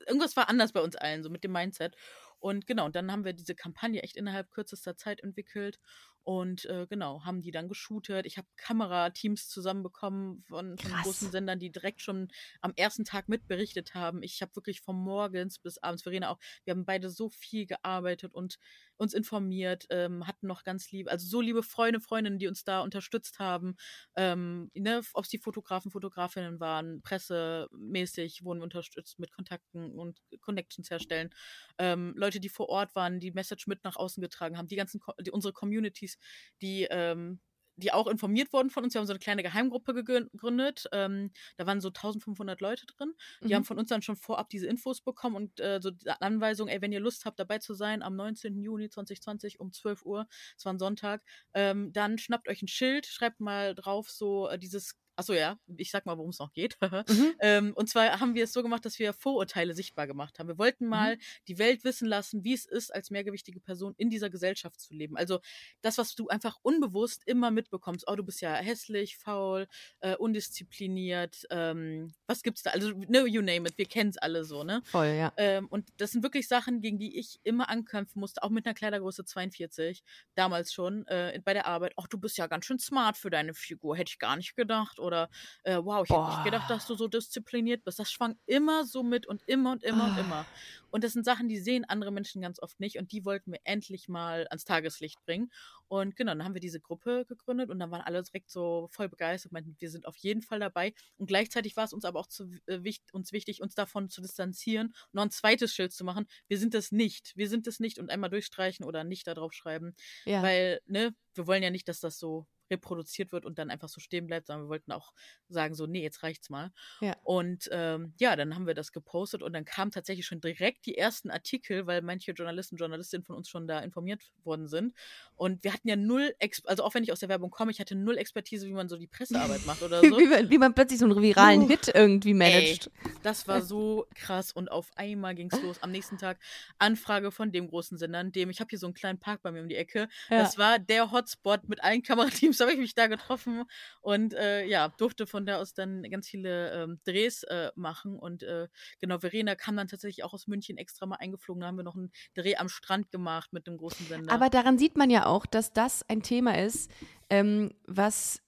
irgendwas 0.08 0.36
war 0.36 0.49
anders 0.49 0.73
bei 0.73 0.82
uns 0.82 0.95
allen, 0.95 1.23
so 1.23 1.29
mit 1.29 1.43
dem 1.43 1.53
Mindset. 1.53 1.95
Und 2.39 2.67
genau, 2.67 2.86
und 2.86 2.95
dann 2.95 3.10
haben 3.12 3.23
wir 3.23 3.32
diese 3.32 3.56
Kampagne 3.56 4.03
echt 4.03 4.17
innerhalb 4.17 4.51
kürzester 4.51 4.97
Zeit 4.97 5.21
entwickelt 5.23 5.79
und 6.23 6.65
äh, 6.65 6.88
genau, 6.89 7.25
haben 7.25 7.41
die 7.41 7.51
dann 7.51 7.67
geshootet. 7.67 8.25
Ich 8.25 8.38
habe 8.38 8.47
Kamerateams 8.55 9.49
zusammenbekommen 9.49 10.43
von, 10.43 10.77
von 10.77 10.91
großen 11.03 11.31
Sendern, 11.31 11.59
die 11.59 11.71
direkt 11.71 12.01
schon 12.01 12.29
am 12.62 12.73
ersten 12.75 13.03
Tag 13.03 13.27
mitberichtet 13.29 13.93
haben. 13.93 14.23
Ich 14.23 14.41
habe 14.41 14.55
wirklich 14.55 14.81
von 14.81 14.95
morgens 14.95 15.59
bis 15.59 15.77
abends, 15.79 16.03
Verena 16.03 16.29
auch, 16.29 16.39
wir 16.63 16.71
haben 16.71 16.86
beide 16.86 17.09
so 17.09 17.29
viel 17.29 17.65
gearbeitet 17.65 18.33
und 18.33 18.57
uns 18.97 19.13
informiert, 19.13 19.86
ähm, 19.89 20.25
hatten 20.27 20.47
noch 20.47 20.63
ganz 20.63 20.91
lieb, 20.91 21.09
also 21.09 21.27
so 21.27 21.41
liebe 21.41 21.63
Freunde, 21.63 21.99
Freundinnen, 21.99 22.39
die 22.39 22.47
uns 22.47 22.63
da 22.63 22.81
unterstützt 22.81 23.39
haben. 23.39 23.75
Ähm, 24.15 24.71
ne, 24.73 25.01
Ob 25.13 25.25
es 25.25 25.29
die 25.29 25.39
Fotografen, 25.39 25.91
Fotografinnen 25.91 26.59
waren, 26.59 27.01
pressemäßig 27.01 28.43
wurden 28.43 28.59
wir 28.59 28.63
unterstützt 28.63 29.19
mit 29.19 29.31
Kontakten 29.33 29.99
und 29.99 30.21
Connections 30.41 30.89
herstellen. 30.89 31.31
Ähm, 31.77 32.13
Leute, 32.15 32.39
die 32.39 32.49
vor 32.49 32.69
Ort 32.69 32.95
waren, 32.95 33.19
die 33.19 33.31
Message 33.31 33.67
mit 33.67 33.83
nach 33.83 33.95
außen 33.95 34.21
getragen 34.21 34.57
haben, 34.57 34.67
die 34.67 34.75
ganzen, 34.75 35.01
die, 35.21 35.31
unsere 35.31 35.53
Communities, 35.53 36.12
die 36.62 36.88
ähm, 36.89 37.39
die 37.76 37.91
auch 37.91 38.08
informiert 38.08 38.54
wurden 38.54 38.69
von 38.69 38.84
uns. 38.84 38.93
Wir 38.93 38.99
haben 38.99 39.08
so 39.08 39.13
eine 39.13 39.19
kleine 39.19 39.43
Geheimgruppe 39.43 39.93
gegründet. 39.93 40.86
Ähm, 40.91 41.32
da 41.58 41.65
waren 41.65 41.82
so 41.82 41.89
1500 41.89 42.62
Leute 42.62 42.86
drin. 42.86 43.13
Die 43.41 43.47
mhm. 43.47 43.54
haben 43.56 43.63
von 43.63 43.80
uns 43.80 43.89
dann 43.89 44.02
schon 44.02 44.15
vorab 44.15 44.49
diese 44.49 44.67
Infos 44.67 45.02
bekommen 45.02 45.36
und 45.36 45.60
äh, 45.60 45.80
so 45.82 45.91
die 45.91 46.10
Anweisung, 46.10 46.67
ey, 46.67 46.82
wenn 46.82 46.91
ihr 46.91 46.99
Lust 46.99 47.26
habt, 47.26 47.39
dabei 47.39 47.60
zu 47.60 47.73
sein, 47.73 48.04
am 48.04 48.15
19. 48.15 48.62
Juni 48.62 48.89
2020 48.89 49.60
um 49.60 49.71
12 49.71 50.06
Uhr, 50.06 50.28
es 50.58 50.65
war 50.65 50.73
ein 50.73 50.80
Sonntag, 50.80 51.23
ähm, 51.54 51.91
dann 51.93 52.17
schnappt 52.17 52.47
euch 52.47 52.62
ein 52.62 52.67
Schild, 52.67 53.06
schreibt 53.06 53.39
mal 53.39 53.76
drauf 53.76 54.10
so 54.10 54.47
äh, 54.47 54.60
dieses 54.60 54.99
Achso, 55.15 55.34
ja, 55.34 55.60
ich 55.78 55.91
sag 55.91 56.06
mal, 56.06 56.17
worum 56.17 56.32
es 56.32 56.39
noch 56.39 56.54
geht. 56.54 56.78
mhm. 56.82 57.36
ähm, 57.39 57.73
und 57.76 57.89
zwar 57.89 58.19
haben 58.19 58.34
wir 58.34 58.45
es 58.45 58.54
so 58.54 58.63
gemacht, 58.63 58.86
dass 58.86 58.97
wir 58.97 59.13
Vorurteile 59.13 59.73
sichtbar 59.73 60.08
gemacht 60.08 60.39
haben. 60.39 60.47
Wir 60.47 60.58
wollten 60.58 60.88
mal 60.88 61.15
mhm. 61.15 61.19
die 61.47 61.60
Welt 61.60 61.84
wissen 61.84 62.08
lassen, 62.08 62.43
wie 62.43 62.54
es 62.54 62.65
ist, 62.65 62.93
als 62.93 63.12
mehrgewichtige 63.12 63.60
Person 63.60 63.93
in 63.97 64.10
dieser 64.10 64.30
Gesellschaft 64.30 64.80
zu 64.80 64.93
leben. 64.93 65.15
Also 65.15 65.39
das, 65.82 65.97
was 65.97 66.15
du 66.15 66.30
einfach 66.30 66.58
unbewusst 66.63 67.23
immer 67.26 67.52
mitbekommst. 67.52 68.06
Oh, 68.08 68.15
du 68.15 68.23
bist 68.23 68.41
ja 68.41 68.54
hässlich, 68.56 69.17
faul, 69.17 69.67
äh, 69.99 70.15
undiszipliniert. 70.15 71.45
Ähm, 71.52 72.13
was 72.26 72.41
gibt's 72.41 72.63
da? 72.63 72.71
Also, 72.71 72.91
no, 73.08 73.26
you 73.26 73.41
name 73.41 73.67
it. 73.69 73.78
Wir 73.78 73.86
kennen 73.86 74.10
es 74.10 74.17
alle 74.17 74.43
so, 74.43 74.63
ne? 74.63 74.82
Voll, 74.86 75.08
ja. 75.08 75.32
Ähm, 75.38 75.67
und 75.67 75.89
das 75.97 76.12
sind 76.12 76.23
wirklich 76.23 76.47
Sachen, 76.47 76.82
gegen 76.82 76.97
die 76.97 77.19
ich 77.19 77.39
immer 77.43 77.69
ankämpfen 77.69 78.19
musste, 78.19 78.41
auch 78.41 78.49
mit 78.49 78.65
einer 78.65 78.73
Kleidergröße 78.73 79.26
42, 79.26 80.04
damals 80.36 80.73
schon, 80.73 81.06
äh, 81.08 81.39
bei 81.43 81.54
der 81.54 81.67
Arbeit. 81.67 81.93
Oh, 81.97 82.06
du 82.10 82.17
bist 82.17 82.38
ja 82.38 82.47
ganz 82.47 82.65
schön 82.65 82.80
smart 82.80 83.17
für 83.17 83.30
deine 83.30 83.54
Figur. 83.54 83.95
Hätte 83.95 84.10
ich 84.10 84.19
gar 84.19 84.36
nicht 84.36 84.56
gedacht 84.56 84.99
oder 85.03 85.29
äh, 85.63 85.77
wow, 85.77 86.03
ich 86.03 86.09
hätte 86.09 86.29
nicht 86.29 86.43
gedacht, 86.45 86.69
dass 86.69 86.87
du 86.87 86.95
so 86.95 87.07
diszipliniert 87.07 87.83
bist. 87.83 87.99
Das 87.99 88.11
schwang 88.11 88.37
immer 88.45 88.85
so 88.85 89.03
mit 89.03 89.27
und 89.27 89.41
immer 89.47 89.71
und 89.73 89.83
immer 89.83 90.05
oh. 90.05 90.11
und 90.11 90.17
immer. 90.17 90.45
Und 90.93 91.03
das 91.03 91.13
sind 91.13 91.25
Sachen, 91.25 91.47
die 91.47 91.57
sehen 91.57 91.85
andere 91.85 92.11
Menschen 92.11 92.41
ganz 92.41 92.61
oft 92.61 92.79
nicht 92.79 92.99
und 92.99 93.11
die 93.11 93.25
wollten 93.25 93.51
wir 93.51 93.59
endlich 93.63 94.07
mal 94.07 94.45
ans 94.49 94.63
Tageslicht 94.63 95.19
bringen. 95.25 95.51
Und 95.87 96.15
genau, 96.15 96.33
dann 96.33 96.43
haben 96.43 96.53
wir 96.53 96.61
diese 96.61 96.79
Gruppe 96.79 97.25
gegründet 97.27 97.71
und 97.71 97.79
dann 97.79 97.89
waren 97.89 98.01
alle 98.01 98.21
direkt 98.21 98.51
so 98.51 98.89
voll 98.91 99.09
begeistert, 99.09 99.51
meinten, 99.51 99.75
wir 99.79 99.89
sind 99.89 100.05
auf 100.05 100.15
jeden 100.17 100.43
Fall 100.43 100.59
dabei. 100.59 100.93
Und 101.17 101.25
gleichzeitig 101.25 101.75
war 101.75 101.85
es 101.85 101.93
uns 101.93 102.05
aber 102.05 102.19
auch 102.19 102.27
zu, 102.27 102.43
äh, 102.67 102.83
wichtig, 102.83 103.11
uns 103.11 103.31
wichtig, 103.31 103.61
uns 103.61 103.73
davon 103.73 104.09
zu 104.09 104.21
distanzieren 104.21 104.87
und 104.87 105.13
noch 105.13 105.23
ein 105.23 105.31
zweites 105.31 105.73
Schild 105.73 105.93
zu 105.93 106.03
machen. 106.03 106.27
Wir 106.47 106.59
sind 106.59 106.75
das 106.75 106.91
nicht. 106.91 107.33
Wir 107.35 107.49
sind 107.49 107.65
das 107.65 107.79
nicht 107.79 107.97
und 107.97 108.11
einmal 108.11 108.29
durchstreichen 108.29 108.85
oder 108.85 109.03
nicht 109.03 109.25
da 109.25 109.33
drauf 109.33 109.53
schreiben. 109.53 109.95
Ja. 110.25 110.43
Weil, 110.43 110.79
ne, 110.85 111.15
wir 111.33 111.47
wollen 111.47 111.63
ja 111.63 111.71
nicht, 111.71 111.87
dass 111.87 111.99
das 112.01 112.19
so 112.19 112.45
reproduziert 112.73 113.31
wird 113.31 113.45
und 113.45 113.59
dann 113.59 113.69
einfach 113.69 113.89
so 113.89 113.99
stehen 113.99 114.27
bleibt, 114.27 114.47
sondern 114.47 114.65
wir 114.65 114.69
wollten 114.69 114.91
auch 114.91 115.13
sagen, 115.47 115.75
so, 115.75 115.86
nee, 115.86 116.01
jetzt 116.01 116.23
reicht's 116.23 116.49
mal. 116.49 116.71
Ja. 117.01 117.15
Und 117.23 117.69
ähm, 117.71 118.13
ja, 118.19 118.36
dann 118.36 118.55
haben 118.55 118.67
wir 118.67 118.73
das 118.73 118.91
gepostet 118.91 119.41
und 119.41 119.53
dann 119.53 119.65
kamen 119.65 119.91
tatsächlich 119.91 120.25
schon 120.25 120.41
direkt 120.41 120.86
die 120.86 120.97
ersten 120.97 121.29
Artikel, 121.29 121.88
weil 121.88 122.01
manche 122.01 122.31
Journalisten, 122.31 122.75
Journalistinnen 122.75 123.23
von 123.23 123.36
uns 123.36 123.49
schon 123.49 123.67
da 123.67 123.79
informiert 123.79 124.21
worden 124.43 124.67
sind. 124.67 124.93
Und 125.36 125.63
wir 125.63 125.73
hatten 125.73 125.88
ja 125.88 125.95
null, 125.95 126.33
Ex 126.39 126.65
also 126.65 126.83
auch 126.83 126.93
wenn 126.93 127.03
ich 127.03 127.12
aus 127.12 127.19
der 127.19 127.29
Werbung 127.29 127.51
komme, 127.51 127.71
ich 127.71 127.79
hatte 127.79 127.95
null 127.95 128.17
Expertise, 128.17 128.67
wie 128.67 128.73
man 128.73 128.89
so 128.89 128.97
die 128.97 129.07
Pressearbeit 129.07 129.65
macht 129.65 129.81
oder 129.81 130.01
so. 130.01 130.17
wie, 130.17 130.25
man, 130.25 130.49
wie, 130.49 130.57
man, 130.57 130.73
plötzlich 130.73 130.99
so 130.99 131.05
einen 131.05 131.21
viralen 131.21 131.67
Hit 131.67 131.91
irgendwie 131.93 132.33
managt. 132.33 132.91
Ey, 133.03 133.12
das 133.23 133.47
war 133.47 133.62
so 133.73 134.07
krass 134.15 134.51
und 134.51 134.69
auf 134.69 134.91
einmal 134.95 135.36
ging's 135.36 135.62
los. 135.62 135.81
Am 135.81 135.91
nächsten 135.91 136.17
Tag 136.17 136.39
Anfrage 136.79 137.31
von 137.31 137.51
dem 137.51 137.67
großen 137.67 137.97
Sender, 137.97 138.23
dem, 138.23 138.49
ich 138.49 138.59
habe 138.59 138.69
hier 138.69 138.79
so 138.79 138.88
einen 138.88 138.93
kleinen 138.93 139.19
Park 139.19 139.41
bei 139.41 139.51
mir 139.51 139.62
um 139.62 139.69
die 139.69 139.75
Ecke. 139.75 140.07
Ja. 140.29 140.39
Das 140.39 140.57
war 140.57 140.79
der 140.79 141.12
Hotspot 141.12 141.67
mit 141.67 141.83
allen 141.83 142.03
Kamerateams 142.03 142.57
habe 142.63 142.73
ich 142.73 142.80
mich 142.80 142.95
da 142.95 143.08
getroffen 143.08 143.63
und 144.02 144.34
äh, 144.34 144.65
ja, 144.65 144.89
durfte 144.89 145.28
von 145.28 145.45
da 145.45 145.58
aus 145.58 145.73
dann 145.73 146.04
ganz 146.04 146.28
viele 146.28 146.71
ähm, 146.71 146.99
Drehs 147.06 147.43
äh, 147.43 147.71
machen. 147.76 148.17
Und 148.17 148.43
äh, 148.43 148.67
genau, 148.99 149.19
Verena 149.19 149.56
kam 149.56 149.78
dann 149.78 149.88
tatsächlich 149.88 150.23
auch 150.23 150.34
aus 150.34 150.47
München 150.47 150.78
extra 150.78 151.06
mal 151.06 151.17
eingeflogen. 151.17 151.62
Da 151.62 151.67
haben 151.67 151.78
wir 151.78 151.84
noch 151.84 151.95
einen 151.95 152.12
Dreh 152.34 152.56
am 152.56 152.69
Strand 152.69 153.12
gemacht 153.12 153.54
mit 153.54 153.67
dem 153.67 153.78
großen 153.78 154.06
Sender. 154.08 154.34
Aber 154.34 154.49
daran 154.49 154.78
sieht 154.78 154.97
man 154.97 155.10
ja 155.10 155.26
auch, 155.26 155.45
dass 155.45 155.73
das 155.73 156.08
ein 156.10 156.23
Thema 156.23 156.58
ist, 156.58 156.91
ähm, 157.30 157.71
was 157.86 158.41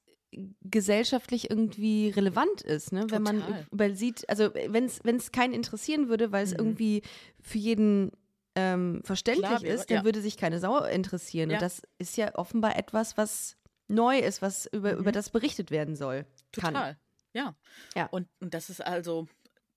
gesellschaftlich 0.61 1.49
irgendwie 1.49 2.09
relevant 2.09 2.61
ist, 2.61 2.91
ne? 2.91 3.05
wenn 3.09 3.21
man 3.21 3.65
weil 3.71 3.95
sieht, 3.95 4.27
also 4.29 4.53
wenn 4.53 4.85
es 4.85 5.31
keinen 5.31 5.53
interessieren 5.53 6.09
würde, 6.09 6.33
weil 6.33 6.43
es 6.43 6.51
mhm. 6.51 6.59
irgendwie 6.59 7.01
für 7.41 7.57
jeden 7.57 8.11
ähm, 8.55 9.01
verständlich 9.03 9.47
Klar, 9.47 9.63
ist, 9.63 9.89
dann 9.89 9.97
ja. 9.97 10.05
würde 10.05 10.21
sich 10.21 10.37
keine 10.37 10.59
Sau 10.59 10.83
interessieren. 10.83 11.49
Ja. 11.49 11.57
Und 11.57 11.61
das 11.61 11.81
ist 11.99 12.17
ja 12.17 12.35
offenbar 12.35 12.77
etwas, 12.77 13.17
was 13.17 13.57
neu 13.87 14.19
ist, 14.19 14.41
was 14.41 14.65
über, 14.67 14.93
mhm. 14.93 14.99
über 14.99 15.11
das 15.11 15.29
berichtet 15.29 15.71
werden 15.71 15.95
soll. 15.95 16.25
Total. 16.51 16.73
Kann. 16.73 16.97
Ja. 17.33 17.55
ja. 17.95 18.05
Und, 18.07 18.27
und 18.39 18.53
das 18.53 18.69
ist 18.69 18.81
also, 18.81 19.27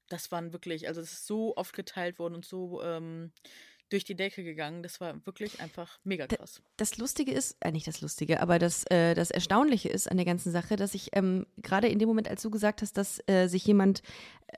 das 0.09 0.31
waren 0.31 0.53
wirklich, 0.53 0.89
also 0.89 1.01
es 1.01 1.13
ist 1.13 1.27
so 1.27 1.57
oft 1.57 1.75
geteilt 1.75 2.19
worden 2.19 2.35
und 2.35 2.45
so 2.45 2.83
ähm, 2.83 3.33
durch 3.91 4.05
die 4.05 4.15
Decke 4.15 4.45
gegangen. 4.45 4.83
Das 4.83 5.01
war 5.01 5.27
wirklich 5.27 5.61
einfach 5.61 5.99
mega 6.05 6.27
krass. 6.27 6.63
Das 6.77 6.99
Lustige 6.99 7.33
ist, 7.33 7.57
äh, 7.61 7.73
nicht 7.73 7.87
das 7.87 8.01
Lustige, 8.01 8.41
aber 8.41 8.59
das, 8.59 8.85
äh, 8.91 9.15
das 9.15 9.31
Erstaunliche 9.31 9.89
ist 9.89 10.11
an 10.11 10.17
der 10.17 10.27
ganzen 10.27 10.53
Sache, 10.53 10.77
dass 10.77 10.95
ich 10.95 11.11
ähm, 11.13 11.47
gerade 11.59 11.89
in 11.89 11.99
dem 11.99 12.09
Moment, 12.09 12.29
als 12.29 12.43
du 12.43 12.51
gesagt 12.51 12.83
hast, 12.83 12.97
dass 12.97 13.21
äh, 13.27 13.49
sich 13.49 13.65
jemand 13.67 14.03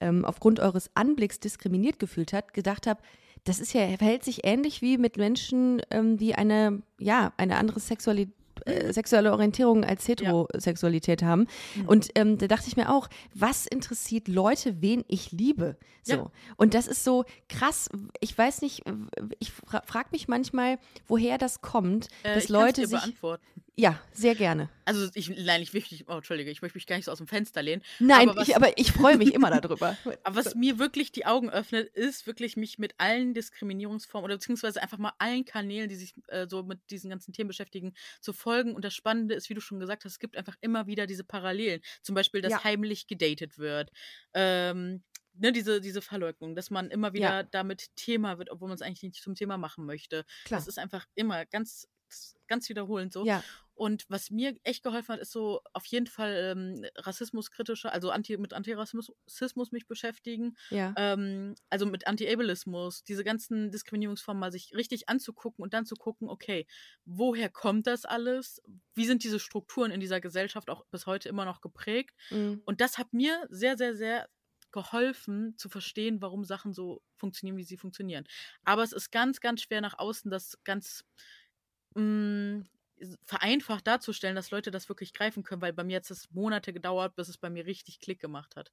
ähm, 0.00 0.24
aufgrund 0.24 0.60
eures 0.60 0.90
Anblicks 0.94 1.40
diskriminiert 1.40 1.98
gefühlt 1.98 2.32
hat, 2.32 2.52
gedacht 2.52 2.86
habe, 2.86 3.02
das 3.44 3.58
ist 3.58 3.72
ja, 3.72 3.86
verhält 3.96 4.24
sich 4.24 4.44
ähnlich 4.44 4.82
wie 4.82 4.98
mit 4.98 5.16
Menschen, 5.16 5.80
ähm, 5.90 6.18
die 6.18 6.34
eine, 6.34 6.82
ja, 6.98 7.32
eine 7.38 7.56
andere 7.56 7.80
Sexualität 7.80 8.34
äh, 8.66 8.92
sexuelle 8.92 9.32
Orientierung 9.32 9.84
als 9.84 10.06
Heterosexualität 10.08 11.22
ja. 11.22 11.28
haben. 11.28 11.46
Mhm. 11.74 11.88
Und 11.88 12.08
ähm, 12.14 12.38
da 12.38 12.46
dachte 12.46 12.68
ich 12.68 12.76
mir 12.76 12.90
auch, 12.90 13.08
was 13.34 13.66
interessiert 13.66 14.28
Leute, 14.28 14.80
wen 14.80 15.04
ich 15.08 15.32
liebe? 15.32 15.76
So. 16.02 16.14
Ja. 16.14 16.30
Und 16.56 16.74
das 16.74 16.86
ist 16.86 17.04
so 17.04 17.24
krass. 17.48 17.88
Ich 18.20 18.36
weiß 18.36 18.62
nicht, 18.62 18.82
ich 19.38 19.52
fra 19.52 19.82
frage 19.86 20.08
mich 20.12 20.28
manchmal, 20.28 20.78
woher 21.06 21.38
das 21.38 21.60
kommt, 21.60 22.08
äh, 22.22 22.34
dass 22.34 22.48
Leute 22.48 22.86
sich. 22.86 23.00
Ja, 23.80 23.98
sehr 24.12 24.34
gerne. 24.34 24.68
Also 24.84 25.08
ich, 25.14 25.30
nein, 25.30 25.62
ich 25.62 25.72
möchte, 25.72 25.96
oh, 26.06 26.16
Entschuldige, 26.16 26.50
ich 26.50 26.60
möchte 26.60 26.76
mich 26.76 26.86
gar 26.86 26.96
nicht 26.96 27.06
so 27.06 27.12
aus 27.12 27.18
dem 27.18 27.26
Fenster 27.26 27.62
lehnen. 27.62 27.82
Nein, 27.98 28.28
aber, 28.28 28.40
was, 28.40 28.48
ich, 28.48 28.56
aber 28.56 28.76
ich 28.76 28.92
freue 28.92 29.16
mich 29.16 29.32
immer 29.32 29.50
darüber. 29.58 29.96
aber 30.22 30.36
was 30.36 30.54
mir 30.54 30.78
wirklich 30.78 31.12
die 31.12 31.24
Augen 31.24 31.48
öffnet, 31.48 31.88
ist 31.94 32.26
wirklich 32.26 32.58
mich 32.58 32.78
mit 32.78 32.94
allen 32.98 33.32
Diskriminierungsformen 33.32 34.26
oder 34.26 34.34
beziehungsweise 34.34 34.82
einfach 34.82 34.98
mal 34.98 35.14
allen 35.18 35.46
Kanälen, 35.46 35.88
die 35.88 35.94
sich 35.94 36.12
äh, 36.28 36.46
so 36.46 36.62
mit 36.62 36.90
diesen 36.90 37.08
ganzen 37.08 37.32
Themen 37.32 37.48
beschäftigen, 37.48 37.94
zu 38.20 38.34
folgen. 38.50 38.74
Und 38.74 38.84
das 38.84 38.94
Spannende 38.94 39.34
ist, 39.34 39.48
wie 39.48 39.54
du 39.54 39.60
schon 39.60 39.80
gesagt 39.80 40.04
hast, 40.04 40.12
es 40.12 40.18
gibt 40.18 40.36
einfach 40.36 40.56
immer 40.60 40.86
wieder 40.86 41.06
diese 41.06 41.24
Parallelen. 41.24 41.80
Zum 42.02 42.14
Beispiel, 42.14 42.40
dass 42.40 42.52
ja. 42.52 42.64
heimlich 42.64 43.06
gedatet 43.06 43.58
wird. 43.58 43.90
Ähm, 44.34 45.02
ne, 45.34 45.52
diese, 45.52 45.80
diese 45.80 46.02
Verleugnung, 46.02 46.54
dass 46.54 46.70
man 46.70 46.90
immer 46.90 47.12
wieder 47.12 47.30
ja. 47.30 47.42
damit 47.44 47.94
Thema 47.96 48.38
wird, 48.38 48.50
obwohl 48.50 48.68
man 48.68 48.74
es 48.74 48.82
eigentlich 48.82 49.02
nicht 49.02 49.22
zum 49.22 49.34
Thema 49.34 49.56
machen 49.56 49.86
möchte. 49.86 50.24
Klar. 50.44 50.58
Das 50.58 50.68
ist 50.68 50.78
einfach 50.78 51.06
immer 51.14 51.46
ganz 51.46 51.88
ganz 52.48 52.68
wiederholend 52.68 53.12
so. 53.12 53.24
Ja. 53.24 53.42
Und 53.80 54.04
was 54.10 54.30
mir 54.30 54.54
echt 54.62 54.82
geholfen 54.82 55.14
hat, 55.14 55.20
ist 55.20 55.32
so 55.32 55.62
auf 55.72 55.86
jeden 55.86 56.06
Fall 56.06 56.54
ähm, 56.54 56.84
rassismuskritischer, 56.96 57.90
also 57.90 58.10
anti, 58.10 58.36
mit 58.36 58.52
Antirassismus 58.52 59.72
mich 59.72 59.86
beschäftigen. 59.86 60.54
Ja. 60.68 60.92
Ähm, 60.98 61.54
also 61.70 61.86
mit 61.86 62.06
Anti-Ableismus, 62.06 63.04
diese 63.04 63.24
ganzen 63.24 63.70
Diskriminierungsformen 63.70 64.38
mal 64.38 64.52
sich 64.52 64.74
richtig 64.74 65.08
anzugucken 65.08 65.62
und 65.62 65.72
dann 65.72 65.86
zu 65.86 65.94
gucken, 65.94 66.28
okay, 66.28 66.66
woher 67.06 67.48
kommt 67.48 67.86
das 67.86 68.04
alles? 68.04 68.60
Wie 68.94 69.06
sind 69.06 69.24
diese 69.24 69.40
Strukturen 69.40 69.92
in 69.92 70.00
dieser 70.00 70.20
Gesellschaft 70.20 70.68
auch 70.68 70.84
bis 70.90 71.06
heute 71.06 71.30
immer 71.30 71.46
noch 71.46 71.62
geprägt? 71.62 72.14
Mhm. 72.28 72.60
Und 72.66 72.82
das 72.82 72.98
hat 72.98 73.14
mir 73.14 73.46
sehr, 73.48 73.78
sehr, 73.78 73.96
sehr 73.96 74.28
geholfen 74.72 75.56
zu 75.56 75.68
verstehen, 75.68 76.20
warum 76.20 76.44
Sachen 76.44 76.72
so 76.74 77.02
funktionieren, 77.16 77.56
wie 77.56 77.64
sie 77.64 77.76
funktionieren. 77.76 78.24
Aber 78.64 78.82
es 78.82 78.92
ist 78.92 79.10
ganz, 79.10 79.40
ganz 79.40 79.62
schwer 79.62 79.80
nach 79.80 79.98
außen 79.98 80.30
das 80.30 80.58
ganz 80.64 81.04
mh, 81.94 82.02
mm, 82.02 82.66
vereinfacht 83.24 83.86
darzustellen, 83.86 84.36
dass 84.36 84.50
Leute 84.50 84.70
das 84.70 84.88
wirklich 84.88 85.12
greifen 85.14 85.42
können, 85.42 85.62
weil 85.62 85.72
bei 85.72 85.84
mir 85.84 85.92
jetzt 85.94 86.10
es 86.10 86.30
Monate 86.32 86.72
gedauert, 86.72 87.16
bis 87.16 87.28
es 87.28 87.38
bei 87.38 87.50
mir 87.50 87.64
richtig 87.66 87.98
Klick 88.00 88.20
gemacht 88.20 88.56
hat. 88.56 88.72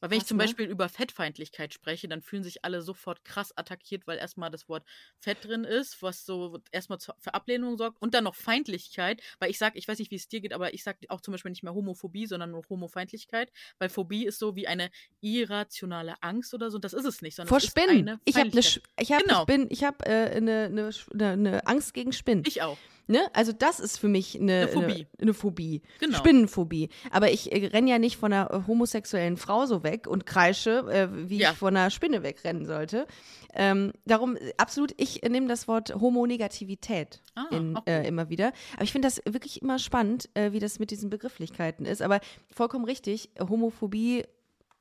Weil 0.00 0.10
wenn 0.10 0.18
ich 0.18 0.22
Krass, 0.22 0.28
zum 0.28 0.36
ne? 0.36 0.44
Beispiel 0.44 0.66
über 0.66 0.88
Fettfeindlichkeit 0.88 1.72
spreche, 1.72 2.06
dann 2.06 2.20
fühlen 2.20 2.42
sich 2.42 2.64
alle 2.64 2.82
sofort 2.82 3.24
krass 3.24 3.56
attackiert, 3.56 4.06
weil 4.06 4.18
erstmal 4.18 4.50
das 4.50 4.68
Wort 4.68 4.84
Fett 5.18 5.38
drin 5.42 5.64
ist, 5.64 6.02
was 6.02 6.26
so 6.26 6.60
erstmal 6.70 6.98
für 6.98 7.34
Ablehnung 7.34 7.78
sorgt 7.78 8.00
und 8.02 8.12
dann 8.14 8.24
noch 8.24 8.34
Feindlichkeit, 8.34 9.22
weil 9.38 9.50
ich 9.50 9.58
sage, 9.58 9.78
ich 9.78 9.88
weiß 9.88 9.98
nicht, 9.98 10.10
wie 10.10 10.16
es 10.16 10.28
dir 10.28 10.40
geht, 10.40 10.52
aber 10.52 10.74
ich 10.74 10.82
sage 10.82 10.98
auch 11.08 11.20
zum 11.22 11.32
Beispiel 11.32 11.50
nicht 11.50 11.62
mehr 11.62 11.72
Homophobie, 11.74 12.26
sondern 12.26 12.50
nur 12.50 12.62
Homofeindlichkeit, 12.68 13.50
weil 13.78 13.88
Phobie 13.88 14.26
ist 14.26 14.38
so 14.38 14.54
wie 14.54 14.66
eine 14.66 14.90
irrationale 15.20 16.14
Angst 16.22 16.52
oder 16.54 16.70
so. 16.70 16.78
Das 16.78 16.92
ist 16.92 17.04
es 17.04 17.22
nicht, 17.22 17.36
sondern 17.36 17.48
Vor 17.48 17.60
Spinnen. 17.60 18.08
eine 18.08 18.20
Ich 18.24 18.36
habe 18.36 18.50
eine, 18.50 18.60
ich 18.60 19.12
habe, 19.12 19.24
Genau. 19.24 19.40
ich 19.40 19.46
bin, 19.46 19.66
ich 19.70 19.84
habe 19.84 20.04
äh, 20.06 20.36
eine, 20.36 20.64
eine, 20.66 20.90
eine, 21.14 21.30
eine 21.32 21.66
Angst 21.66 21.94
gegen 21.94 22.12
Spinnen. 22.12 22.44
Ich 22.46 22.62
auch. 22.62 22.76
Ne? 23.08 23.20
Also 23.34 23.52
das 23.52 23.78
ist 23.78 23.98
für 23.98 24.08
mich 24.08 24.34
eine, 24.40 24.62
Eine 24.62 24.68
Phobie. 24.68 24.92
Eine, 24.92 25.06
eine 25.20 25.34
Phobie. 25.34 25.82
Genau. 26.00 26.18
Spinnenphobie. 26.18 26.88
Aber 27.12 27.30
ich 27.30 27.52
äh, 27.52 27.66
renne 27.68 27.88
ja 27.90 27.98
nicht 27.98 28.16
von 28.16 28.32
einer 28.32 28.50
äh, 28.50 28.66
homosexuellen 28.66 29.36
Frau 29.36 29.64
so 29.66 29.84
weg 29.86 30.06
und 30.06 30.26
kreische, 30.26 30.80
äh, 30.90 31.08
wie 31.30 31.38
Ja. 31.38 31.52
ich 31.52 31.56
von 31.56 31.74
einer 31.74 31.88
Spinne 31.90 32.22
wegrennen 32.22 32.66
sollte. 32.66 33.06
Ähm, 33.54 33.92
darum 34.04 34.36
äh, 34.36 34.52
absolut, 34.58 34.92
ich 34.98 35.22
äh, 35.22 35.30
nehme 35.30 35.46
das 35.48 35.66
Wort 35.68 35.94
Homonegativität 35.94 37.22
Ah, 37.34 37.46
in, 37.50 37.74
auch 37.76 37.84
gut. 37.86 37.88
äh, 37.88 38.06
immer 38.06 38.28
wieder. 38.28 38.52
Aber 38.74 38.82
ich 38.84 38.92
finde 38.92 39.06
das 39.08 39.22
wirklich 39.24 39.62
immer 39.62 39.78
spannend, 39.78 40.28
äh, 40.34 40.52
wie 40.52 40.58
das 40.58 40.78
mit 40.78 40.90
diesen 40.90 41.08
Begrifflichkeiten 41.08 41.86
ist. 41.86 42.02
Aber 42.02 42.20
vollkommen 42.54 42.84
richtig, 42.84 43.30
äh, 43.36 43.46
Homophobie 43.48 44.24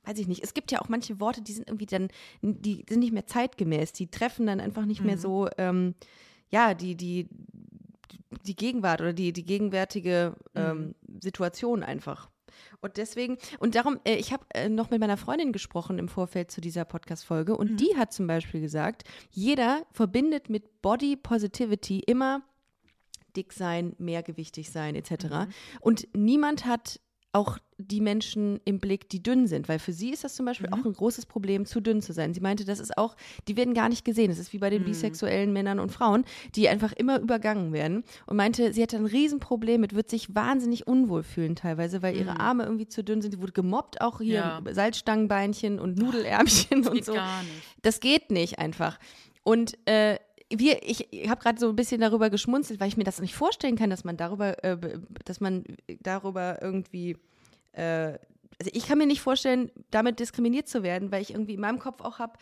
weiß 0.07 0.19
ich 0.19 0.27
nicht, 0.27 0.43
es 0.43 0.53
gibt 0.53 0.71
ja 0.71 0.81
auch 0.81 0.89
manche 0.89 1.19
Worte, 1.19 1.41
die 1.41 1.51
sind 1.53 1.67
irgendwie 1.67 1.87
dann, 1.87 2.09
die 2.43 2.85
sind 2.87 2.99
nicht 2.99 3.11
mehr 3.13 3.25
zeitgemäß, 3.25 3.91
die 3.91 4.05
treffen 4.11 4.45
dann 4.45 4.59
einfach 4.59 4.85
nicht 4.85 5.01
mehr 5.03 5.15
Mhm. 5.15 5.19
so, 5.19 5.49
ähm, 5.57 5.95
ja, 6.51 6.75
die, 6.75 6.93
die, 6.95 7.27
die 8.45 8.55
Gegenwart 8.55 9.01
oder 9.01 9.13
die, 9.13 9.33
die 9.33 9.45
gegenwärtige 9.45 10.35
ähm, 10.53 10.93
Situation 11.21 11.81
einfach. 11.81 12.29
Und 12.81 12.97
deswegen, 12.97 13.37
und 13.59 13.75
darum, 13.75 13.99
äh, 14.05 14.15
ich 14.15 14.33
habe 14.33 14.45
äh, 14.53 14.69
noch 14.69 14.89
mit 14.89 14.99
meiner 14.99 15.17
Freundin 15.17 15.51
gesprochen 15.51 15.99
im 15.99 16.07
Vorfeld 16.07 16.51
zu 16.51 16.61
dieser 16.61 16.85
Podcast-Folge 16.85 17.55
und 17.55 17.79
die 17.79 17.95
hat 17.97 18.13
zum 18.13 18.27
Beispiel 18.27 18.61
gesagt, 18.61 19.03
jeder 19.31 19.85
verbindet 19.91 20.49
mit 20.49 20.81
Body 20.81 21.15
Positivity 21.15 21.99
immer 21.99 22.43
dick 23.35 23.53
sein, 23.53 23.95
mehrgewichtig 23.97 24.71
sein, 24.71 24.95
etc. 24.95 25.47
Und 25.81 26.07
niemand 26.13 26.65
hat 26.65 26.99
auch 27.35 27.57
die 27.77 27.99
Menschen 27.99 28.61
im 28.63 28.79
Blick, 28.79 29.09
die 29.09 29.21
dünn 29.21 29.47
sind, 29.47 29.67
weil 29.67 29.79
für 29.79 29.91
sie 29.91 30.11
ist 30.11 30.23
das 30.23 30.35
zum 30.35 30.45
Beispiel 30.45 30.69
auch 30.71 30.85
ein 30.85 30.93
großes 30.93 31.25
Problem, 31.25 31.65
zu 31.65 31.81
dünn 31.81 32.01
zu 32.01 32.13
sein. 32.13 32.33
Sie 32.33 32.39
meinte, 32.39 32.63
das 32.63 32.79
ist 32.79 32.97
auch, 32.97 33.17
die 33.49 33.57
werden 33.57 33.73
gar 33.73 33.89
nicht 33.89 34.05
gesehen. 34.05 34.29
Das 34.29 34.39
ist 34.39 34.53
wie 34.53 34.59
bei 34.59 34.69
den 34.69 34.85
bisexuellen 34.85 35.51
Männern 35.51 35.79
und 35.81 35.91
Frauen, 35.91 36.23
die 36.55 36.69
einfach 36.69 36.93
immer 36.93 37.19
übergangen 37.19 37.73
werden. 37.73 38.05
Und 38.27 38.37
meinte, 38.37 38.71
sie 38.71 38.81
hatte 38.81 38.95
ein 38.95 39.05
Riesenproblem 39.05 39.81
mit, 39.81 39.93
wird 39.93 40.09
sich 40.09 40.33
wahnsinnig 40.33 40.87
unwohl 40.87 41.23
fühlen 41.23 41.57
teilweise, 41.57 42.01
weil 42.01 42.15
ihre 42.15 42.39
Arme 42.39 42.63
irgendwie 42.63 42.87
zu 42.87 43.03
dünn 43.03 43.21
sind. 43.21 43.31
Sie 43.31 43.41
wurde 43.41 43.51
gemobbt, 43.51 43.99
auch 43.99 44.21
hier 44.21 44.35
Ja. 44.35 44.61
Salzstangenbeinchen 44.71 45.79
und 45.79 45.97
Nudelärmchen 45.97 46.87
und 46.87 46.93
Geht 46.93 47.05
so 47.05 47.13
gar 47.13 47.43
nicht. 47.43 47.53
das 47.81 47.99
geht 47.99 48.31
nicht 48.31 48.57
einfach. 48.59 48.97
Und 49.43 49.77
äh, 49.85 50.17
wir, 50.59 50.83
ich, 50.83 51.07
habe 51.29 51.41
gerade 51.41 51.59
so 51.59 51.69
ein 51.69 51.75
bisschen 51.75 52.01
darüber 52.01 52.29
geschmunzelt, 52.29 52.79
weil 52.79 52.87
ich 52.87 52.97
mir 52.97 53.03
das 53.03 53.19
nicht 53.19 53.35
vorstellen 53.35 53.75
kann, 53.75 53.89
dass 53.89 54.03
man 54.03 54.17
darüber, 54.17 54.63
äh, 54.63 54.77
dass 55.23 55.39
man 55.39 55.63
darüber 56.01 56.61
irgendwie, 56.61 57.17
äh, 57.73 58.17
also 58.59 58.71
ich 58.71 58.87
kann 58.87 58.97
mir 58.97 59.07
nicht 59.07 59.21
vorstellen, 59.21 59.71
damit 59.91 60.19
diskriminiert 60.19 60.67
zu 60.67 60.83
werden, 60.83 61.11
weil 61.11 61.21
ich 61.21 61.31
irgendwie 61.31 61.55
in 61.55 61.61
meinem 61.61 61.79
Kopf 61.79 62.01
auch 62.01 62.19
habe, 62.19 62.33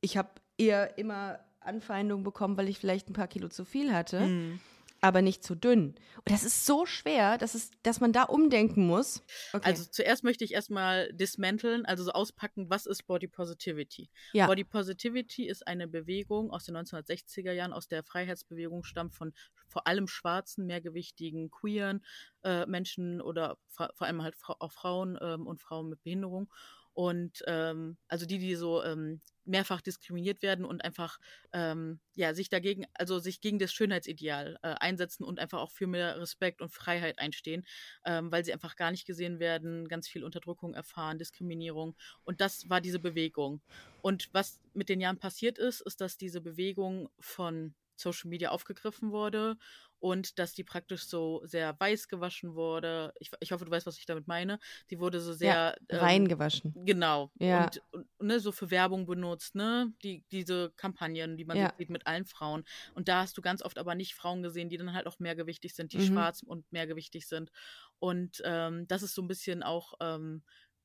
ich 0.00 0.16
habe 0.16 0.30
eher 0.58 0.98
immer 0.98 1.40
Anfeindungen 1.60 2.24
bekommen, 2.24 2.56
weil 2.56 2.68
ich 2.68 2.78
vielleicht 2.78 3.10
ein 3.10 3.14
paar 3.14 3.28
Kilo 3.28 3.48
zu 3.48 3.64
viel 3.64 3.92
hatte, 3.92 4.20
Mhm. 4.20 4.60
Aber 5.06 5.22
nicht 5.22 5.44
zu 5.44 5.54
dünn. 5.54 5.94
Und 6.16 6.30
das 6.30 6.44
ist 6.44 6.66
so 6.66 6.86
schwer, 6.86 7.38
dass, 7.38 7.54
es, 7.54 7.70
dass 7.82 8.00
man 8.00 8.12
da 8.12 8.24
umdenken 8.24 8.86
muss. 8.86 9.22
Okay. 9.52 9.64
Also 9.64 9.84
zuerst 9.90 10.24
möchte 10.24 10.44
ich 10.44 10.52
erstmal 10.52 11.12
dismanteln, 11.12 11.86
also 11.86 12.04
so 12.04 12.12
auspacken, 12.12 12.68
was 12.68 12.86
ist 12.86 13.06
Body 13.06 13.28
Positivity? 13.28 14.10
Ja. 14.32 14.46
Body 14.46 14.64
Positivity 14.64 15.46
ist 15.46 15.66
eine 15.66 15.88
Bewegung 15.88 16.50
aus 16.50 16.64
den 16.64 16.76
1960er 16.76 17.52
Jahren, 17.52 17.72
aus 17.72 17.88
der 17.88 18.02
Freiheitsbewegung 18.02 18.82
stammt 18.82 19.14
von 19.14 19.32
vor 19.68 19.86
allem 19.86 20.06
schwarzen, 20.06 20.66
mehrgewichtigen, 20.66 21.50
queeren 21.50 22.04
äh, 22.44 22.66
Menschen 22.66 23.20
oder 23.20 23.58
vor 23.68 23.90
allem 24.00 24.22
halt 24.22 24.36
auch 24.46 24.72
Frauen 24.72 25.18
ähm, 25.20 25.46
und 25.46 25.60
Frauen 25.60 25.88
mit 25.88 26.02
Behinderung. 26.02 26.50
Und 26.96 27.44
ähm, 27.46 27.98
also 28.08 28.24
die, 28.24 28.38
die 28.38 28.54
so 28.54 28.82
ähm, 28.82 29.20
mehrfach 29.44 29.82
diskriminiert 29.82 30.40
werden 30.40 30.64
und 30.64 30.82
einfach 30.82 31.18
ähm, 31.52 32.00
ja 32.14 32.32
sich 32.32 32.48
dagegen, 32.48 32.86
also 32.94 33.18
sich 33.18 33.42
gegen 33.42 33.58
das 33.58 33.70
Schönheitsideal 33.74 34.58
äh, 34.62 34.68
einsetzen 34.80 35.22
und 35.22 35.38
einfach 35.38 35.60
auch 35.60 35.70
für 35.70 35.86
mehr 35.86 36.18
Respekt 36.18 36.62
und 36.62 36.72
Freiheit 36.72 37.18
einstehen, 37.18 37.66
ähm, 38.06 38.32
weil 38.32 38.46
sie 38.46 38.54
einfach 38.54 38.76
gar 38.76 38.92
nicht 38.92 39.06
gesehen 39.06 39.40
werden, 39.40 39.88
ganz 39.88 40.08
viel 40.08 40.24
Unterdrückung 40.24 40.72
erfahren, 40.72 41.18
Diskriminierung. 41.18 41.96
Und 42.24 42.40
das 42.40 42.70
war 42.70 42.80
diese 42.80 42.98
Bewegung. 42.98 43.60
Und 44.00 44.30
was 44.32 44.58
mit 44.72 44.88
den 44.88 45.02
Jahren 45.02 45.18
passiert 45.18 45.58
ist, 45.58 45.82
ist, 45.82 46.00
dass 46.00 46.16
diese 46.16 46.40
Bewegung 46.40 47.10
von 47.20 47.74
Social 47.96 48.28
Media 48.28 48.50
aufgegriffen 48.50 49.10
wurde 49.12 49.56
und 49.98 50.38
dass 50.38 50.52
die 50.52 50.64
praktisch 50.64 51.04
so 51.06 51.40
sehr 51.44 51.74
weiß 51.80 52.08
gewaschen 52.08 52.54
wurde. 52.54 53.12
Ich, 53.18 53.30
ich 53.40 53.52
hoffe, 53.52 53.64
du 53.64 53.70
weißt, 53.70 53.86
was 53.86 53.98
ich 53.98 54.06
damit 54.06 54.26
meine. 54.28 54.58
Die 54.90 55.00
wurde 55.00 55.20
so 55.20 55.32
sehr 55.32 55.76
ähm, 55.88 55.98
reingewaschen. 55.98 56.74
Genau. 56.84 57.30
Ja. 57.38 57.64
Und, 57.64 57.82
und 57.92 58.06
ne, 58.20 58.38
so 58.38 58.52
für 58.52 58.70
Werbung 58.70 59.06
benutzt, 59.06 59.54
ne? 59.54 59.92
Die, 60.02 60.24
diese 60.30 60.70
Kampagnen, 60.76 61.36
die 61.38 61.44
man 61.46 61.56
Ja. 61.56 61.70
so 61.70 61.76
sieht 61.78 61.88
mit 61.90 62.06
allen 62.06 62.26
Frauen. 62.26 62.64
Und 62.94 63.08
da 63.08 63.22
hast 63.22 63.36
du 63.38 63.42
ganz 63.42 63.62
oft 63.62 63.78
aber 63.78 63.94
nicht 63.94 64.14
Frauen 64.14 64.42
gesehen, 64.42 64.68
die 64.68 64.76
dann 64.76 64.92
halt 64.92 65.06
auch 65.06 65.18
mehrgewichtig 65.18 65.74
sind, 65.74 65.92
die 65.92 65.98
Mhm. 65.98 66.02
schwarz 66.02 66.42
und 66.42 66.70
mehrgewichtig 66.72 67.26
sind. 67.26 67.50
Und 67.98 68.42
ähm, 68.44 68.86
das 68.88 69.02
ist 69.02 69.14
so 69.14 69.22
ein 69.22 69.28
bisschen 69.28 69.62
auch 69.62 69.94
ähm, 70.00 70.42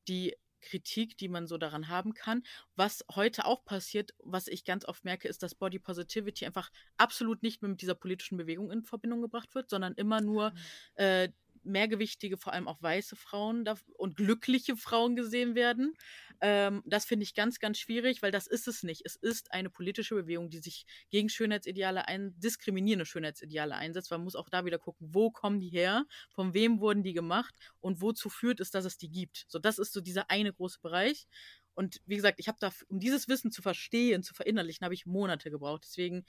die 0.07 0.35
Kritik, 0.61 1.17
die 1.17 1.27
man 1.27 1.47
so 1.47 1.57
daran 1.57 1.87
haben 1.87 2.13
kann. 2.13 2.43
Was 2.75 3.03
heute 3.15 3.45
auch 3.45 3.65
passiert, 3.65 4.13
was 4.19 4.47
ich 4.47 4.63
ganz 4.63 4.85
oft 4.85 5.03
merke, 5.03 5.27
ist, 5.27 5.43
dass 5.43 5.55
Body 5.55 5.79
Positivity 5.79 6.45
einfach 6.45 6.71
absolut 6.97 7.43
nicht 7.43 7.61
mehr 7.61 7.69
mit 7.69 7.81
dieser 7.81 7.95
politischen 7.95 8.37
Bewegung 8.37 8.71
in 8.71 8.83
Verbindung 8.83 9.21
gebracht 9.21 9.53
wird, 9.55 9.69
sondern 9.69 9.93
immer 9.95 10.21
nur 10.21 10.53
äh, 10.95 11.29
mehrgewichtige, 11.63 12.37
vor 12.37 12.53
allem 12.53 12.67
auch 12.67 12.81
weiße 12.81 13.15
Frauen 13.15 13.65
und 13.97 14.15
glückliche 14.15 14.75
Frauen 14.75 15.15
gesehen 15.15 15.55
werden. 15.55 15.93
Ähm, 16.41 16.81
das 16.85 17.05
finde 17.05 17.23
ich 17.23 17.35
ganz, 17.35 17.59
ganz 17.59 17.77
schwierig, 17.77 18.21
weil 18.21 18.31
das 18.31 18.47
ist 18.47 18.67
es 18.67 18.83
nicht. 18.83 19.01
Es 19.05 19.15
ist 19.15 19.51
eine 19.51 19.69
politische 19.69 20.15
Bewegung, 20.15 20.49
die 20.49 20.59
sich 20.59 20.85
gegen 21.09 21.29
Schönheitsideale 21.29 22.07
ein, 22.07 22.33
diskriminierende 22.39 23.05
Schönheitsideale 23.05 23.75
einsetzt. 23.75 24.11
Man 24.11 24.23
muss 24.23 24.35
auch 24.35 24.49
da 24.49 24.65
wieder 24.65 24.79
gucken, 24.79 25.09
wo 25.11 25.29
kommen 25.29 25.59
die 25.59 25.69
her, 25.69 26.05
von 26.31 26.53
wem 26.53 26.79
wurden 26.79 27.03
die 27.03 27.13
gemacht 27.13 27.55
und 27.79 28.01
wozu 28.01 28.29
führt 28.29 28.59
es, 28.59 28.71
dass 28.71 28.85
es 28.85 28.97
die 28.97 29.09
gibt. 29.09 29.45
So, 29.47 29.59
das 29.59 29.77
ist 29.77 29.93
so 29.93 30.01
dieser 30.01 30.29
eine 30.31 30.51
große 30.51 30.79
Bereich. 30.81 31.27
Und 31.73 32.01
wie 32.05 32.15
gesagt, 32.15 32.39
ich 32.39 32.47
habe 32.47 32.57
da, 32.59 32.71
um 32.89 32.99
dieses 32.99 33.27
Wissen 33.27 33.51
zu 33.51 33.61
verstehen, 33.61 34.23
zu 34.23 34.33
verinnerlichen, 34.33 34.83
habe 34.83 34.93
ich 34.93 35.05
Monate 35.05 35.51
gebraucht. 35.51 35.83
Deswegen 35.85 36.25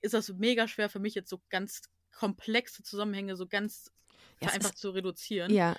ist 0.00 0.14
das 0.14 0.28
mega 0.34 0.68
schwer 0.68 0.88
für 0.88 1.00
mich 1.00 1.14
jetzt 1.14 1.30
so 1.30 1.42
ganz 1.48 1.82
komplexe 2.12 2.82
Zusammenhänge 2.82 3.36
so 3.36 3.46
ganz 3.46 3.90
Ja, 4.40 4.48
einfach 4.50 4.74
zu 4.74 4.90
reduzieren. 4.90 5.52
Ja, 5.52 5.76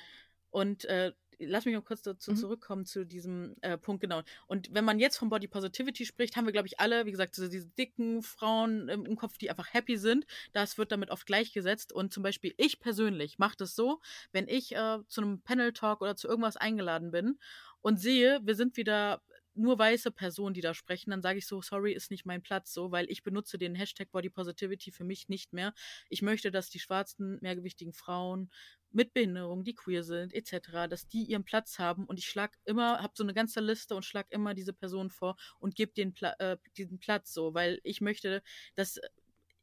Und 0.49 0.85
äh, 0.85 1.13
lass 1.39 1.65
mich 1.65 1.73
noch 1.73 1.83
kurz 1.85 2.01
dazu 2.03 2.31
Mhm. 2.31 2.35
zurückkommen 2.35 2.85
zu 2.85 3.05
diesem 3.05 3.55
äh, 3.61 3.77
Punkt, 3.77 4.01
genau. 4.01 4.21
Und 4.47 4.73
wenn 4.73 4.85
man 4.85 4.99
jetzt 4.99 5.17
von 5.17 5.29
Body 5.29 5.47
Positivity 5.47 6.05
spricht, 6.05 6.35
haben 6.35 6.45
wir, 6.45 6.51
glaube 6.51 6.67
ich, 6.67 6.79
alle, 6.79 7.05
wie 7.05 7.11
gesagt, 7.11 7.33
so 7.35 7.47
diese 7.47 7.67
dicken 7.67 8.21
Frauen 8.21 8.89
im, 8.89 9.05
im 9.05 9.15
Kopf, 9.15 9.37
die 9.37 9.49
einfach 9.49 9.73
happy 9.73 9.97
sind. 9.97 10.25
Das 10.53 10.77
wird 10.77 10.91
damit 10.91 11.09
oft 11.09 11.25
gleichgesetzt. 11.25 11.93
Und 11.93 12.13
zum 12.13 12.21
Beispiel 12.23 12.53
ich 12.57 12.79
persönlich 12.79 13.39
mache 13.39 13.57
das 13.57 13.75
so, 13.75 13.99
wenn 14.31 14.47
ich 14.47 14.75
äh, 14.75 14.99
zu 15.07 15.21
einem 15.21 15.41
Panel-Talk 15.41 16.01
oder 16.01 16.15
zu 16.15 16.27
irgendwas 16.27 16.57
eingeladen 16.57 17.11
bin 17.11 17.39
und 17.81 17.97
sehe, 17.99 18.39
wir 18.43 18.55
sind 18.55 18.77
wieder 18.77 19.21
nur 19.53 19.77
weiße 19.77 20.11
Personen, 20.11 20.53
die 20.53 20.61
da 20.61 20.73
sprechen, 20.73 21.11
dann 21.11 21.21
sage 21.21 21.39
ich 21.39 21.47
so, 21.47 21.61
sorry, 21.61 21.93
ist 21.93 22.11
nicht 22.11 22.25
mein 22.25 22.41
Platz 22.41 22.73
so, 22.73 22.91
weil 22.91 23.09
ich 23.09 23.23
benutze 23.23 23.57
den 23.57 23.75
Hashtag 23.75 24.11
Body 24.11 24.29
Positivity 24.29 24.91
für 24.91 25.03
mich 25.03 25.29
nicht 25.29 25.53
mehr. 25.53 25.73
Ich 26.09 26.21
möchte, 26.21 26.51
dass 26.51 26.69
die 26.69 26.79
schwarzen, 26.79 27.37
mehrgewichtigen 27.41 27.93
Frauen 27.93 28.49
mit 28.91 29.13
Behinderung, 29.13 29.63
die 29.63 29.75
queer 29.75 30.03
sind, 30.03 30.33
etc., 30.33 30.87
dass 30.89 31.07
die 31.07 31.23
ihren 31.23 31.43
Platz 31.43 31.79
haben 31.79 32.05
und 32.05 32.19
ich 32.19 32.25
schlag 32.25 32.57
immer, 32.65 33.01
habe 33.01 33.13
so 33.15 33.23
eine 33.23 33.33
ganze 33.33 33.61
Liste 33.61 33.95
und 33.95 34.05
schlag 34.05 34.27
immer 34.29 34.53
diese 34.53 34.73
Person 34.73 35.09
vor 35.09 35.37
und 35.59 35.75
gebe 35.75 35.93
den 35.93 36.13
Pla 36.13 36.33
äh, 36.39 36.57
diesen 36.77 36.99
Platz 36.99 37.33
so, 37.33 37.53
weil 37.53 37.79
ich 37.83 38.01
möchte, 38.01 38.43
dass 38.75 38.99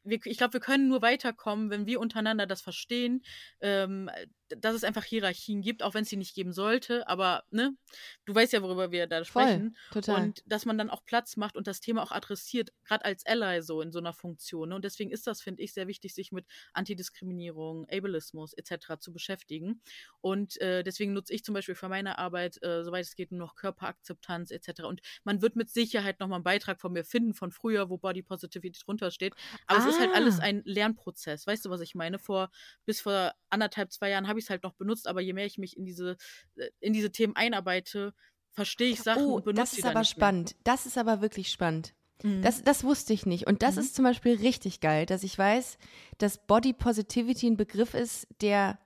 wir, 0.04 0.18
ich 0.24 0.38
glaube, 0.38 0.54
wir 0.54 0.60
können 0.60 0.88
nur 0.88 1.02
weiterkommen, 1.02 1.70
wenn 1.70 1.86
wir 1.86 2.00
untereinander 2.00 2.46
das 2.46 2.62
verstehen, 2.62 3.22
ähm, 3.60 4.10
dass 4.58 4.74
es 4.74 4.84
einfach 4.84 5.04
Hierarchien 5.04 5.60
gibt, 5.62 5.82
auch 5.82 5.94
wenn 5.94 6.02
es 6.02 6.08
sie 6.08 6.16
nicht 6.16 6.34
geben 6.34 6.52
sollte. 6.52 7.06
Aber 7.08 7.44
ne, 7.50 7.76
du 8.24 8.34
weißt 8.34 8.52
ja, 8.52 8.62
worüber 8.62 8.90
wir 8.90 9.06
da 9.06 9.24
voll, 9.24 9.42
sprechen. 9.44 9.76
total. 9.92 10.22
Und 10.22 10.42
dass 10.46 10.64
man 10.64 10.78
dann 10.78 10.90
auch 10.90 11.04
Platz 11.04 11.36
macht 11.36 11.56
und 11.56 11.66
das 11.66 11.80
Thema 11.80 12.02
auch 12.02 12.12
adressiert, 12.12 12.70
gerade 12.84 13.04
als 13.04 13.26
Ally 13.26 13.62
so 13.62 13.80
in 13.82 13.92
so 13.92 13.98
einer 13.98 14.12
Funktion. 14.12 14.70
Ne? 14.70 14.74
Und 14.76 14.84
deswegen 14.84 15.10
ist 15.10 15.26
das, 15.26 15.40
finde 15.40 15.62
ich, 15.62 15.72
sehr 15.72 15.86
wichtig, 15.88 16.14
sich 16.14 16.32
mit 16.32 16.46
Antidiskriminierung, 16.72 17.86
Ableismus 17.90 18.52
etc. 18.54 18.98
zu 18.98 19.12
beschäftigen. 19.12 19.80
Und 20.20 20.60
äh, 20.60 20.82
deswegen 20.82 21.12
nutze 21.12 21.32
ich 21.34 21.44
zum 21.44 21.54
Beispiel 21.54 21.74
für 21.74 21.88
meine 21.88 22.18
Arbeit, 22.18 22.62
äh, 22.62 22.82
soweit 22.84 23.04
es 23.04 23.14
geht, 23.14 23.30
nur 23.30 23.40
noch 23.40 23.54
Körperakzeptanz 23.56 24.50
etc. 24.50 24.82
Und 24.84 25.00
man 25.24 25.42
wird 25.42 25.56
mit 25.56 25.70
Sicherheit 25.70 26.20
nochmal 26.20 26.36
einen 26.38 26.44
Beitrag 26.44 26.80
von 26.80 26.92
mir 26.92 27.04
finden 27.04 27.34
von 27.34 27.52
früher, 27.52 27.88
wo 27.90 27.98
Body 27.98 28.22
Positivity 28.22 28.80
drunter 28.84 29.10
steht. 29.10 29.34
Aber 29.66 29.78
es 29.78 29.86
ist 29.86 30.00
halt 30.00 30.10
Ah. 30.10 30.14
alles 30.14 30.40
ein 30.40 30.62
Lernprozess. 30.64 31.46
Weißt 31.46 31.64
du, 31.64 31.70
was 31.70 31.80
ich 31.80 31.94
meine? 31.94 32.18
Vor 32.18 32.50
bis 32.84 33.00
vor 33.00 33.32
anderthalb, 33.50 33.92
zwei 33.92 34.10
Jahren 34.10 34.26
habe 34.28 34.37
ich 34.38 34.46
es 34.46 34.50
halt 34.50 34.62
noch 34.62 34.74
benutzt, 34.74 35.06
aber 35.06 35.20
je 35.20 35.32
mehr 35.32 35.46
ich 35.46 35.58
mich 35.58 35.76
in 35.76 35.84
diese, 35.84 36.16
äh, 36.56 36.68
in 36.80 36.92
diese 36.92 37.10
Themen 37.12 37.36
einarbeite, 37.36 38.14
verstehe 38.52 38.90
ich 38.90 39.00
Sachen 39.02 39.24
oh, 39.24 39.36
und 39.36 39.44
benutze 39.44 39.62
das 39.62 39.70
sie 39.70 39.76
ist 39.78 39.84
dann 39.84 39.90
aber 39.92 40.00
nicht 40.00 40.16
mehr. 40.16 40.26
spannend. 40.26 40.56
Das 40.64 40.86
ist 40.86 40.98
aber 40.98 41.20
wirklich 41.20 41.50
spannend. 41.50 41.94
Mhm. 42.22 42.42
Das, 42.42 42.62
das 42.64 42.82
wusste 42.84 43.12
ich 43.12 43.26
nicht. 43.26 43.46
Und 43.46 43.62
das 43.62 43.76
Mhm. 43.76 43.80
ist 43.82 43.94
zum 43.94 44.04
Beispiel 44.04 44.34
richtig 44.36 44.80
geil, 44.80 45.06
dass 45.06 45.22
ich 45.22 45.38
weiß, 45.38 45.78
dass 46.18 46.46
Body 46.46 46.72
Positivity 46.72 47.46
ein 47.48 47.56
Begriff 47.56 47.94
ist, 47.94 48.26
der, 48.40 48.78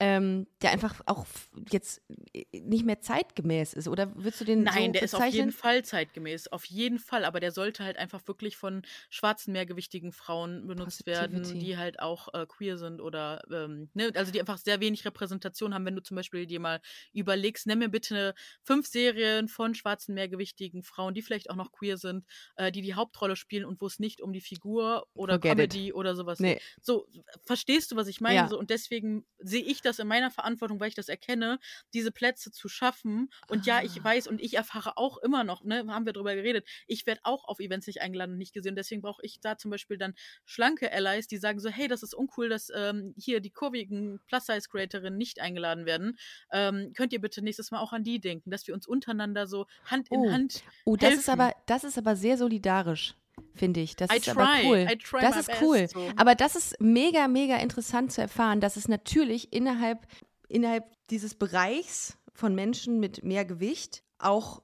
ähm, 0.00 0.46
der 0.62 0.70
einfach 0.72 1.00
auch 1.06 1.26
jetzt 1.70 2.00
äh, 2.32 2.44
nicht 2.52 2.84
mehr 2.86 3.00
zeitgemäß 3.00 3.74
ist. 3.74 3.86
Oder 3.86 4.14
würdest 4.16 4.40
du 4.40 4.44
den 4.46 4.64
Nein, 4.64 4.92
so 4.92 4.92
der 4.92 5.02
ist 5.02 5.14
auf 5.14 5.26
bezeichnen? 5.26 5.32
jeden 5.38 5.52
Fall 5.52 5.84
zeitgemäß, 5.84 6.48
auf 6.48 6.64
jeden 6.64 6.98
Fall, 6.98 7.24
aber 7.24 7.38
der 7.40 7.52
sollte 7.52 7.84
halt 7.84 7.96
einfach 7.98 8.26
wirklich 8.26 8.56
von 8.56 8.82
schwarzen, 9.10 9.52
mehrgewichtigen 9.52 10.12
Frauen 10.12 10.66
benutzt 10.66 11.06
werden, 11.06 11.58
die 11.58 11.76
halt 11.76 12.00
auch 12.00 12.28
äh, 12.34 12.46
queer 12.46 12.78
sind 12.78 13.00
oder, 13.00 13.42
ähm, 13.50 13.90
ne, 13.94 14.10
also 14.14 14.32
die 14.32 14.40
einfach 14.40 14.58
sehr 14.58 14.80
wenig 14.80 15.04
Repräsentation 15.04 15.74
haben. 15.74 15.84
Wenn 15.84 15.96
du 15.96 16.02
zum 16.02 16.14
Beispiel 16.16 16.46
dir 16.46 16.60
mal 16.60 16.80
überlegst, 17.12 17.66
nenn 17.66 17.78
mir 17.78 17.88
bitte 17.90 18.34
fünf 18.62 18.86
Serien 18.86 19.48
von 19.48 19.74
schwarzen, 19.74 20.14
mehrgewichtigen 20.14 20.82
Frauen, 20.82 21.14
die 21.14 21.22
vielleicht 21.22 21.50
auch 21.50 21.56
noch 21.56 21.72
queer 21.72 21.96
sind, 21.98 22.24
äh, 22.56 22.70
die 22.72 22.82
die 22.82 22.94
Hauptrolle 22.94 23.36
spielen 23.36 23.64
und 23.64 23.80
wo 23.80 23.86
es 23.86 23.98
nicht 23.98 24.20
um 24.20 24.32
die 24.32 24.40
Figur 24.40 25.06
oder 25.14 25.34
Forget 25.34 25.58
it. 25.58 25.72
Comedy 25.72 25.92
oder 25.92 26.14
sowas 26.14 26.38
Nee. 26.38 26.60
so, 26.80 27.06
verstehst 27.44 27.90
du, 27.92 27.96
was 27.96 28.08
ich 28.08 28.20
meine? 28.20 28.36
Ja. 28.36 28.48
So, 28.48 28.58
und 28.58 28.70
deswegen 28.70 29.26
sehe 29.38 29.62
ich 29.62 29.80
das 29.82 29.89
in 29.98 30.06
meiner 30.08 30.30
Verantwortung, 30.30 30.78
weil 30.80 30.88
ich 30.88 30.94
das 30.94 31.08
erkenne, 31.08 31.58
diese 31.94 32.12
Plätze 32.12 32.50
zu 32.52 32.68
schaffen. 32.68 33.30
Und 33.48 33.66
ja, 33.66 33.82
ich 33.82 34.00
Ah. 34.00 34.04
weiß 34.04 34.26
und 34.28 34.40
ich 34.40 34.54
erfahre 34.54 34.96
auch 34.96 35.18
immer 35.18 35.44
noch, 35.44 35.64
ne, 35.64 35.84
haben 35.88 36.06
wir 36.06 36.12
drüber 36.12 36.34
geredet, 36.34 36.66
ich 36.86 37.06
werde 37.06 37.20
auch 37.24 37.44
auf 37.44 37.58
Events 37.60 37.86
nicht 37.86 38.00
eingeladen 38.00 38.32
und 38.32 38.38
nicht 38.38 38.52
gesehen. 38.54 38.76
Deswegen 38.76 39.02
brauche 39.02 39.22
ich 39.24 39.40
da 39.40 39.56
zum 39.58 39.70
Beispiel 39.70 39.98
dann 39.98 40.14
schlanke 40.44 40.92
Allies, 40.92 41.26
die 41.26 41.38
sagen 41.38 41.58
so, 41.60 41.68
hey, 41.70 41.88
das 41.88 42.02
ist 42.02 42.14
uncool, 42.14 42.48
dass 42.48 42.70
ähm, 42.74 43.14
hier 43.18 43.40
die 43.40 43.50
kurvigen 43.50 44.20
Plus-Size-Creatorinnen 44.26 45.16
nicht 45.18 45.40
eingeladen 45.40 45.86
werden. 45.86 46.18
Ähm, 46.52 46.92
könnt 46.94 47.12
ihr 47.12 47.20
bitte 47.20 47.42
nächstes 47.42 47.70
Mal 47.70 47.80
auch 47.80 47.92
an 47.92 48.04
die 48.04 48.20
denken, 48.20 48.50
dass 48.50 48.66
wir 48.66 48.74
uns 48.74 48.86
untereinander 48.86 49.46
so 49.46 49.66
Hand 49.84 50.08
in 50.10 50.26
Oh. 50.26 50.30
Hand 50.30 50.64
Oh, 50.84 50.96
das 50.96 51.16
ist 51.16 51.28
helfen. 51.28 51.30
aber, 51.30 51.54
das 51.66 51.84
ist 51.84 51.98
aber 51.98 52.16
sehr 52.16 52.36
solidarisch, 52.36 53.14
finde 53.54 53.80
ich. 53.80 53.96
Das 53.96 54.10
I 54.10 54.16
ist 54.16 54.28
aber 54.28 54.44
try, 54.44 54.66
cool. 54.66 54.88
I 54.90 54.96
try 54.96 55.20
das 55.20 55.36
ist 55.36 55.46
best, 55.46 55.62
cool. 55.62 55.88
so. 55.88 56.00
Aber 56.16 56.34
das 56.34 56.56
ist 56.56 56.80
mega, 56.80 57.28
mega 57.28 57.56
interessant 57.56 58.12
zu 58.12 58.20
erfahren, 58.20 58.60
dass 58.60 58.76
es 58.76 58.88
natürlich 58.88 59.52
innerhalb, 59.52 60.06
innerhalb 60.48 60.84
dieses 61.10 61.34
Bereichs 61.34 62.16
von 62.32 62.54
Menschen 62.54 63.00
mit 63.00 63.24
mehr 63.24 63.44
Gewicht 63.44 64.02
auch 64.18 64.62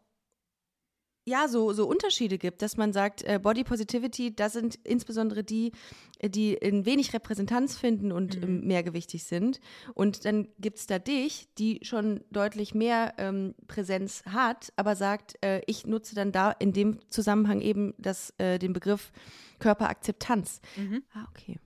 ja, 1.28 1.48
so, 1.48 1.72
so 1.72 1.86
Unterschiede 1.88 2.38
gibt, 2.38 2.62
dass 2.62 2.76
man 2.76 2.92
sagt, 2.92 3.22
äh, 3.24 3.40
Body 3.42 3.64
Positivity, 3.64 4.34
das 4.34 4.52
sind 4.52 4.76
insbesondere 4.84 5.42
die, 5.42 5.72
äh, 6.20 6.30
die 6.30 6.54
in 6.54 6.86
wenig 6.86 7.12
Repräsentanz 7.12 7.76
finden 7.76 8.12
und 8.12 8.36
Mhm. 8.36 8.42
ähm, 8.44 8.60
mehrgewichtig 8.68 9.24
sind. 9.24 9.60
Und 9.94 10.24
dann 10.24 10.46
gibt 10.60 10.78
es 10.78 10.86
da 10.86 11.00
dich, 11.00 11.48
die 11.58 11.80
schon 11.82 12.22
deutlich 12.30 12.74
mehr 12.74 13.14
ähm, 13.18 13.54
Präsenz 13.66 14.22
hat, 14.26 14.72
aber 14.76 14.94
sagt, 14.94 15.34
äh, 15.44 15.62
ich 15.66 15.84
nutze 15.84 16.14
dann 16.14 16.30
da 16.30 16.52
in 16.52 16.72
dem 16.72 17.00
Zusammenhang 17.10 17.60
eben 17.60 17.92
das, 17.98 18.32
äh, 18.38 18.58
den 18.60 18.72
Begriff 18.72 19.10
Körperakzeptanz. 19.58 20.60
Mhm. 20.76 21.02
Ah, 21.12 21.26
okay. 21.30 21.58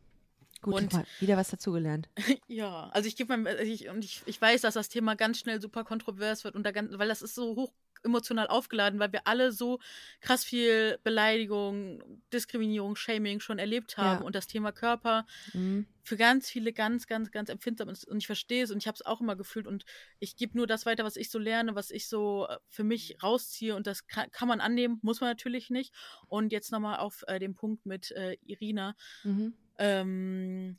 Gut, 0.62 0.74
Und- 0.74 0.92
mal 0.92 1.04
wieder 1.20 1.36
was 1.36 1.50
dazugelernt. 1.50 2.08
Ja, 2.48 2.90
also 2.92 3.06
ich 3.08 3.16
gebe 3.16 3.32
meinem, 3.36 3.46
also 3.46 3.62
ich, 3.62 3.88
und 3.88 4.04
ich, 4.04 4.22
ich 4.26 4.40
weiß, 4.40 4.62
dass 4.62 4.74
das 4.74 4.88
Thema 4.88 5.14
ganz 5.16 5.38
schnell 5.38 5.60
super 5.60 5.84
kontrovers 5.84 6.44
wird 6.44 6.54
und 6.56 6.64
da 6.64 6.70
ganz, 6.72 6.96
weil 6.98 7.08
das 7.08 7.22
ist 7.22 7.34
so 7.34 7.54
hoch 7.56 7.72
emotional 8.02 8.46
aufgeladen, 8.48 8.98
weil 9.00 9.12
wir 9.12 9.26
alle 9.26 9.52
so 9.52 9.78
krass 10.20 10.44
viel 10.44 10.98
Beleidigung, 11.02 12.02
Diskriminierung, 12.32 12.96
Shaming 12.96 13.40
schon 13.40 13.58
erlebt 13.58 13.96
haben 13.96 14.20
Ja. 14.20 14.24
und 14.26 14.34
das 14.34 14.46
Thema 14.46 14.72
Körper 14.72 15.26
Mhm. 15.54 15.86
für 16.02 16.16
ganz 16.16 16.48
viele 16.50 16.72
ganz, 16.72 17.06
ganz, 17.06 17.30
ganz 17.30 17.50
empfindsam 17.50 17.88
ist 17.88 18.04
und 18.08 18.18
ich 18.18 18.26
verstehe 18.26 18.64
es 18.64 18.70
und 18.70 18.78
ich 18.78 18.86
habe 18.88 18.96
es 18.96 19.04
auch 19.04 19.20
immer 19.20 19.36
gefühlt 19.36 19.66
und 19.66 19.84
ich 20.18 20.34
gebe 20.36 20.56
nur 20.56 20.66
das 20.66 20.86
weiter, 20.86 21.04
was 21.04 21.16
ich 21.16 21.30
so 21.30 21.38
lerne, 21.38 21.74
was 21.74 21.90
ich 21.90 22.08
so 22.08 22.46
äh, 22.48 22.56
für 22.68 22.84
mich 22.84 23.22
rausziehe 23.22 23.76
und 23.76 23.86
das 23.86 24.06
kann, 24.06 24.30
kann 24.30 24.48
man 24.48 24.60
annehmen, 24.60 24.98
muss 25.02 25.20
man 25.20 25.30
natürlich 25.30 25.68
nicht. 25.70 25.92
Und 26.26 26.52
jetzt 26.52 26.72
nochmal 26.72 26.98
auf 26.98 27.22
äh, 27.28 27.38
den 27.38 27.54
Punkt 27.54 27.84
mit 27.86 28.10
äh, 28.12 28.36
Irina 28.44 28.96
Mhm. 29.24 29.54
ähm, 29.78 30.76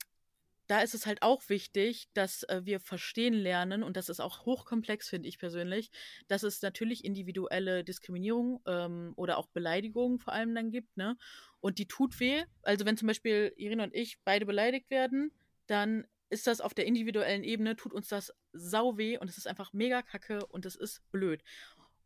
da 0.68 0.82
ist 0.82 0.94
es 0.94 1.06
halt 1.06 1.22
auch 1.22 1.50
wichtig, 1.50 2.08
dass 2.14 2.44
äh, 2.44 2.62
wir 2.64 2.80
verstehen 2.80 3.34
lernen, 3.34 3.84
und 3.84 3.98
das 3.98 4.10
ist 4.10 4.20
auch 4.20 4.46
hochkomplex, 4.46 5.10
finde 5.10 5.28
ich 5.28 5.38
persönlich, 5.38 5.92
dass 6.28 6.44
es 6.44 6.62
natürlich 6.62 7.04
individuelle 7.04 7.84
Diskriminierung 7.84 8.62
ähm, 8.66 9.14
oder 9.16 9.38
auch 9.38 9.48
Beleidigung 9.48 10.20
vor 10.20 10.34
allem 10.34 10.56
dann 10.56 10.72
gibt, 10.72 10.96
ne? 10.98 11.18
Und 11.60 11.78
die 11.78 11.88
tut 11.88 12.20
weh. 12.20 12.44
Also 12.64 12.86
wenn 12.86 12.98
zum 12.98 13.08
Beispiel 13.08 13.54
Irina 13.56 13.84
und 13.84 13.94
ich 13.94 14.18
beide 14.24 14.46
beleidigt 14.46 14.90
werden, 14.90 15.32
dann 15.68 16.08
ist 16.30 16.48
das 16.48 16.62
auf 16.62 16.74
der 16.74 16.86
individuellen 16.86 17.44
Ebene, 17.44 17.76
tut 17.76 17.94
uns 17.94 18.08
das 18.08 18.34
sau 18.54 18.98
weh 18.98 19.18
und 19.18 19.30
es 19.30 19.38
ist 19.38 19.48
einfach 19.48 19.74
mega 19.74 20.02
kacke 20.02 20.46
und 20.48 20.66
es 20.66 20.76
ist 20.76 21.02
blöd. 21.12 21.44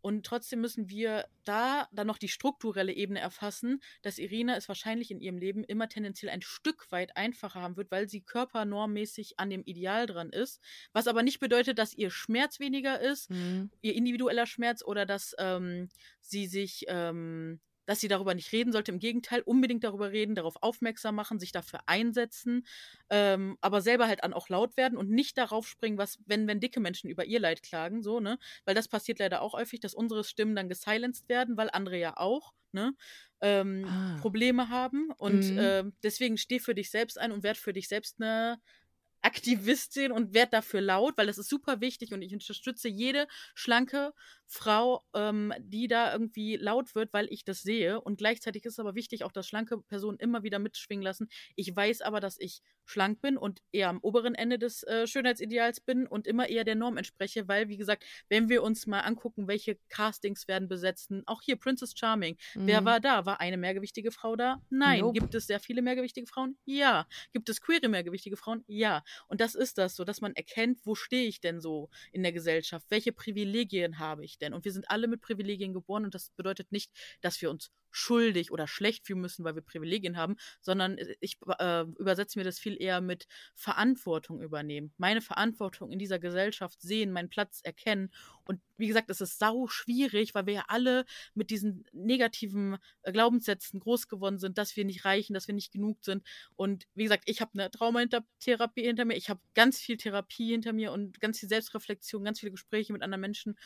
Und 0.05 0.23
trotzdem 0.23 0.61
müssen 0.61 0.87
wir 0.87 1.25
da 1.45 1.89
dann 1.91 2.05
noch 2.05 2.19
die 2.19 2.27
strukturelle 2.27 2.93
Ebene 2.93 3.19
erfassen, 3.19 3.81
dass 4.03 4.19
Irina 4.19 4.55
es 4.55 4.67
wahrscheinlich 4.67 5.09
in 5.09 5.19
ihrem 5.19 5.39
Leben 5.39 5.63
immer 5.63 5.89
tendenziell 5.89 6.29
ein 6.31 6.43
Stück 6.43 6.91
weit 6.91 7.17
einfacher 7.17 7.59
haben 7.59 7.75
wird, 7.75 7.89
weil 7.89 8.07
sie 8.07 8.21
körpernormmäßig 8.21 9.39
an 9.39 9.49
dem 9.49 9.63
Ideal 9.63 10.05
dran 10.05 10.29
ist. 10.29 10.61
Was 10.93 11.07
aber 11.07 11.23
nicht 11.23 11.39
bedeutet, 11.39 11.79
dass 11.79 11.95
ihr 11.95 12.11
Schmerz 12.11 12.59
weniger 12.59 13.01
ist, 13.01 13.31
Mhm. 13.31 13.71
ihr 13.81 13.95
individueller 13.95 14.45
Schmerz 14.45 14.83
oder 14.85 15.07
dass 15.07 15.33
ähm, 15.39 15.89
sie 16.21 16.45
sich, 16.45 16.85
ähm, 16.87 17.59
dass 17.86 17.99
sie 17.99 18.07
darüber 18.07 18.33
nicht 18.33 18.51
reden 18.51 18.71
sollte. 18.71 18.91
Im 18.91 18.99
Gegenteil, 18.99 19.41
unbedingt 19.41 19.83
darüber 19.83 20.11
reden, 20.11 20.36
darauf 20.36 20.55
aufmerksam 20.61 21.15
machen, 21.15 21.39
sich 21.39 21.51
dafür 21.51 21.81
einsetzen, 21.88 22.65
ähm, 23.09 23.57
aber 23.61 23.81
selber 23.81 24.07
halt 24.07 24.23
an 24.23 24.33
auch 24.33 24.49
laut 24.49 24.77
werden 24.77 24.97
und 24.97 25.09
nicht 25.09 25.38
darauf 25.38 25.67
springen, 25.67 25.97
was, 25.97 26.19
wenn, 26.25 26.47
wenn 26.47 26.59
dicke 26.59 26.79
Menschen 26.79 27.09
über 27.09 27.25
ihr 27.25 27.39
Leid 27.39 27.63
klagen, 27.63 28.01
so, 28.03 28.19
ne? 28.19 28.38
Weil 28.65 28.75
das 28.75 28.88
passiert 28.88 29.19
leider 29.19 29.41
auch 29.41 29.53
häufig, 29.53 29.79
dass 29.79 29.93
unsere 29.93 30.23
Stimmen 30.23 30.55
dann 30.55 30.69
gesilenced 30.69 31.29
werden, 31.29 31.57
weil 31.57 31.69
andere 31.71 31.97
ja 31.97 32.17
auch, 32.17 32.53
ne? 32.71 32.93
Ähm, 33.41 33.95
Ah. 33.95 34.15
Probleme 34.15 34.69
haben. 34.69 35.11
Und 35.17 35.53
Mhm. 35.53 35.55
ähm, 35.57 35.93
deswegen 36.03 36.38
steh 36.38 36.59
für 36.59 36.75
dich 36.75 36.89
selbst 36.89 37.19
ein 37.19 37.31
und 37.31 37.43
werd 37.43 37.57
für 37.57 37.73
dich 37.73 37.88
selbst 37.88 38.21
eine 38.21 38.59
Aktivistin 39.21 40.11
und 40.11 40.36
werd 40.36 40.53
dafür 40.53 40.81
laut, 40.81 41.17
weil 41.17 41.25
das 41.25 41.39
ist 41.39 41.49
super 41.49 41.81
wichtig 41.81 42.13
und 42.13 42.21
ich 42.21 42.31
unterstütze 42.33 42.88
jede 42.89 43.27
schlanke 43.55 44.13
Frau, 44.47 45.03
ähm, 45.13 45.53
die 45.59 45.87
da 45.87 46.11
irgendwie 46.11 46.55
laut 46.55 46.95
wird, 46.95 47.13
weil 47.13 47.27
ich 47.31 47.43
das 47.45 47.61
sehe. 47.61 47.99
Und 48.01 48.17
gleichzeitig 48.17 48.65
ist 48.65 48.73
es 48.73 48.79
aber 48.79 48.95
wichtig, 48.95 49.23
auch 49.23 49.31
dass 49.31 49.47
schlanke 49.47 49.79
Personen 49.79 50.17
immer 50.19 50.43
wieder 50.43 50.59
mitschwingen 50.59 51.03
lassen. 51.03 51.29
Ich 51.55 51.75
weiß 51.75 52.01
aber, 52.01 52.19
dass 52.19 52.37
ich 52.39 52.61
schlank 52.87 53.19
bin 53.21 53.35
und 53.37 53.61
eher 53.71 53.89
am 53.89 53.99
oberen 54.01 54.35
Ende 54.35 54.59
des 54.59 54.83
äh, 54.83 55.07
Schönheitsideals 55.07 55.79
bin 55.81 56.05
und 56.05 56.27
immer 56.27 56.47
eher 56.49 56.63
der 56.63 56.75
Norm 56.75 56.97
entspreche, 56.97 57.47
weil, 57.47 57.67
wie 57.67 57.77
gesagt, 57.77 58.03
wenn 58.29 58.47
wir 58.47 58.61
uns 58.61 58.85
mal 58.85 58.99
angucken, 58.99 59.47
welche 59.47 59.79
Castings 59.89 60.47
werden 60.47 60.67
besetzt, 60.67 61.11
auch 61.25 61.41
hier 61.41 61.55
Princess 61.55 61.93
Charming, 61.97 62.37
Wer 62.53 62.81
Mhm. 62.81 62.85
war 62.85 62.99
da? 62.99 63.25
War 63.25 63.39
eine 63.39 63.57
mehrgewichtige 63.57 64.11
Frau 64.11 64.35
da? 64.35 64.61
Nein. 64.69 64.99
Nope. 65.01 65.19
Gibt 65.19 65.35
es 65.35 65.47
sehr 65.47 65.59
viele 65.59 65.81
mehrgewichtige 65.81 66.27
Frauen? 66.27 66.57
Ja. 66.65 67.07
Gibt 67.33 67.49
es 67.49 67.59
queere 67.61 67.89
mehrgewichtige 67.89 68.37
Frauen? 68.37 68.63
Ja. 68.67 69.03
Und 69.27 69.41
das 69.41 69.55
ist 69.55 69.77
das 69.77 69.95
so, 69.95 70.03
dass 70.03 70.21
man 70.21 70.33
erkennt, 70.35 70.79
wo 70.85 70.95
stehe 70.95 71.27
ich 71.27 71.41
denn 71.41 71.59
so 71.59 71.89
in 72.11 72.23
der 72.23 72.31
Gesellschaft? 72.31 72.85
Welche 72.89 73.11
Privilegien 73.11 73.99
habe 73.99 74.23
ich 74.23 74.34
denn? 74.38 74.53
Und 74.53 74.65
wir 74.65 74.71
sind 74.71 74.89
alle 74.89 75.07
mit 75.07 75.21
Privilegien 75.21 75.73
geboren 75.73 76.05
und 76.05 76.13
das 76.15 76.29
bedeutet 76.31 76.71
nicht, 76.71 76.91
dass 77.21 77.41
wir 77.41 77.49
uns 77.49 77.71
schuldig 77.95 78.51
oder 78.51 78.67
schlecht 78.67 79.05
fühlen 79.07 79.21
müssen, 79.21 79.45
weil 79.45 79.55
wir 79.55 79.61
Privilegien 79.61 80.17
haben, 80.17 80.35
sondern 80.61 80.97
ich 81.21 81.37
äh, 81.59 81.83
übersetze 81.97 82.37
mir 82.37 82.43
das 82.43 82.59
viel 82.59 82.75
eher 82.81 82.99
mit 82.99 83.27
Verantwortung 83.53 84.41
übernehmen. 84.41 84.93
Meine 84.97 85.21
Verantwortung 85.21 85.91
in 85.91 85.99
dieser 85.99 86.19
Gesellschaft 86.19 86.81
sehen, 86.81 87.11
meinen 87.11 87.29
Platz 87.29 87.61
erkennen. 87.63 88.11
Und 88.43 88.59
wie 88.77 88.87
gesagt, 88.87 89.09
es 89.09 89.21
ist 89.21 89.39
sau 89.39 89.67
schwierig, 89.67 90.35
weil 90.35 90.45
wir 90.45 90.53
ja 90.53 90.65
alle 90.67 91.05
mit 91.33 91.49
diesen 91.49 91.85
negativen 91.93 92.77
äh, 93.03 93.11
Glaubenssätzen 93.13 93.79
groß 93.79 94.07
geworden 94.09 94.37
sind, 94.39 94.57
dass 94.57 94.75
wir 94.75 94.83
nicht 94.83 95.05
reichen, 95.05 95.33
dass 95.33 95.47
wir 95.47 95.55
nicht 95.55 95.71
genug 95.71 96.03
sind. 96.03 96.23
Und 96.55 96.85
wie 96.93 97.03
gesagt, 97.03 97.23
ich 97.27 97.39
habe 97.41 97.51
eine 97.53 97.71
Traumatherapie 97.71 98.83
hinter 98.83 99.05
mir, 99.05 99.15
ich 99.15 99.29
habe 99.29 99.39
ganz 99.53 99.79
viel 99.79 99.97
Therapie 99.97 100.51
hinter 100.51 100.73
mir 100.73 100.91
und 100.91 101.21
ganz 101.21 101.39
viel 101.39 101.49
Selbstreflexion, 101.49 102.23
ganz 102.25 102.41
viele 102.41 102.51
Gespräche 102.51 102.91
mit 102.91 103.01
anderen 103.01 103.21
Menschen, 103.21 103.57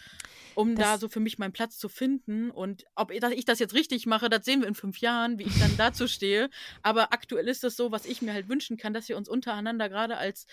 um 0.56 0.76
Das- 0.76 0.86
da 0.86 0.98
so 1.00 1.10
für 1.10 1.20
mich 1.20 1.40
meinen 1.40 1.54
Platz 1.54 1.78
zu 1.78 1.90
finden. 1.90 2.52
Und 2.52 2.86
ob 2.96 3.12
ich 3.12 3.46
das 3.46 3.60
jetzt 3.60 3.74
richtig 3.74 4.06
mache, 4.06 4.19
das 4.28 4.44
sehen 4.44 4.60
wir 4.62 4.68
in 4.68 4.76
fünf 4.76 4.98
Jahren, 5.00 5.40
wie 5.40 5.44
ich 5.44 5.58
dann 5.60 5.78
dazu 5.78 6.08
stehe. 6.10 6.50
Aber 6.82 7.14
aktuell 7.14 7.48
ist 7.48 7.64
es 7.64 7.78
so, 7.78 7.92
was 7.94 8.06
ich 8.06 8.22
mir 8.22 8.34
halt 8.34 8.50
wünschen 8.50 8.76
kann, 8.76 8.94
dass 8.94 9.08
wir 9.08 9.16
uns 9.16 9.30
untereinander 9.30 9.88
gerade 9.88 10.18
als 10.18 10.46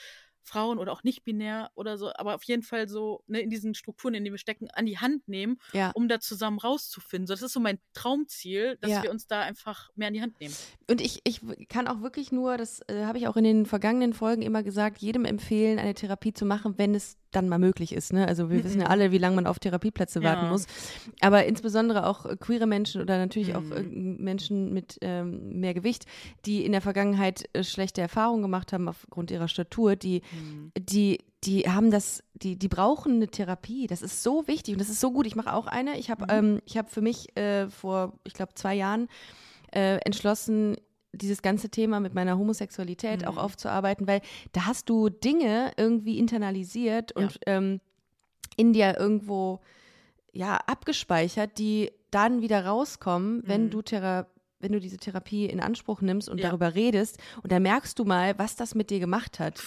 Frauen 0.43 0.79
oder 0.79 0.93
auch 0.93 1.03
nicht 1.03 1.25
binär 1.25 1.73
oder 1.75 1.99
so, 1.99 2.13
aber 2.15 2.37
auf 2.37 2.45
jeden 2.45 2.63
Fall 2.63 2.89
so 2.89 3.25
ne, 3.27 3.41
in 3.41 3.51
diesen 3.51 3.75
Strukturen, 3.75 4.15
in 4.15 4.23
denen 4.23 4.35
wir 4.35 4.39
stecken, 4.39 4.71
an 4.71 4.87
die 4.87 4.97
Hand 4.99 5.27
nehmen, 5.27 5.59
Ja. 5.73 5.91
um 5.97 6.07
da 6.07 6.21
zusammen 6.21 6.61
rauszufinden. 6.61 7.27
So, 7.27 7.35
das 7.35 7.43
ist 7.43 7.53
so 7.53 7.59
mein 7.59 7.81
Traumziel, 7.95 8.77
dass 8.81 8.93
Ja. 8.93 9.03
wir 9.03 9.11
uns 9.11 9.27
da 9.27 9.41
einfach 9.41 9.91
mehr 9.97 10.07
an 10.07 10.15
die 10.15 10.23
Hand 10.23 10.41
nehmen. 10.41 10.55
Und 10.89 11.01
ich, 11.01 11.21
ich 11.25 11.41
kann 11.69 11.89
auch 11.89 12.01
wirklich 12.01 12.31
nur, 12.31 12.57
das 12.59 12.81
äh, 12.87 13.07
habe 13.07 13.19
ich 13.19 13.27
auch 13.27 13.37
in 13.37 13.43
den 13.43 13.67
vergangenen 13.67 14.13
Folgen 14.15 14.43
immer 14.43 14.63
gesagt, 14.63 14.99
jedem 14.99 15.25
empfehlen, 15.25 15.81
eine 15.81 15.95
Therapie 15.95 16.33
zu 16.33 16.45
machen, 16.45 16.79
wenn 16.79 16.95
es 16.95 17.17
dann 17.33 17.49
mal 17.49 17.59
möglich 17.59 17.93
ist. 17.93 18.13
Ne? 18.13 18.27
Also 18.27 18.51
wir 18.51 18.63
wissen 18.65 18.81
ja 18.81 18.87
Mhm. 18.87 18.91
alle, 18.93 19.13
wie 19.13 19.19
lange 19.19 19.37
man 19.37 19.47
auf 19.47 19.59
Therapieplätze 19.59 20.23
warten 20.23 20.45
Ja. 20.45 20.51
muss. 20.51 20.67
Aber 21.21 21.45
insbesondere 21.47 22.07
auch 22.07 22.25
äh, 22.27 22.37
queere 22.37 22.67
Menschen 22.67 23.03
oder 23.03 23.19
natürlich 23.19 23.55
auch 23.55 23.71
äh, 23.73 23.83
Mhm. 23.83 24.17
Menschen 24.19 24.73
mit 24.73 24.99
ähm, 25.01 25.61
mehr 25.61 25.75
Gewicht, 25.75 26.07
die 26.45 26.65
in 26.65 26.73
der 26.73 26.81
Vergangenheit 26.81 27.49
äh, 27.53 27.63
schlechte 27.65 28.01
Erfahrungen 28.01 28.43
gemacht 28.43 28.73
haben 28.73 28.89
aufgrund 28.89 29.31
ihrer 29.31 29.49
Statur, 29.49 29.97
die, 29.97 30.23
Mhm. 30.33 30.73
die, 30.79 31.19
die 31.45 31.63
haben 31.71 31.91
das, 31.91 32.23
die, 32.35 32.57
die 32.57 32.69
brauchen 32.69 33.15
eine 33.15 33.29
Therapie. 33.29 33.87
Das 33.87 34.03
ist 34.03 34.23
so 34.23 34.47
wichtig 34.49 34.75
und 34.75 34.81
das 34.81 34.89
ist 34.89 35.01
so 35.01 35.13
gut. 35.13 35.27
Ich 35.27 35.37
mache 35.37 35.53
auch 35.53 35.67
eine. 35.67 35.99
Ich 35.99 36.11
habe 36.11 36.25
Mhm. 36.25 36.31
ähm, 36.55 36.61
ich 36.65 36.77
habe 36.77 36.89
für 36.89 37.01
mich 37.03 37.37
äh, 37.37 37.69
vor, 37.69 38.15
ich 38.25 38.33
glaube, 38.35 38.55
zwei 38.55 38.75
Jahren 38.75 39.09
entschlossen, 39.73 40.77
dieses 41.17 41.43
ganze 41.43 41.69
Thema 41.69 42.01
mit 42.01 42.15
meiner 42.15 42.39
Homosexualität 42.39 43.27
auch 43.27 43.33
Mhm. 43.35 43.39
aufzuarbeiten, 43.39 44.07
weil 44.07 44.21
da 44.53 44.67
hast 44.67 44.89
du 44.89 45.09
Dinge 45.09 45.73
irgendwie 45.77 46.19
internalisiert 46.19 47.13
und 47.13 47.39
ähm, 47.47 47.81
in 48.57 48.73
dir 48.73 48.97
irgendwo 48.99 49.61
ja 50.33 50.57
abgespeichert, 50.67 51.59
die 51.59 51.91
dann 52.11 52.41
wieder 52.43 52.65
rauskommen, 52.67 53.43
wenn 53.47 53.65
Mhm. 53.67 53.71
du 53.71 53.83
Thera 53.83 54.27
wenn 54.59 54.73
du 54.73 54.81
diese 54.81 54.97
Therapie 54.97 55.45
in 55.45 55.61
Anspruch 55.61 56.01
nimmst 56.01 56.31
und 56.31 56.39
Ja. 56.41 56.49
darüber 56.49 56.75
redest 56.75 57.19
und 57.43 57.53
da 57.53 57.61
merkst 57.61 57.99
du 57.99 58.07
mal, 58.07 58.39
was 58.39 58.57
das 58.57 58.75
mit 58.75 58.89
dir 58.89 58.99
gemacht 59.01 59.39
hat. 59.39 59.63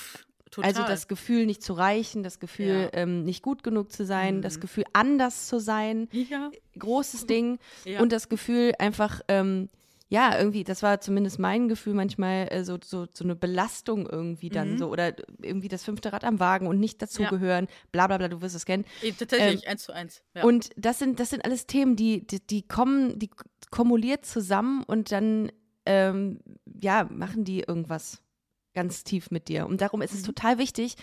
Total. 0.49 0.67
Also 0.67 0.81
das 0.83 1.07
Gefühl, 1.07 1.45
nicht 1.45 1.61
zu 1.61 1.73
reichen, 1.73 2.23
das 2.23 2.39
Gefühl, 2.39 2.89
Ja. 2.91 2.99
ähm, 3.01 3.23
nicht 3.23 3.43
gut 3.43 3.61
genug 3.63 3.91
zu 3.91 4.03
sein, 4.03 4.41
das 4.41 4.57
Mhm. 4.57 4.61
Gefühl, 4.61 4.83
anders 4.91 5.47
zu 5.47 5.59
sein, 5.59 6.09
ja. 6.11 6.49
großes 6.77 7.27
Ding. 7.27 7.59
Ja. 7.85 8.01
Und 8.01 8.11
das 8.11 8.29
Gefühl 8.29 8.73
einfach, 8.79 9.21
ähm, 9.27 9.69
ja, 10.11 10.37
irgendwie, 10.37 10.63
das 10.63 10.81
war 10.81 10.99
zumindest 11.01 11.37
mein 11.37 11.69
Gefühl 11.69 11.93
manchmal, 11.93 12.47
äh, 12.51 12.63
so, 12.63 12.77
so, 12.83 13.05
so 13.13 13.23
eine 13.23 13.35
Belastung 13.35 14.07
irgendwie 14.09 14.49
dann 14.49 14.71
Mhm. 14.73 14.77
so 14.79 14.89
oder 14.89 15.13
irgendwie 15.41 15.67
das 15.67 15.83
fünfte 15.83 16.11
Rad 16.11 16.23
am 16.23 16.39
Wagen 16.39 16.65
und 16.67 16.79
nicht 16.79 16.99
dazugehören, 17.01 17.67
bla 17.91 18.07
bla 18.07 18.17
bla, 18.17 18.27
du 18.27 18.41
wirst 18.41 18.55
es 18.55 18.65
kennen. 18.65 18.85
Eh, 19.01 19.11
Tatsächlich, 19.13 19.67
eins 19.67 19.83
zu 19.83 19.93
eins. 19.93 20.23
Ja. 20.33 20.41
Ähm, 20.41 20.47
Und 20.47 20.69
das 20.77 20.97
sind, 20.99 21.19
das 21.19 21.29
sind 21.29 21.45
alles 21.45 21.67
Themen, 21.67 21.95
die, 21.95 22.25
die, 22.25 22.45
die 22.45 22.67
kommen, 22.67 23.19
die 23.19 23.29
kumuliert 23.69 24.25
zusammen 24.25 24.83
und 24.83 25.11
dann, 25.11 25.51
ähm, 25.85 26.39
ja, 26.81 27.07
machen 27.11 27.43
die 27.43 27.59
irgendwas 27.61 28.21
ganz 28.73 29.03
tief 29.03 29.29
mit 29.31 29.47
dir. 29.47 29.67
Und 29.67 29.81
darum 29.81 30.01
ist 30.01 30.13
es 30.13 30.21
Mhm. 30.21 30.25
total 30.27 30.57
wichtig, 30.57 30.95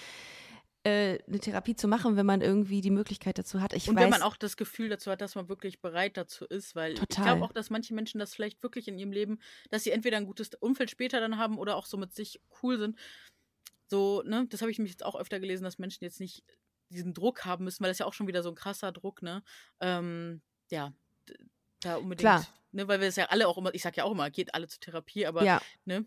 äh, 0.87 1.18
eine 1.26 1.41
Therapie 1.41 1.74
zu 1.74 1.89
machen, 1.89 2.14
wenn 2.14 2.26
man 2.26 2.41
irgendwie 2.41 2.80
die 2.80 2.93
Möglichkeit 2.93 3.39
dazu 3.39 3.61
hat. 3.61 3.72
Ich 3.72 3.89
und 3.89 3.97
weiß, 3.97 4.05
wenn 4.05 4.11
man 4.11 4.22
auch 4.22 4.37
das 4.37 4.57
Gefühl 4.57 4.89
dazu 4.89 5.11
hat, 5.11 5.20
dass 5.20 5.34
man 5.34 5.49
wirklich 5.49 5.80
bereit 5.80 6.16
dazu 6.16 6.45
ist, 6.45 6.76
weil 6.76 6.93
ich 6.93 7.01
Total. 7.01 7.24
glaube 7.24 7.45
auch, 7.45 7.53
dass 7.53 7.70
manche 7.70 7.93
Menschen 7.93 8.20
das 8.20 8.34
vielleicht 8.34 8.62
wirklich 8.62 8.87
in 8.87 8.97
ihrem 8.97 9.11
Leben, 9.11 9.41
dass 9.70 9.82
sie 9.82 9.91
entweder 9.91 10.16
ein 10.16 10.26
gutes 10.26 10.51
Umfeld 10.61 10.89
später 10.91 11.18
dann 11.18 11.39
haben 11.39 11.59
oder 11.59 11.74
auch 11.74 11.87
so 11.87 11.97
mit 11.97 12.14
sich 12.14 12.41
cool 12.62 12.78
sind. 12.78 12.97
So, 13.89 14.22
ne, 14.24 14.47
das 14.49 14.61
habe 14.61 14.70
ich 14.70 14.78
mich 14.78 14.93
jetzt 14.93 15.05
auch 15.05 15.16
öfter 15.16 15.41
gelesen, 15.41 15.64
dass 15.64 15.80
Menschen 15.80 16.05
jetzt 16.05 16.20
nicht 16.20 16.45
diesen 16.91 17.14
Druck 17.14 17.45
haben 17.45 17.64
müssen, 17.64 17.82
weil 17.82 17.91
das 17.91 17.99
ja 17.99 18.07
auch 18.07 18.14
schon 18.14 18.28
wieder 18.28 18.45
so 18.45 18.51
ein 18.51 18.55
krasser 18.55 18.93
Druck, 18.93 19.22
ne? 19.22 19.43
Ähm, 19.80 20.41
ja, 20.70 20.93
da 21.80 21.97
unbedingt. 21.97 22.20
Klar. 22.20 22.47
Ne, 22.70 22.87
weil 22.87 23.01
wir 23.01 23.09
es 23.09 23.16
ja 23.16 23.26
alle 23.26 23.49
auch 23.49 23.59
immer, 23.59 23.74
ich 23.74 23.82
sag 23.82 23.97
ja 23.97 24.05
auch 24.05 24.12
immer, 24.12 24.30
geht 24.30 24.55
alle 24.55 24.68
zur 24.68 24.80
Therapie, 24.80 25.26
aber 25.26 25.43
ja, 25.43 25.61
ne? 25.84 26.07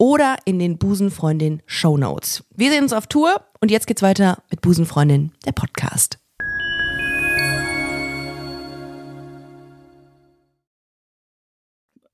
oder 0.01 0.37
in 0.45 0.57
den 0.57 0.79
Busenfreundin 0.79 1.61
Show 1.67 1.95
Notes. 1.95 2.43
Wir 2.55 2.71
sehen 2.71 2.81
uns 2.81 2.91
auf 2.91 3.05
Tour 3.05 3.45
und 3.59 3.69
jetzt 3.69 3.85
geht's 3.85 4.01
weiter 4.01 4.41
mit 4.49 4.59
Busenfreundin, 4.61 5.31
der 5.45 5.51
Podcast. 5.51 6.17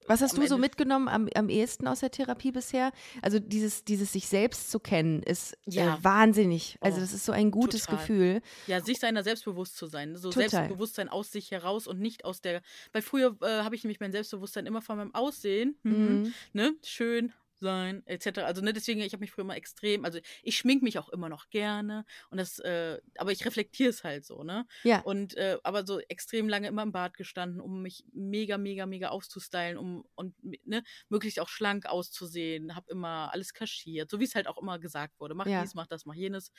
Was 0.05 0.21
hast 0.21 0.35
Am 0.35 0.41
du 0.41 0.47
so 0.47 0.57
mitgenommen 0.57 1.07
am, 1.07 1.29
am 1.33 1.47
ehesten 1.47 1.88
aus 1.88 2.01
der 2.01 2.11
Therapie 2.11 2.51
bisher? 2.51 2.91
Also 3.21 3.39
dieses, 3.39 3.85
dieses 3.85 4.11
sich 4.11 4.27
selbst 4.27 4.69
zu 4.69 4.79
kennen 4.81 5.23
ist 5.23 5.57
Ja. 5.65 5.95
äh, 5.95 6.03
wahnsinnig. 6.03 6.77
Also 6.81 6.97
Oh, 6.97 7.01
das 7.01 7.13
ist 7.13 7.25
so 7.25 7.31
ein 7.31 7.51
gutes 7.51 7.83
total. 7.83 7.99
Gefühl. 7.99 8.41
Ja, 8.67 8.81
sich 8.81 8.99
seiner 8.99 9.23
selbstbewusst 9.23 9.77
zu 9.77 9.85
sein. 9.88 10.17
So 10.17 10.29
Total. 10.29 10.49
Selbstbewusstsein 10.49 11.07
aus 11.07 11.31
sich 11.31 11.51
heraus 11.51 11.88
und 11.88 12.01
nicht 12.01 12.25
aus 12.25 12.41
der. 12.41 12.61
Weil 12.91 13.01
früher 13.01 13.38
äh, 13.41 13.63
habe 13.63 13.75
ich 13.75 13.85
nämlich 13.85 14.01
mein 14.01 14.11
Selbstbewusstsein 14.11 14.65
immer 14.65 14.81
von 14.81 14.97
meinem 14.97 15.15
Aussehen, 15.15 15.77
mhm. 15.83 15.93
Mhm. 16.23 16.33
ne, 16.51 16.73
schön 16.83 17.31
sein, 17.59 18.03
etc. 18.05 18.45
Also, 18.45 18.61
ne, 18.61 18.73
deswegen, 18.73 19.01
ich 19.01 19.13
habe 19.13 19.21
mich 19.21 19.31
früher 19.31 19.43
immer 19.45 19.55
extrem, 19.55 20.05
also 20.05 20.19
ich 20.43 20.57
schmink 20.57 20.83
mich 20.83 20.99
auch 20.99 21.09
immer 21.09 21.29
noch 21.29 21.49
gerne 21.49 22.05
und 22.29 22.37
das, 22.37 22.59
äh, 22.59 22.99
aber 23.17 23.31
ich 23.31 23.45
reflektiere 23.45 23.89
es 23.89 24.03
halt 24.03 24.25
so, 24.25 24.43
ne? 24.43 24.65
Ja. 24.83 25.03
Und 25.03 25.35
äh, 25.37 25.57
aber 25.63 25.85
so 25.85 25.99
extrem 25.99 26.49
lange 26.49 26.67
immer 26.67 26.83
im 26.83 26.91
Bad 26.91 27.15
gestanden, 27.17 27.61
um 27.61 27.81
mich 27.81 28.03
mega, 28.13 28.57
mega, 28.57 28.85
mega 28.85 29.09
aufzustylen, 29.09 29.77
um 29.77 30.05
und 30.15 30.35
ne, 30.65 30.83
möglichst 31.09 31.39
auch 31.39 31.49
schlank 31.49 31.85
auszusehen, 31.85 32.75
habe 32.75 32.91
immer 32.91 33.31
alles 33.33 33.53
kaschiert, 33.53 34.09
so 34.09 34.19
wie 34.19 34.25
es 34.25 34.35
halt 34.35 34.47
auch 34.47 34.57
immer 34.61 34.79
gesagt 34.79 35.19
wurde. 35.19 35.35
Mach 35.35 35.49
Ja. 35.49 35.55
dies, 35.55 35.73
mach 35.75 35.87
das, 35.87 36.05
mach 36.05 36.15
jenes. 36.15 36.51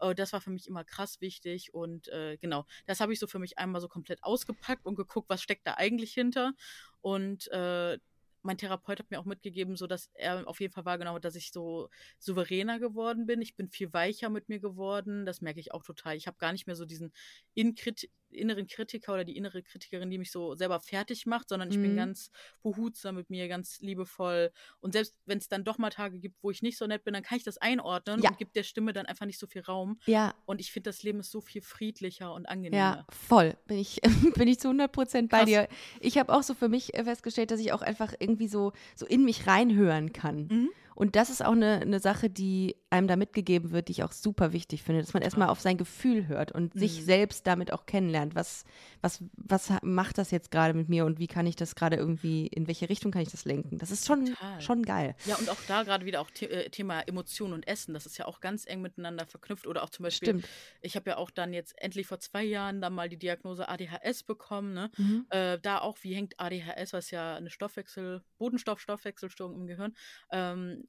Äh, 0.00 0.14
das 0.14 0.32
war 0.32 0.40
für 0.40 0.50
mich 0.50 0.66
immer 0.68 0.84
krass 0.84 1.20
wichtig 1.20 1.74
und 1.74 2.08
äh, 2.08 2.36
genau, 2.38 2.66
das 2.86 3.00
habe 3.00 3.12
ich 3.12 3.18
so 3.18 3.26
für 3.26 3.38
mich 3.38 3.58
einmal 3.58 3.80
so 3.80 3.88
komplett 3.88 4.22
ausgepackt 4.22 4.86
und 4.86 4.94
geguckt, 4.96 5.28
was 5.30 5.42
steckt 5.42 5.66
da 5.66 5.74
eigentlich 5.74 6.12
hinter. 6.14 6.54
Und 7.00 7.48
äh, 7.52 7.98
mein 8.44 8.58
Therapeut 8.58 8.98
hat 8.98 9.10
mir 9.10 9.18
auch 9.18 9.24
mitgegeben, 9.24 9.76
so 9.76 9.86
dass 9.86 10.10
er 10.14 10.46
auf 10.46 10.60
jeden 10.60 10.72
Fall 10.72 10.84
wahrgenommen 10.84 11.16
hat, 11.16 11.24
dass 11.24 11.34
ich 11.34 11.52
so 11.52 11.88
souveräner 12.18 12.78
geworden 12.78 13.26
bin. 13.26 13.42
Ich 13.42 13.56
bin 13.56 13.68
viel 13.68 13.92
weicher 13.92 14.30
mit 14.30 14.48
mir 14.48 14.60
geworden. 14.60 15.26
Das 15.26 15.40
merke 15.40 15.60
ich 15.60 15.72
auch 15.72 15.82
total. 15.82 16.16
Ich 16.16 16.26
habe 16.26 16.38
gar 16.38 16.52
nicht 16.52 16.66
mehr 16.66 16.76
so 16.76 16.84
diesen 16.84 17.12
Inkrit 17.54 18.10
inneren 18.34 18.66
Kritiker 18.66 19.14
oder 19.14 19.24
die 19.24 19.36
innere 19.36 19.62
Kritikerin, 19.62 20.10
die 20.10 20.18
mich 20.18 20.30
so 20.30 20.54
selber 20.54 20.80
fertig 20.80 21.26
macht, 21.26 21.48
sondern 21.48 21.70
ich 21.70 21.80
bin 21.80 21.92
Mhm. 21.92 21.96
ganz 21.96 22.30
behutsam 22.62 23.14
mit 23.16 23.30
mir, 23.30 23.48
ganz 23.48 23.80
liebevoll. 23.80 24.50
Und 24.80 24.92
selbst 24.92 25.14
wenn 25.26 25.38
es 25.38 25.48
dann 25.48 25.64
doch 25.64 25.78
mal 25.78 25.90
Tage 25.90 26.18
gibt, 26.18 26.36
wo 26.42 26.50
ich 26.50 26.62
nicht 26.62 26.76
so 26.78 26.86
nett 26.86 27.04
bin, 27.04 27.14
dann 27.14 27.22
kann 27.22 27.38
ich 27.38 27.44
das 27.44 27.58
einordnen 27.58 28.20
Ja. 28.22 28.30
und 28.30 28.38
gibt 28.38 28.56
der 28.56 28.62
Stimme 28.62 28.92
dann 28.92 29.06
einfach 29.06 29.26
nicht 29.26 29.38
so 29.38 29.46
viel 29.46 29.62
Raum. 29.62 29.98
Ja, 30.06 30.34
Und 30.46 30.60
ich 30.60 30.72
finde, 30.72 30.90
das 30.90 31.02
Leben 31.02 31.20
ist 31.20 31.30
so 31.30 31.40
viel 31.40 31.62
friedlicher 31.62 32.32
und 32.34 32.46
angenehmer. 32.46 32.76
Ja, 32.76 33.06
voll. 33.10 33.56
Bin 33.66 33.78
ich, 33.78 34.00
bin 34.46 34.48
ich 34.48 34.58
zu 34.58 34.68
100 34.68 34.90
Prozent 34.92 35.30
bei 35.30 35.38
Krass. 35.40 35.48
dir. 35.48 35.68
Ich 36.00 36.18
habe 36.18 36.32
auch 36.32 36.42
so 36.42 36.54
für 36.54 36.68
mich 36.68 36.94
äh, 36.94 37.04
festgestellt, 37.04 37.50
dass 37.50 37.60
ich 37.60 37.72
auch 37.72 37.82
einfach 37.82 38.14
irgendwie 38.18 38.48
so, 38.48 38.72
so 38.96 39.06
in 39.06 39.24
mich 39.24 39.46
reinhören 39.46 40.12
kann. 40.12 40.46
Mhm. 40.50 40.70
Und 40.94 41.16
das 41.16 41.30
ist 41.30 41.44
auch 41.44 41.52
eine, 41.52 41.80
eine 41.80 42.00
Sache, 42.00 42.30
die 42.30 42.76
einem 42.90 43.08
da 43.08 43.16
mitgegeben 43.16 43.72
wird, 43.72 43.88
die 43.88 43.92
ich 43.92 44.02
auch 44.04 44.12
super 44.12 44.52
wichtig 44.52 44.82
finde, 44.82 45.00
dass 45.00 45.14
man 45.14 45.22
erstmal 45.22 45.48
auf 45.48 45.60
sein 45.60 45.76
Gefühl 45.76 46.28
hört 46.28 46.52
und 46.52 46.74
sich 46.74 47.00
Mhm. 47.00 47.04
selbst 47.04 47.46
damit 47.46 47.72
auch 47.72 47.86
kennenlernt. 47.86 48.34
Was, 48.34 48.64
was, 49.02 49.22
was 49.36 49.72
macht 49.82 50.18
das 50.18 50.30
jetzt 50.30 50.50
gerade 50.50 50.74
mit 50.74 50.88
mir 50.88 51.04
und 51.04 51.18
wie 51.18 51.26
kann 51.26 51.46
ich 51.46 51.56
das 51.56 51.74
gerade 51.74 51.96
irgendwie, 51.96 52.46
in 52.46 52.66
welche 52.68 52.88
Richtung 52.88 53.10
kann 53.10 53.22
ich 53.22 53.30
das 53.30 53.44
lenken? 53.44 53.78
Das 53.78 53.90
ist 53.90 54.06
schon, 54.06 54.26
Total. 54.26 54.60
schon 54.60 54.82
geil. 54.84 55.16
Ja, 55.26 55.36
und 55.36 55.48
auch 55.50 55.58
da 55.66 55.82
gerade 55.82 56.04
wieder 56.06 56.20
auch 56.20 56.30
The 56.34 56.46
äh, 56.46 56.70
Thema 56.70 57.00
Emotionen 57.00 57.52
und 57.54 57.66
Essen, 57.66 57.94
das 57.94 58.06
ist 58.06 58.16
ja 58.18 58.26
auch 58.26 58.40
ganz 58.40 58.64
eng 58.66 58.80
miteinander 58.80 59.26
verknüpft. 59.26 59.66
Oder 59.66 59.82
auch 59.82 59.90
zum 59.90 60.04
Beispiel, 60.04 60.28
Stimmt. 60.28 60.48
ich 60.80 60.94
habe 60.96 61.10
ja 61.10 61.16
auch 61.16 61.30
dann 61.30 61.52
jetzt 61.52 61.74
endlich 61.82 62.06
vor 62.06 62.20
zwei 62.20 62.44
Jahren 62.44 62.80
dann 62.80 62.94
mal 62.94 63.08
die 63.08 63.18
Diagnose 63.18 63.68
ADHS 63.68 64.22
bekommen. 64.22 64.72
Ne? 64.74 64.90
Mhm. 64.96 65.26
Äh, 65.30 65.58
da 65.60 65.78
auch, 65.80 65.98
wie 66.02 66.14
hängt 66.14 66.38
ADHS, 66.38 66.92
was 66.92 67.10
ja 67.10 67.34
eine 67.36 67.50
Stoffwechsel, 67.50 68.22
Bodenstoff-Stoffwechselstörung 68.38 69.54
im 69.56 69.66
Gehirn, 69.66 69.94
ähm, 70.30 70.83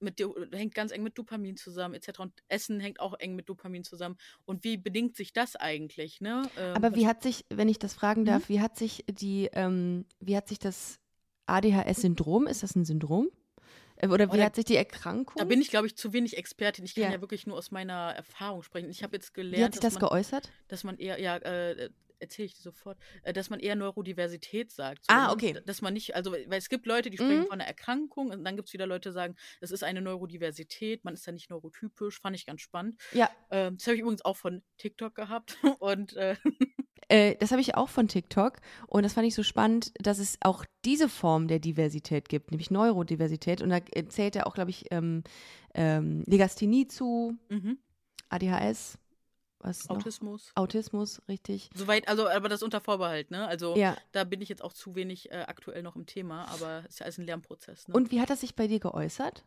mit, 0.00 0.20
hängt 0.52 0.74
ganz 0.74 0.92
eng 0.92 1.02
mit 1.02 1.16
Dopamin 1.18 1.56
zusammen, 1.56 1.94
etc. 1.94 2.20
Und 2.20 2.32
Essen 2.48 2.80
hängt 2.80 3.00
auch 3.00 3.14
eng 3.18 3.34
mit 3.34 3.48
Dopamin 3.48 3.84
zusammen. 3.84 4.16
Und 4.44 4.64
wie 4.64 4.76
bedingt 4.76 5.16
sich 5.16 5.32
das 5.32 5.56
eigentlich? 5.56 6.20
Ne? 6.20 6.48
Ähm, 6.58 6.74
Aber 6.74 6.94
wie 6.94 7.06
hat 7.06 7.22
sich, 7.22 7.44
wenn 7.48 7.68
ich 7.68 7.78
das 7.78 7.94
fragen 7.94 8.24
darf, 8.24 8.48
mhm. 8.48 8.54
wie 8.54 8.60
hat 8.60 8.76
sich 8.76 9.04
die, 9.08 9.48
ähm, 9.52 10.04
wie 10.20 10.36
hat 10.36 10.48
sich 10.48 10.58
das 10.58 10.98
ADHS-Syndrom, 11.46 12.46
ist 12.46 12.62
das 12.62 12.74
ein 12.74 12.84
Syndrom? 12.84 13.30
Äh, 13.96 14.08
oder 14.08 14.28
wie 14.28 14.36
Oder, 14.36 14.44
hat 14.44 14.56
sich 14.56 14.66
die 14.66 14.76
Erkrankung? 14.76 15.36
Da 15.38 15.44
bin 15.44 15.60
ich, 15.60 15.70
glaube 15.70 15.86
ich, 15.86 15.96
zu 15.96 16.12
wenig 16.12 16.36
Expertin. 16.36 16.84
Ich 16.84 16.94
kann 16.94 17.04
ja. 17.04 17.12
ja 17.12 17.20
wirklich 17.20 17.46
nur 17.46 17.56
aus 17.56 17.70
meiner 17.70 18.12
Erfahrung 18.14 18.62
sprechen. 18.62 18.90
Ich 18.90 19.02
habe 19.02 19.16
jetzt 19.16 19.32
gelernt. 19.32 19.58
Wie 19.58 19.64
hat 19.64 19.72
sich 19.72 19.80
das 19.80 19.94
man, 19.94 20.00
geäußert? 20.00 20.50
Dass 20.68 20.84
man 20.84 20.98
eher, 20.98 21.20
ja, 21.20 21.36
äh, 21.36 21.90
erzähle 22.18 22.46
ich 22.46 22.54
dir 22.54 22.62
sofort, 22.62 22.98
äh, 23.22 23.32
dass 23.32 23.50
man 23.50 23.60
eher 23.60 23.76
Neurodiversität 23.76 24.70
sagt. 24.70 25.06
So, 25.06 25.14
ah, 25.14 25.26
ne? 25.26 25.32
okay. 25.32 25.60
Dass 25.64 25.82
man 25.82 25.94
nicht, 25.94 26.14
also, 26.14 26.32
weil 26.32 26.58
es 26.58 26.68
gibt 26.68 26.86
Leute, 26.86 27.10
die 27.10 27.16
sprechen 27.16 27.40
mhm. 27.40 27.46
von 27.46 27.60
einer 27.60 27.66
Erkrankung 27.66 28.30
und 28.30 28.44
dann 28.44 28.56
gibt 28.56 28.68
es 28.68 28.72
wieder 28.72 28.86
Leute, 28.86 29.10
die 29.10 29.14
sagen, 29.14 29.36
das 29.60 29.70
ist 29.70 29.84
eine 29.84 30.00
Neurodiversität, 30.00 31.04
man 31.04 31.14
ist 31.14 31.26
ja 31.26 31.32
nicht 31.32 31.50
neurotypisch, 31.50 32.20
fand 32.20 32.36
ich 32.36 32.46
ganz 32.46 32.60
spannend. 32.60 32.96
Ja. 33.12 33.30
Ähm, 33.50 33.76
das 33.76 33.86
habe 33.86 33.96
ich 33.96 34.02
übrigens 34.02 34.24
auch 34.24 34.36
von 34.36 34.62
TikTok 34.78 35.14
gehabt 35.14 35.56
und 35.80 36.14
äh, 36.14 36.36
äh, 37.08 37.36
das 37.36 37.52
habe 37.52 37.60
ich 37.60 37.74
auch 37.74 37.88
von 37.88 38.08
TikTok 38.08 38.58
und 38.88 39.02
das 39.04 39.12
fand 39.12 39.26
ich 39.26 39.34
so 39.34 39.42
spannend, 39.42 39.92
dass 39.98 40.18
es 40.18 40.38
auch 40.40 40.64
diese 40.84 41.08
Form 41.08 41.48
der 41.48 41.58
Diversität 41.58 42.28
gibt, 42.28 42.50
nämlich 42.50 42.70
Neurodiversität. 42.70 43.62
Und 43.62 43.70
da 43.70 43.78
zählt 44.08 44.36
er 44.36 44.46
auch, 44.46 44.54
glaube 44.54 44.70
ich, 44.70 44.86
ähm, 44.90 45.22
ähm, 45.74 46.24
Legasthenie 46.26 46.88
zu, 46.88 47.36
mhm. 47.48 47.78
ADHS. 48.28 48.98
Was 49.66 49.90
Autismus. 49.90 50.52
Noch? 50.54 50.62
Autismus, 50.62 51.20
richtig. 51.28 51.70
Soweit, 51.74 52.06
also, 52.06 52.28
aber 52.28 52.48
das 52.48 52.62
unter 52.62 52.80
Vorbehalt, 52.80 53.32
ne? 53.32 53.46
Also, 53.48 53.76
ja. 53.76 53.96
da 54.12 54.22
bin 54.22 54.40
ich 54.40 54.48
jetzt 54.48 54.62
auch 54.62 54.72
zu 54.72 54.94
wenig 54.94 55.32
äh, 55.32 55.44
aktuell 55.48 55.82
noch 55.82 55.96
im 55.96 56.06
Thema, 56.06 56.44
aber 56.46 56.84
es 56.86 56.94
ist 56.94 56.98
ja 57.00 57.04
alles 57.04 57.18
ein 57.18 57.26
Lernprozess. 57.26 57.88
Ne? 57.88 57.94
Und 57.94 58.12
wie 58.12 58.20
hat 58.20 58.30
das 58.30 58.40
sich 58.40 58.54
bei 58.54 58.68
dir 58.68 58.78
geäußert? 58.78 59.44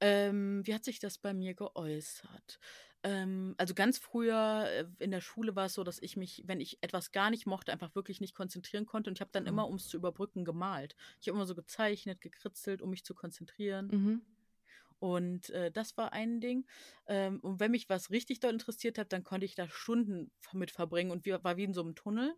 Ähm, 0.00 0.60
wie 0.66 0.74
hat 0.74 0.84
sich 0.84 0.98
das 0.98 1.16
bei 1.16 1.32
mir 1.32 1.54
geäußert? 1.54 2.58
Ähm, 3.04 3.54
also 3.56 3.74
ganz 3.74 3.96
früher 3.96 4.66
äh, 4.66 4.86
in 4.98 5.10
der 5.10 5.22
Schule 5.22 5.56
war 5.56 5.66
es 5.66 5.74
so, 5.74 5.84
dass 5.84 6.00
ich 6.02 6.16
mich, 6.16 6.42
wenn 6.46 6.60
ich 6.60 6.78
etwas 6.82 7.10
gar 7.12 7.30
nicht 7.30 7.46
mochte, 7.46 7.72
einfach 7.72 7.94
wirklich 7.94 8.20
nicht 8.20 8.34
konzentrieren 8.34 8.84
konnte. 8.84 9.08
Und 9.08 9.16
ich 9.16 9.20
habe 9.20 9.30
dann 9.32 9.44
mhm. 9.44 9.50
immer, 9.50 9.68
um 9.68 9.76
es 9.76 9.88
zu 9.88 9.96
überbrücken, 9.96 10.44
gemalt. 10.44 10.94
Ich 11.20 11.28
habe 11.28 11.36
immer 11.36 11.46
so 11.46 11.54
gezeichnet, 11.54 12.20
gekritzelt, 12.20 12.82
um 12.82 12.90
mich 12.90 13.04
zu 13.04 13.14
konzentrieren. 13.14 13.86
Mhm. 13.88 14.22
Und 15.04 15.50
äh, 15.50 15.70
das 15.70 15.98
war 15.98 16.14
ein 16.14 16.40
Ding. 16.40 16.66
Ähm, 17.06 17.38
und 17.40 17.60
wenn 17.60 17.72
mich 17.72 17.90
was 17.90 18.10
richtig 18.10 18.40
dort 18.40 18.54
interessiert 18.54 18.96
hat, 18.96 19.12
dann 19.12 19.22
konnte 19.22 19.44
ich 19.44 19.54
da 19.54 19.68
Stunden 19.68 20.30
mit 20.54 20.70
verbringen 20.70 21.10
und 21.10 21.26
wie, 21.26 21.32
war 21.44 21.58
wie 21.58 21.64
in 21.64 21.74
so 21.74 21.82
einem 21.82 21.94
Tunnel. 21.94 22.34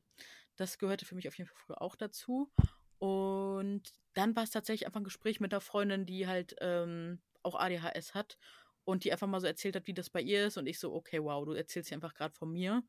Das 0.56 0.76
gehörte 0.76 1.04
für 1.04 1.14
mich 1.14 1.28
auf 1.28 1.38
jeden 1.38 1.46
Fall 1.46 1.56
früher 1.64 1.80
auch 1.80 1.94
dazu. 1.94 2.50
Und 2.98 3.82
dann 4.14 4.34
war 4.34 4.42
es 4.42 4.50
tatsächlich 4.50 4.84
einfach 4.84 4.98
ein 4.98 5.04
Gespräch 5.04 5.38
mit 5.38 5.54
einer 5.54 5.60
Freundin, 5.60 6.06
die 6.06 6.26
halt 6.26 6.56
ähm, 6.60 7.22
auch 7.44 7.54
ADHS 7.54 8.14
hat 8.14 8.36
und 8.82 9.04
die 9.04 9.12
einfach 9.12 9.28
mal 9.28 9.40
so 9.40 9.46
erzählt 9.46 9.76
hat, 9.76 9.86
wie 9.86 9.94
das 9.94 10.10
bei 10.10 10.20
ihr 10.20 10.48
ist. 10.48 10.56
Und 10.56 10.66
ich 10.66 10.80
so, 10.80 10.92
okay, 10.92 11.22
wow, 11.22 11.44
du 11.44 11.52
erzählst 11.52 11.90
hier 11.90 11.98
einfach 11.98 12.14
gerade 12.14 12.34
von 12.34 12.50
mir. 12.50 12.82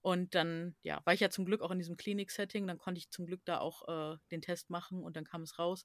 Und 0.00 0.34
dann, 0.34 0.74
ja, 0.82 1.00
war 1.04 1.14
ich 1.14 1.20
ja 1.20 1.30
zum 1.30 1.44
Glück 1.44 1.60
auch 1.60 1.70
in 1.70 1.78
diesem 1.78 1.96
Klinik-Setting. 1.96 2.66
Dann 2.66 2.78
konnte 2.78 2.98
ich 2.98 3.10
zum 3.10 3.26
Glück 3.26 3.42
da 3.44 3.60
auch 3.60 3.86
äh, 3.86 4.16
den 4.32 4.42
Test 4.42 4.70
machen 4.70 5.04
und 5.04 5.14
dann 5.14 5.24
kam 5.24 5.42
es 5.42 5.56
raus. 5.56 5.84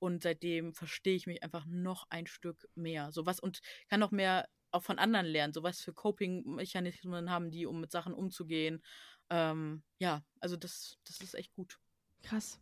Und 0.00 0.22
seitdem 0.22 0.74
verstehe 0.74 1.14
ich 1.14 1.26
mich 1.26 1.42
einfach 1.44 1.66
noch 1.66 2.06
ein 2.10 2.26
Stück 2.26 2.68
mehr. 2.74 3.12
So 3.12 3.26
was 3.26 3.38
und 3.38 3.60
kann 3.88 4.00
noch 4.00 4.10
mehr 4.10 4.48
auch 4.72 4.82
von 4.82 4.98
anderen 4.98 5.26
lernen. 5.26 5.52
So 5.52 5.62
was 5.62 5.80
für 5.80 5.92
Coping-Mechanismen 5.92 7.30
haben 7.30 7.50
die, 7.50 7.66
um 7.66 7.80
mit 7.80 7.92
Sachen 7.92 8.14
umzugehen. 8.14 8.82
Ähm, 9.28 9.82
ja, 9.98 10.24
also 10.40 10.56
das, 10.56 10.98
das 11.06 11.20
ist 11.20 11.34
echt 11.34 11.52
gut. 11.54 11.78
Krass. 12.22 12.58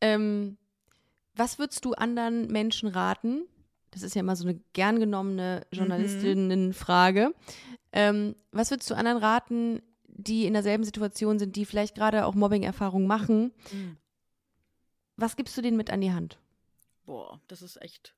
Ähm, 0.00 0.58
was 1.34 1.58
würdest 1.58 1.84
du 1.84 1.92
anderen 1.92 2.48
Menschen 2.48 2.88
raten? 2.88 3.46
Das 3.90 4.02
ist 4.02 4.14
ja 4.14 4.20
immer 4.20 4.36
so 4.36 4.46
eine 4.46 4.60
gern 4.72 4.98
genommene 4.98 5.66
mhm. 5.70 5.76
Journalistinnenfrage. 5.76 7.28
Mhm. 7.28 7.76
Ähm, 7.92 8.36
was 8.50 8.70
würdest 8.70 8.90
du 8.90 8.94
anderen 8.94 9.18
raten, 9.18 9.82
die 10.06 10.46
in 10.46 10.52
derselben 10.52 10.84
Situation 10.84 11.38
sind, 11.38 11.56
die 11.56 11.64
vielleicht 11.64 11.94
gerade 11.94 12.26
auch 12.26 12.34
Mobbing-Erfahrungen 12.34 13.06
machen? 13.06 13.52
Mhm. 13.72 13.96
Was 15.16 15.36
gibst 15.36 15.56
du 15.56 15.62
denen 15.62 15.76
mit 15.76 15.90
an 15.90 16.00
die 16.00 16.12
Hand? 16.12 16.38
Boah, 17.04 17.40
das 17.48 17.62
ist 17.62 17.80
echt 17.80 18.14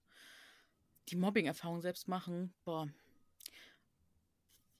die 1.09 1.16
Mobbing-Erfahrung 1.16 1.80
selbst 1.80 2.09
machen, 2.09 2.55
boah, 2.64 2.89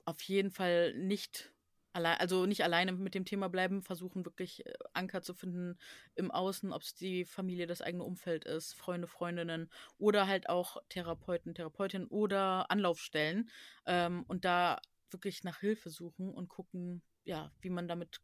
auf 0.05 0.21
jeden 0.23 0.51
Fall 0.51 0.95
nicht 0.95 1.53
allein, 1.93 2.19
also 2.19 2.47
nicht 2.47 2.63
alleine 2.63 2.93
mit 2.93 3.15
dem 3.15 3.25
Thema 3.25 3.49
bleiben, 3.49 3.83
versuchen 3.83 4.25
wirklich 4.25 4.67
äh, 4.67 4.73
Anker 4.93 5.23
zu 5.23 5.35
finden 5.35 5.79
im 6.15 6.31
Außen, 6.31 6.73
ob 6.73 6.83
es 6.83 6.95
die 6.95 7.25
Familie, 7.25 7.67
das 7.67 7.83
eigene 7.83 8.05
Umfeld 8.05 8.45
ist, 8.45 8.75
Freunde, 8.75 9.09
Freundinnen 9.09 9.71
oder 9.99 10.27
halt 10.27 10.49
auch 10.49 10.77
Therapeuten, 10.89 11.55
Therapeutinnen 11.55 12.09
oder 12.09 12.71
Anlaufstellen 12.71 13.51
ähm, 13.87 14.25
und 14.29 14.45
da 14.45 14.81
wirklich 15.11 15.43
nach 15.43 15.61
Hilfe 15.61 15.91
suchen 15.91 16.33
und 16.33 16.49
gucken, 16.49 17.03
ja, 17.25 17.51
wie 17.61 17.71
man 17.71 17.89
damit 17.89 18.21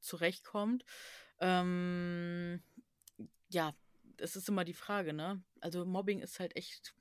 zurechtkommt. 0.00 0.84
Ähm, 1.40 2.62
ja, 3.48 3.74
es 4.18 4.36
ist 4.36 4.48
immer 4.48 4.64
die 4.64 4.74
Frage, 4.74 5.12
ne? 5.12 5.42
Also 5.60 5.84
Mobbing 5.84 6.20
ist 6.20 6.40
halt 6.40 6.56
echt 6.56 6.94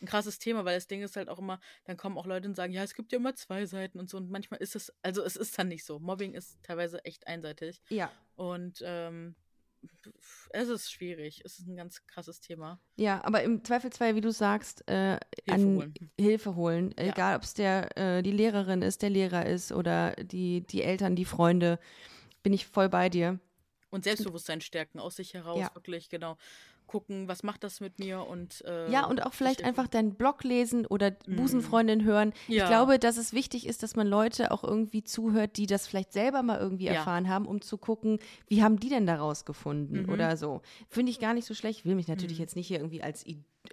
ein 0.00 0.06
krasses 0.06 0.38
Thema, 0.38 0.64
weil 0.64 0.76
das 0.76 0.86
Ding 0.86 1.02
ist 1.02 1.16
halt 1.16 1.28
auch 1.28 1.38
immer, 1.38 1.60
dann 1.84 1.96
kommen 1.96 2.18
auch 2.18 2.26
Leute 2.26 2.48
und 2.48 2.54
sagen, 2.54 2.72
ja, 2.72 2.82
es 2.82 2.94
gibt 2.94 3.12
ja 3.12 3.18
immer 3.18 3.34
zwei 3.34 3.66
Seiten 3.66 3.98
und 3.98 4.08
so. 4.08 4.16
Und 4.16 4.30
manchmal 4.30 4.60
ist 4.60 4.76
es, 4.76 4.92
also 5.02 5.22
es 5.22 5.36
ist 5.36 5.58
dann 5.58 5.68
nicht 5.68 5.84
so. 5.84 5.98
Mobbing 5.98 6.34
ist 6.34 6.62
teilweise 6.62 7.04
echt 7.04 7.26
einseitig. 7.26 7.82
Ja. 7.88 8.10
Und 8.36 8.82
ähm, 8.84 9.34
es 10.50 10.68
ist 10.68 10.90
schwierig. 10.90 11.42
Es 11.44 11.58
ist 11.58 11.66
ein 11.66 11.76
ganz 11.76 12.06
krasses 12.06 12.40
Thema. 12.40 12.80
Ja, 12.96 13.22
aber 13.24 13.42
im 13.42 13.64
Zweifelsfall, 13.64 14.14
wie 14.14 14.20
du 14.20 14.32
sagst, 14.32 14.86
äh, 14.88 15.18
Hilfe 15.44 15.52
an 15.52 15.76
holen. 15.76 15.94
Hilfe 16.18 16.56
holen. 16.56 16.94
Ja. 16.98 17.06
Egal, 17.06 17.36
ob 17.36 17.42
es 17.42 17.54
der 17.54 17.96
äh, 17.96 18.22
die 18.22 18.32
Lehrerin 18.32 18.82
ist, 18.82 19.02
der 19.02 19.10
Lehrer 19.10 19.46
ist 19.46 19.72
oder 19.72 20.12
die, 20.16 20.62
die 20.66 20.82
Eltern, 20.82 21.16
die 21.16 21.24
Freunde, 21.24 21.78
bin 22.42 22.52
ich 22.52 22.66
voll 22.66 22.88
bei 22.88 23.08
dir. 23.08 23.38
Und 23.90 24.04
Selbstbewusstsein 24.04 24.60
stärken, 24.60 24.98
aus 25.00 25.16
sich 25.16 25.34
heraus, 25.34 25.60
ja. 25.60 25.70
wirklich, 25.74 26.08
genau. 26.08 26.36
Gucken, 26.86 27.28
was 27.28 27.44
macht 27.44 27.62
das 27.62 27.80
mit 27.80 28.00
mir 28.00 28.26
und 28.26 28.64
äh, 28.64 28.90
Ja, 28.90 29.06
und 29.06 29.24
auch 29.24 29.32
vielleicht 29.32 29.62
einfach 29.62 29.86
deinen 29.86 30.14
Blog 30.14 30.42
lesen 30.42 30.86
oder 30.86 31.12
mhm. 31.26 31.36
Busenfreundin 31.36 32.04
hören. 32.04 32.32
Ja. 32.48 32.64
Ich 32.64 32.68
glaube, 32.68 32.98
dass 32.98 33.16
es 33.16 33.32
wichtig 33.32 33.66
ist, 33.66 33.84
dass 33.84 33.94
man 33.94 34.08
Leute 34.08 34.50
auch 34.50 34.64
irgendwie 34.64 35.04
zuhört, 35.04 35.56
die 35.56 35.66
das 35.66 35.86
vielleicht 35.86 36.12
selber 36.12 36.42
mal 36.42 36.58
irgendwie 36.58 36.86
ja. 36.86 36.94
erfahren 36.94 37.28
haben, 37.28 37.46
um 37.46 37.60
zu 37.60 37.78
gucken, 37.78 38.18
wie 38.48 38.64
haben 38.64 38.80
die 38.80 38.88
denn 38.88 39.06
da 39.06 39.16
rausgefunden 39.16 40.04
mhm. 40.04 40.12
oder 40.12 40.36
so. 40.36 40.62
Finde 40.88 41.12
ich 41.12 41.20
gar 41.20 41.34
nicht 41.34 41.46
so 41.46 41.54
schlecht. 41.54 41.80
Ich 41.80 41.84
will 41.84 41.94
mich 41.94 42.08
natürlich 42.08 42.38
mhm. 42.38 42.42
jetzt 42.42 42.56
nicht 42.56 42.66
hier 42.66 42.78
irgendwie 42.78 43.02
als, 43.02 43.24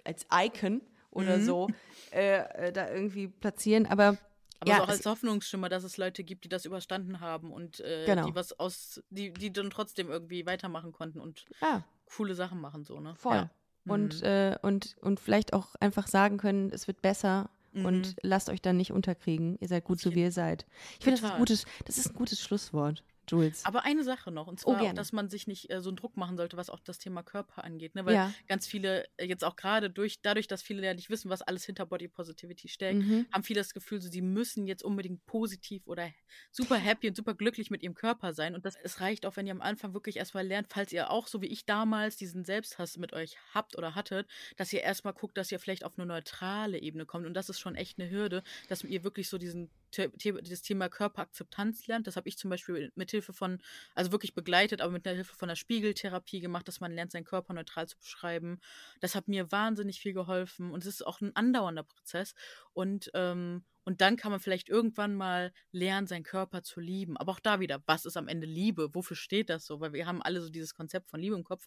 als 0.04 0.26
Icon 0.32 0.80
oder 1.10 1.38
mhm. 1.38 1.44
so 1.44 1.68
äh, 2.12 2.68
äh, 2.68 2.72
da 2.72 2.88
irgendwie 2.88 3.28
platzieren, 3.28 3.86
aber 3.86 4.16
aber 4.60 4.70
ja, 4.70 4.82
auch 4.82 4.88
als 4.88 5.06
Hoffnungsschimmer, 5.06 5.68
dass 5.68 5.84
es 5.84 5.96
Leute 5.96 6.24
gibt, 6.24 6.44
die 6.44 6.48
das 6.48 6.64
überstanden 6.64 7.20
haben 7.20 7.52
und 7.52 7.80
äh, 7.80 8.06
genau. 8.06 8.26
die 8.26 8.34
was 8.34 8.58
aus, 8.58 9.00
die, 9.10 9.32
die 9.32 9.52
dann 9.52 9.70
trotzdem 9.70 10.10
irgendwie 10.10 10.46
weitermachen 10.46 10.92
konnten 10.92 11.20
und 11.20 11.44
ja. 11.60 11.84
coole 12.06 12.34
Sachen 12.34 12.60
machen, 12.60 12.84
so, 12.84 12.98
ne? 13.00 13.14
Voll. 13.16 13.36
Ja. 13.36 13.50
Und, 13.86 14.20
mhm. 14.20 14.26
äh, 14.26 14.58
und, 14.62 14.96
und 15.00 15.20
vielleicht 15.20 15.52
auch 15.52 15.74
einfach 15.76 16.08
sagen 16.08 16.38
können, 16.38 16.70
es 16.70 16.86
wird 16.88 17.00
besser 17.00 17.50
mhm. 17.72 17.84
und 17.84 18.16
lasst 18.22 18.50
euch 18.50 18.60
dann 18.60 18.76
nicht 18.76 18.92
unterkriegen. 18.92 19.56
Ihr 19.60 19.68
seid 19.68 19.84
gut, 19.84 20.00
so 20.00 20.14
wie 20.14 20.22
ihr 20.22 20.32
seid. 20.32 20.66
Ich 20.98 21.04
finde, 21.04 21.20
das, 21.20 21.50
ist 21.50 21.66
das 21.84 21.98
ist 21.98 22.10
ein 22.10 22.14
gutes 22.14 22.40
Schlusswort. 22.40 23.02
Jules. 23.30 23.64
Aber 23.64 23.84
eine 23.84 24.04
Sache 24.04 24.30
noch, 24.30 24.46
und 24.46 24.60
oh, 24.64 24.72
zwar, 24.72 24.82
oh, 24.82 24.86
auch, 24.86 24.92
dass 24.92 25.12
man 25.12 25.28
sich 25.28 25.46
nicht 25.46 25.70
äh, 25.70 25.80
so 25.80 25.90
einen 25.90 25.96
Druck 25.96 26.16
machen 26.16 26.36
sollte, 26.36 26.56
was 26.56 26.70
auch 26.70 26.80
das 26.80 26.98
Thema 26.98 27.22
Körper 27.22 27.64
angeht. 27.64 27.94
Ne? 27.94 28.04
Weil 28.04 28.14
ja. 28.14 28.34
ganz 28.46 28.66
viele, 28.66 29.04
äh, 29.16 29.26
jetzt 29.26 29.44
auch 29.44 29.56
gerade 29.56 29.90
durch, 29.90 30.20
dadurch, 30.20 30.46
dass 30.46 30.62
viele 30.62 30.84
ja 30.84 30.94
nicht 30.94 31.10
wissen, 31.10 31.30
was 31.30 31.42
alles 31.42 31.64
hinter 31.64 31.86
Body 31.86 32.08
Positivity 32.08 32.68
steckt, 32.68 32.98
mhm. 32.98 33.26
haben 33.32 33.42
viele 33.42 33.60
das 33.60 33.74
Gefühl, 33.74 34.00
so, 34.00 34.08
sie 34.08 34.22
müssen 34.22 34.66
jetzt 34.66 34.82
unbedingt 34.82 35.24
positiv 35.26 35.86
oder 35.86 36.10
super 36.50 36.76
happy 36.76 37.08
und 37.08 37.16
super 37.16 37.34
glücklich 37.34 37.70
mit 37.70 37.82
ihrem 37.82 37.94
Körper 37.94 38.32
sein. 38.32 38.54
Und 38.54 38.64
das, 38.64 38.76
es 38.82 39.00
reicht 39.00 39.26
auch, 39.26 39.36
wenn 39.36 39.46
ihr 39.46 39.52
am 39.52 39.60
Anfang 39.60 39.94
wirklich 39.94 40.16
erstmal 40.16 40.46
lernt, 40.46 40.68
falls 40.70 40.92
ihr 40.92 41.10
auch, 41.10 41.26
so 41.26 41.42
wie 41.42 41.46
ich 41.46 41.66
damals, 41.66 42.16
diesen 42.16 42.44
Selbsthass 42.44 42.96
mit 42.96 43.12
euch 43.12 43.36
habt 43.54 43.76
oder 43.76 43.94
hattet, 43.94 44.28
dass 44.56 44.72
ihr 44.72 44.82
erstmal 44.82 45.14
guckt, 45.14 45.36
dass 45.36 45.52
ihr 45.52 45.58
vielleicht 45.58 45.84
auf 45.84 45.98
eine 45.98 46.06
neutrale 46.06 46.78
Ebene 46.78 47.06
kommt. 47.06 47.26
Und 47.26 47.34
das 47.34 47.48
ist 47.48 47.60
schon 47.60 47.74
echt 47.74 47.98
eine 47.98 48.10
Hürde, 48.10 48.42
dass 48.68 48.84
ihr 48.84 49.04
wirklich 49.04 49.28
so 49.28 49.38
diesen 49.38 49.70
das 49.90 50.62
Thema 50.62 50.88
Körperakzeptanz 50.88 51.86
lernt. 51.86 52.06
Das 52.06 52.16
habe 52.16 52.28
ich 52.28 52.38
zum 52.38 52.50
Beispiel 52.50 52.92
mit 52.94 53.10
Hilfe 53.10 53.32
von, 53.32 53.60
also 53.94 54.12
wirklich 54.12 54.34
begleitet, 54.34 54.80
aber 54.80 54.92
mit 54.92 55.06
der 55.06 55.14
Hilfe 55.14 55.34
von 55.34 55.48
der 55.48 55.56
Spiegeltherapie 55.56 56.40
gemacht, 56.40 56.68
dass 56.68 56.80
man 56.80 56.92
lernt, 56.92 57.12
seinen 57.12 57.24
Körper 57.24 57.54
neutral 57.54 57.88
zu 57.88 57.98
beschreiben. 57.98 58.60
Das 59.00 59.14
hat 59.14 59.28
mir 59.28 59.50
wahnsinnig 59.50 60.00
viel 60.00 60.12
geholfen 60.12 60.70
und 60.70 60.84
es 60.84 60.86
ist 60.86 61.06
auch 61.06 61.20
ein 61.20 61.34
andauernder 61.34 61.82
Prozess. 61.82 62.34
Und, 62.72 63.10
ähm, 63.14 63.64
und 63.84 64.00
dann 64.00 64.16
kann 64.16 64.30
man 64.30 64.40
vielleicht 64.40 64.68
irgendwann 64.68 65.14
mal 65.14 65.52
lernen, 65.72 66.06
seinen 66.06 66.22
Körper 66.22 66.62
zu 66.62 66.80
lieben. 66.80 67.16
Aber 67.16 67.32
auch 67.32 67.40
da 67.40 67.60
wieder, 67.60 67.82
was 67.86 68.04
ist 68.04 68.16
am 68.16 68.28
Ende 68.28 68.46
Liebe? 68.46 68.94
Wofür 68.94 69.16
steht 69.16 69.48
das 69.48 69.64
so? 69.64 69.80
Weil 69.80 69.92
wir 69.92 70.06
haben 70.06 70.22
alle 70.22 70.42
so 70.42 70.50
dieses 70.50 70.74
Konzept 70.74 71.08
von 71.08 71.20
Liebe 71.20 71.36
im 71.36 71.44
Kopf. 71.44 71.66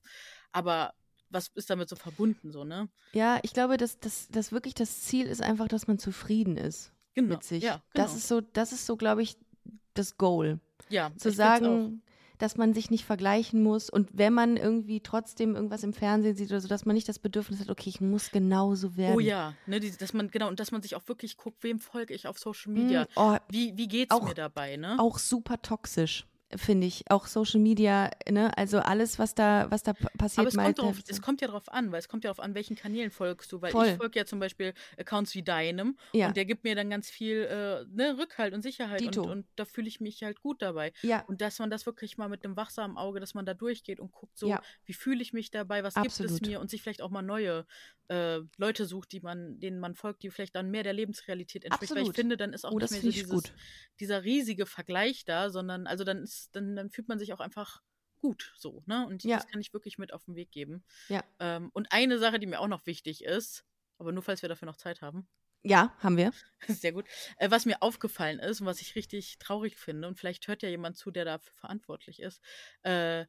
Aber 0.51 0.93
was 1.31 1.47
ist 1.55 1.69
damit 1.69 1.89
so 1.89 1.95
verbunden, 1.95 2.51
so, 2.51 2.63
ne? 2.63 2.89
Ja, 3.13 3.39
ich 3.41 3.53
glaube, 3.53 3.77
dass, 3.77 3.99
dass, 3.99 4.27
dass 4.27 4.51
wirklich 4.51 4.73
das 4.73 5.01
Ziel 5.01 5.27
ist 5.27 5.41
einfach, 5.41 5.67
dass 5.67 5.87
man 5.87 5.97
zufrieden 5.97 6.57
ist 6.57 6.93
genau. 7.13 7.35
mit 7.35 7.43
sich. 7.43 7.63
Ja, 7.63 7.81
genau. 7.93 8.05
Das 8.05 8.15
ist 8.15 8.27
so, 8.27 8.41
das 8.41 8.71
ist 8.71 8.85
so, 8.85 8.95
glaube 8.97 9.21
ich, 9.21 9.37
das 9.93 10.17
Goal. 10.17 10.59
Ja. 10.89 11.11
Zu 11.17 11.31
sagen, 11.31 12.01
dass 12.37 12.57
man 12.57 12.73
sich 12.73 12.89
nicht 12.89 13.05
vergleichen 13.05 13.61
muss 13.61 13.89
und 13.89 14.09
wenn 14.13 14.33
man 14.33 14.57
irgendwie 14.57 14.99
trotzdem 14.99 15.55
irgendwas 15.55 15.83
im 15.83 15.93
Fernsehen 15.93 16.35
sieht 16.35 16.49
oder 16.49 16.59
so, 16.59 16.67
dass 16.67 16.85
man 16.85 16.95
nicht 16.95 17.07
das 17.07 17.19
Bedürfnis 17.19 17.59
hat, 17.59 17.69
okay, 17.69 17.87
ich 17.89 18.01
muss 18.01 18.31
genauso 18.31 18.97
werden. 18.97 19.15
Oh 19.15 19.19
ja, 19.19 19.53
ne, 19.67 19.79
die, 19.79 19.91
dass 19.95 20.13
man 20.13 20.31
genau 20.31 20.47
und 20.47 20.59
dass 20.59 20.71
man 20.71 20.81
sich 20.81 20.95
auch 20.95 21.07
wirklich 21.07 21.37
guckt, 21.37 21.63
wem 21.63 21.77
folge 21.77 22.15
ich 22.15 22.27
auf 22.27 22.39
Social 22.39 22.71
Media? 22.71 23.03
Mm, 23.03 23.07
oh, 23.15 23.37
wie 23.49 23.77
wie 23.77 23.87
geht's 23.87 24.13
auch- 24.13 24.23
mir 24.27 24.33
dabei, 24.33 24.75
ne? 24.75 24.95
auch 24.99 25.19
super 25.19 25.61
toxisch, 25.61 26.25
finde 26.55 26.87
ich. 26.87 27.09
Auch 27.09 27.27
Social 27.27 27.59
Media, 27.59 28.11
ne? 28.29 28.55
Also 28.57 28.79
alles, 28.79 29.19
was 29.19 29.35
da, 29.35 29.69
was 29.69 29.83
da 29.83 29.93
passiert, 29.93 30.39
Aber 30.39 30.47
es 30.49 30.55
kommt, 30.55 30.79
drauf, 30.79 30.97
es 31.07 31.21
kommt 31.21 31.41
ja 31.41 31.47
darauf 31.47 31.71
an, 31.71 31.91
weil 31.91 31.99
es 31.99 32.07
kommt 32.07 32.23
ja 32.23 32.29
darauf 32.29 32.39
an, 32.43 32.55
welchen 32.55 32.75
Kanälen 32.75 33.11
folgst 33.11 33.51
du. 33.51 33.61
Weil 33.61 33.71
Voll. 33.71 33.87
ich 33.87 33.95
folge 33.97 34.19
ja 34.19 34.25
zum 34.25 34.39
Beispiel 34.39 34.73
Accounts 34.97 35.33
wie 35.35 35.43
deinem 35.43 35.97
Ja. 36.13 36.27
und 36.27 36.37
der 36.37 36.45
gibt 36.45 36.63
mir 36.63 36.75
dann 36.75 36.89
ganz 36.89 37.09
viel 37.09 37.43
äh, 37.43 37.85
ne, 37.95 38.17
Rückhalt 38.17 38.53
und 38.53 38.61
Sicherheit 38.61 39.01
und, 39.01 39.15
Dito. 39.15 39.29
und 39.31 39.45
da 39.55 39.65
fühle 39.65 39.87
ich 39.87 39.99
mich 40.01 40.23
halt 40.23 40.41
gut 40.41 40.61
dabei. 40.61 40.93
ja, 41.01 41.21
Und 41.27 41.41
dass 41.41 41.59
man 41.59 41.69
das 41.69 41.85
wirklich 41.85 42.17
mal 42.17 42.29
mit 42.29 42.43
einem 42.45 42.55
wachsamen 42.55 42.97
Auge, 42.97 43.19
dass 43.19 43.33
man 43.33 43.45
da 43.45 43.53
durchgeht 43.53 43.99
und 43.99 44.11
guckt, 44.11 44.37
so, 44.37 44.47
Ja. 44.47 44.61
wie 44.85 44.93
fühle 44.93 45.21
ich 45.21 45.33
mich 45.33 45.51
dabei, 45.51 45.83
was 45.83 45.93
gibt 45.95 46.05
Absolut. 46.07 46.31
es 46.31 46.41
mir 46.41 46.59
und 46.59 46.69
sich 46.69 46.81
vielleicht 46.81 47.01
auch 47.01 47.09
mal 47.09 47.21
neue 47.21 47.65
äh, 48.09 48.39
Leute 48.57 48.85
sucht, 48.85 49.13
die 49.13 49.21
man, 49.21 49.59
denen 49.61 49.79
man 49.79 49.95
folgt, 49.95 50.23
die 50.23 50.29
vielleicht 50.31 50.55
dann 50.55 50.69
mehr 50.69 50.83
der 50.83 50.91
Lebensrealität 50.91 51.63
entspricht. 51.63 51.91
Weil 51.91 51.97
ich 51.99 52.01
Absolut. 52.09 52.15
finde, 52.17 52.35
dann 52.37 52.51
ist 52.51 52.65
auch 52.65 52.71
Oh, 52.73 52.79
nicht 52.79 52.91
mehr 52.91 52.99
so 53.01 53.09
dieses, 53.09 53.29
gut. 53.29 53.53
dieser 54.01 54.23
riesige 54.23 54.65
Vergleich 54.65 55.23
da, 55.23 55.49
sondern 55.49 55.87
also 55.87 56.03
dann 56.03 56.23
ist, 56.23 56.40
dann, 56.49 56.75
dann 56.75 56.89
fühlt 56.89 57.07
man 57.07 57.19
sich 57.19 57.33
auch 57.33 57.39
einfach 57.39 57.81
gut 58.19 58.53
so, 58.55 58.83
ne? 58.85 59.05
Und 59.07 59.23
Ja. 59.23 59.37
das 59.37 59.47
kann 59.47 59.61
ich 59.61 59.73
wirklich 59.73 59.97
mit 59.97 60.13
auf 60.13 60.25
den 60.25 60.35
Weg 60.35 60.51
geben. 60.51 60.83
Ja. 61.09 61.23
Ähm, 61.39 61.69
und 61.73 61.91
eine 61.91 62.19
Sache, 62.19 62.39
die 62.39 62.47
mir 62.47 62.59
auch 62.59 62.67
noch 62.67 62.85
wichtig 62.85 63.23
ist, 63.23 63.65
aber 63.97 64.11
nur 64.11 64.23
falls 64.23 64.41
wir 64.41 64.49
dafür 64.49 64.67
noch 64.67 64.77
Zeit 64.77 65.01
haben, 65.01 65.27
ja, 65.63 65.95
haben 65.99 66.17
wir. 66.17 66.33
sehr 66.67 66.91
gut, 66.91 67.05
äh, 67.37 67.51
was 67.51 67.65
mir 67.65 67.81
aufgefallen 67.81 68.39
ist 68.39 68.61
und 68.61 68.67
was 68.67 68.81
ich 68.81 68.95
richtig 68.95 69.37
traurig 69.37 69.77
finde, 69.77 70.07
und 70.07 70.17
vielleicht 70.17 70.47
hört 70.47 70.63
ja 70.63 70.69
jemand 70.69 70.97
zu, 70.97 71.11
der 71.11 71.25
dafür 71.25 71.53
verantwortlich 71.53 72.19
ist, 72.19 72.41
äh, 72.83 73.25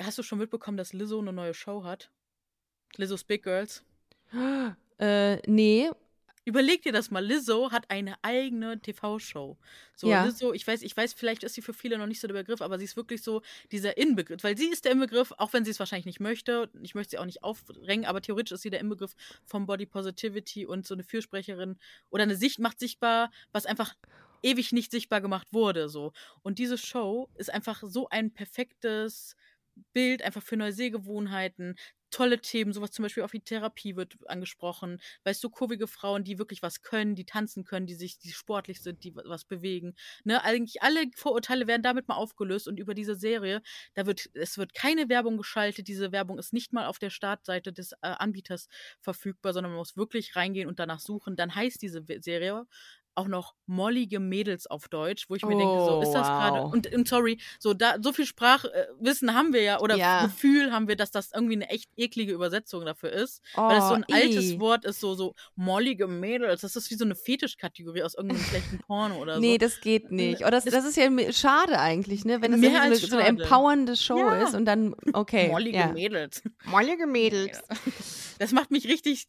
hast 0.00 0.18
du 0.18 0.22
schon 0.22 0.38
mitbekommen, 0.38 0.76
dass 0.76 0.92
Lizzo 0.92 1.18
eine 1.18 1.32
neue 1.32 1.54
Show 1.54 1.84
hat? 1.84 2.10
Lizzo's 2.96 3.24
Big 3.24 3.42
Girls. 3.42 3.84
Äh, 4.98 5.42
nee, 5.46 5.90
Überleg 6.48 6.82
dir 6.82 6.92
das 6.92 7.10
mal, 7.10 7.24
Lizzo 7.26 7.72
hat 7.72 7.90
eine 7.90 8.22
eigene 8.22 8.80
TV-Show. 8.80 9.58
So, 9.96 10.12
Ja. 10.12 10.14
Lizzo, 10.14 10.52
ich 10.52 10.64
weiß, 10.64 10.82
ich 10.82 10.96
weiß, 10.96 11.12
vielleicht 11.12 11.42
ist 11.42 11.54
sie 11.54 11.60
für 11.62 11.74
viele 11.74 11.98
noch 11.98 12.06
nicht 12.06 12.20
so 12.20 12.28
der 12.28 12.34
Begriff, 12.34 12.60
aber 12.62 12.78
sie 12.78 12.84
ist 12.84 12.96
wirklich 12.96 13.20
so 13.24 13.42
dieser 13.72 13.96
Inbegriff, 13.98 14.44
weil 14.44 14.56
sie 14.56 14.68
ist 14.68 14.84
der 14.84 14.92
Inbegriff, 14.92 15.32
auch 15.38 15.52
wenn 15.52 15.64
sie 15.64 15.72
es 15.72 15.80
wahrscheinlich 15.80 16.06
nicht 16.06 16.20
möchte, 16.20 16.70
ich 16.82 16.94
möchte 16.94 17.10
sie 17.10 17.18
auch 17.18 17.24
nicht 17.24 17.42
aufdrängen, 17.42 18.04
aber 18.06 18.22
theoretisch 18.22 18.52
ist 18.52 18.62
sie 18.62 18.70
der 18.70 18.78
Inbegriff 18.78 19.16
von 19.44 19.66
Body 19.66 19.86
Positivity 19.86 20.66
und 20.66 20.86
so 20.86 20.94
eine 20.94 21.02
Fürsprecherin 21.02 21.78
oder 22.10 22.22
eine 22.22 22.36
Sicht 22.36 22.60
macht 22.60 22.78
sichtbar, 22.78 23.32
was 23.50 23.66
einfach 23.66 23.94
ewig 24.42 24.70
nicht 24.70 24.92
sichtbar 24.92 25.20
gemacht 25.20 25.48
wurde, 25.52 25.88
so. 25.88 26.12
Und 26.42 26.60
diese 26.60 26.78
Show 26.78 27.28
ist 27.34 27.52
einfach 27.52 27.82
so 27.84 28.08
ein 28.08 28.32
perfektes 28.32 29.34
Bild, 29.92 30.22
einfach 30.22 30.42
für 30.42 30.56
neue 30.56 30.72
Sehgewohnheiten, 30.72 31.74
tolle 32.10 32.40
Themen, 32.40 32.72
sowas 32.72 32.90
zum 32.92 33.02
Beispiel 33.02 33.22
auch 33.22 33.32
wie 33.32 33.40
Therapie 33.40 33.96
wird 33.96 34.16
angesprochen. 34.26 35.00
Weißt 35.24 35.42
du, 35.42 35.50
kurvige 35.50 35.86
Frauen, 35.86 36.24
die 36.24 36.38
wirklich 36.38 36.62
was 36.62 36.82
können, 36.82 37.14
die 37.14 37.24
tanzen 37.24 37.64
können, 37.64 37.86
die 37.86 37.94
sich, 37.94 38.18
die 38.18 38.30
sportlich 38.30 38.82
sind, 38.82 39.04
die 39.04 39.14
was 39.14 39.44
bewegen. 39.44 39.94
Ne, 40.24 40.42
eigentlich 40.44 40.82
alle 40.82 41.04
Vorurteile 41.14 41.66
werden 41.66 41.82
damit 41.82 42.08
mal 42.08 42.16
aufgelöst 42.16 42.68
und 42.68 42.78
über 42.78 42.94
diese 42.94 43.14
Serie, 43.16 43.62
da 43.94 44.06
wird, 44.06 44.30
es 44.34 44.58
wird 44.58 44.74
keine 44.74 45.08
Werbung 45.08 45.36
geschaltet, 45.36 45.88
diese 45.88 46.12
Werbung 46.12 46.38
ist 46.38 46.52
nicht 46.52 46.72
mal 46.72 46.86
auf 46.86 46.98
der 46.98 47.10
Startseite 47.10 47.72
des 47.72 47.92
äh, 47.92 47.96
Anbieters 48.02 48.68
verfügbar, 49.00 49.52
sondern 49.52 49.72
man 49.72 49.78
muss 49.78 49.96
wirklich 49.96 50.36
reingehen 50.36 50.68
und 50.68 50.78
danach 50.78 51.00
suchen. 51.00 51.36
Dann 51.36 51.54
heißt 51.54 51.82
diese 51.82 52.04
Serie 52.20 52.66
auch 53.16 53.28
noch 53.28 53.54
mollige 53.66 54.20
Mädels 54.20 54.66
auf 54.66 54.88
Deutsch, 54.88 55.28
wo 55.28 55.34
ich 55.34 55.42
mir 55.44 55.56
denke, 55.56 55.64
so 55.64 55.98
Oh, 55.98 56.02
ist 56.02 56.12
das 56.12 56.26
gerade 56.26 56.62
wow. 56.64 56.72
und, 56.72 56.92
und 56.94 57.08
sorry, 57.08 57.38
so 57.58 57.74
da 57.74 57.96
so 58.00 58.12
viel 58.12 58.26
Sprachwissen 58.26 59.34
haben 59.34 59.52
wir 59.52 59.62
ja 59.62 59.80
oder 59.80 59.96
Ja. 59.96 60.24
Gefühl 60.26 60.72
haben 60.72 60.88
wir, 60.88 60.96
dass 60.96 61.10
das 61.10 61.30
irgendwie 61.34 61.54
eine 61.54 61.68
echt 61.70 61.90
eklige 61.96 62.32
Übersetzung 62.32 62.84
dafür 62.84 63.10
ist, 63.12 63.42
weil 63.54 63.76
das 63.76 63.88
so 63.88 63.94
ein 63.94 64.04
Oh, 64.10 64.14
altes. 64.14 64.60
Wort 64.60 64.84
ist, 64.84 65.00
so 65.00 65.14
so 65.14 65.34
mollige 65.54 66.06
Mädels, 66.06 66.60
das 66.60 66.76
ist 66.76 66.90
wie 66.90 66.94
so 66.94 67.04
eine 67.04 67.14
Fetischkategorie 67.14 68.02
aus 68.02 68.14
irgendeinem 68.14 68.42
schlechten 68.50 68.78
Porno 68.78 69.16
oder 69.16 69.34
so. 69.36 69.40
Nee, 69.40 69.58
das 69.58 69.80
geht 69.80 70.10
nicht. 70.12 70.40
Oder 70.42 70.50
das, 70.52 70.64
Das- 70.64 70.74
das 70.74 70.84
ist 70.84 70.96
ja 70.96 71.10
schade 71.32 71.78
eigentlich, 71.78 72.24
ne? 72.24 72.42
Wenn 72.42 72.52
das 72.52 72.60
irgendwie 72.60 72.76
so, 72.76 72.82
eine, 72.82 72.96
so 72.96 73.16
eine 73.16 73.26
empowernde 73.28 73.96
Show 73.96 74.18
Ja. 74.18 74.42
ist 74.42 74.54
und 74.54 74.64
dann, 74.66 74.94
okay. 75.12 75.48
mollige 75.48 75.78
ja. 75.78 75.86
Mädels. 75.92 76.42
Mollige 76.64 77.06
Mädels. 77.16 77.62
Das 78.38 78.52
macht 78.52 78.70
mich 78.70 78.86
richtig 78.88 79.26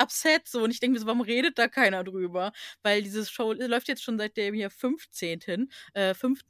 upset 0.00 0.48
so 0.48 0.62
und 0.62 0.70
ich 0.70 0.80
denke 0.80 0.94
mir 0.94 1.00
so, 1.00 1.06
warum 1.06 1.20
redet 1.20 1.58
da 1.58 1.68
keiner 1.68 2.04
drüber? 2.04 2.52
Weil 2.82 3.02
diese 3.02 3.24
Show 3.26 3.52
läuft 3.52 3.88
jetzt 3.88 4.02
schon 4.02 4.18
seit 4.18 4.36
dem 4.36 4.54
hier 4.54 4.70
15. 4.70 5.68
Äh, 5.94 6.14
5. 6.14 6.40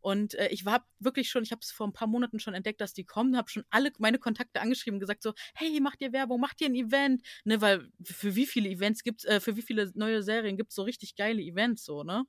Und 0.00 0.34
äh, 0.34 0.48
ich 0.48 0.64
war 0.64 0.86
wirklich 0.98 1.28
schon, 1.30 1.42
ich 1.42 1.52
habe 1.52 1.60
es 1.62 1.70
vor 1.70 1.86
ein 1.86 1.92
paar 1.92 2.08
Monaten 2.08 2.38
schon 2.40 2.54
entdeckt, 2.54 2.80
dass 2.80 2.92
die 2.92 3.04
kommen, 3.04 3.36
habe 3.36 3.50
schon 3.50 3.64
alle 3.70 3.92
meine 3.98 4.18
Kontakte 4.18 4.60
angeschrieben, 4.60 5.00
gesagt 5.00 5.22
so, 5.22 5.32
hey, 5.54 5.80
macht 5.80 6.00
ihr 6.02 6.12
Werbung, 6.12 6.40
macht 6.40 6.60
ihr 6.60 6.68
ein 6.68 6.74
Event, 6.74 7.22
ne, 7.44 7.60
weil 7.60 7.90
für 8.04 8.34
wie 8.34 8.46
viele 8.46 8.68
Events 8.68 9.02
gibt's, 9.02 9.24
äh, 9.24 9.40
für 9.40 9.56
wie 9.56 9.62
viele 9.62 9.90
neue 9.94 10.22
Serien 10.22 10.56
gibt's 10.56 10.74
so 10.74 10.82
richtig 10.82 11.16
geile 11.16 11.42
Events 11.42 11.84
so, 11.84 12.02
ne? 12.02 12.24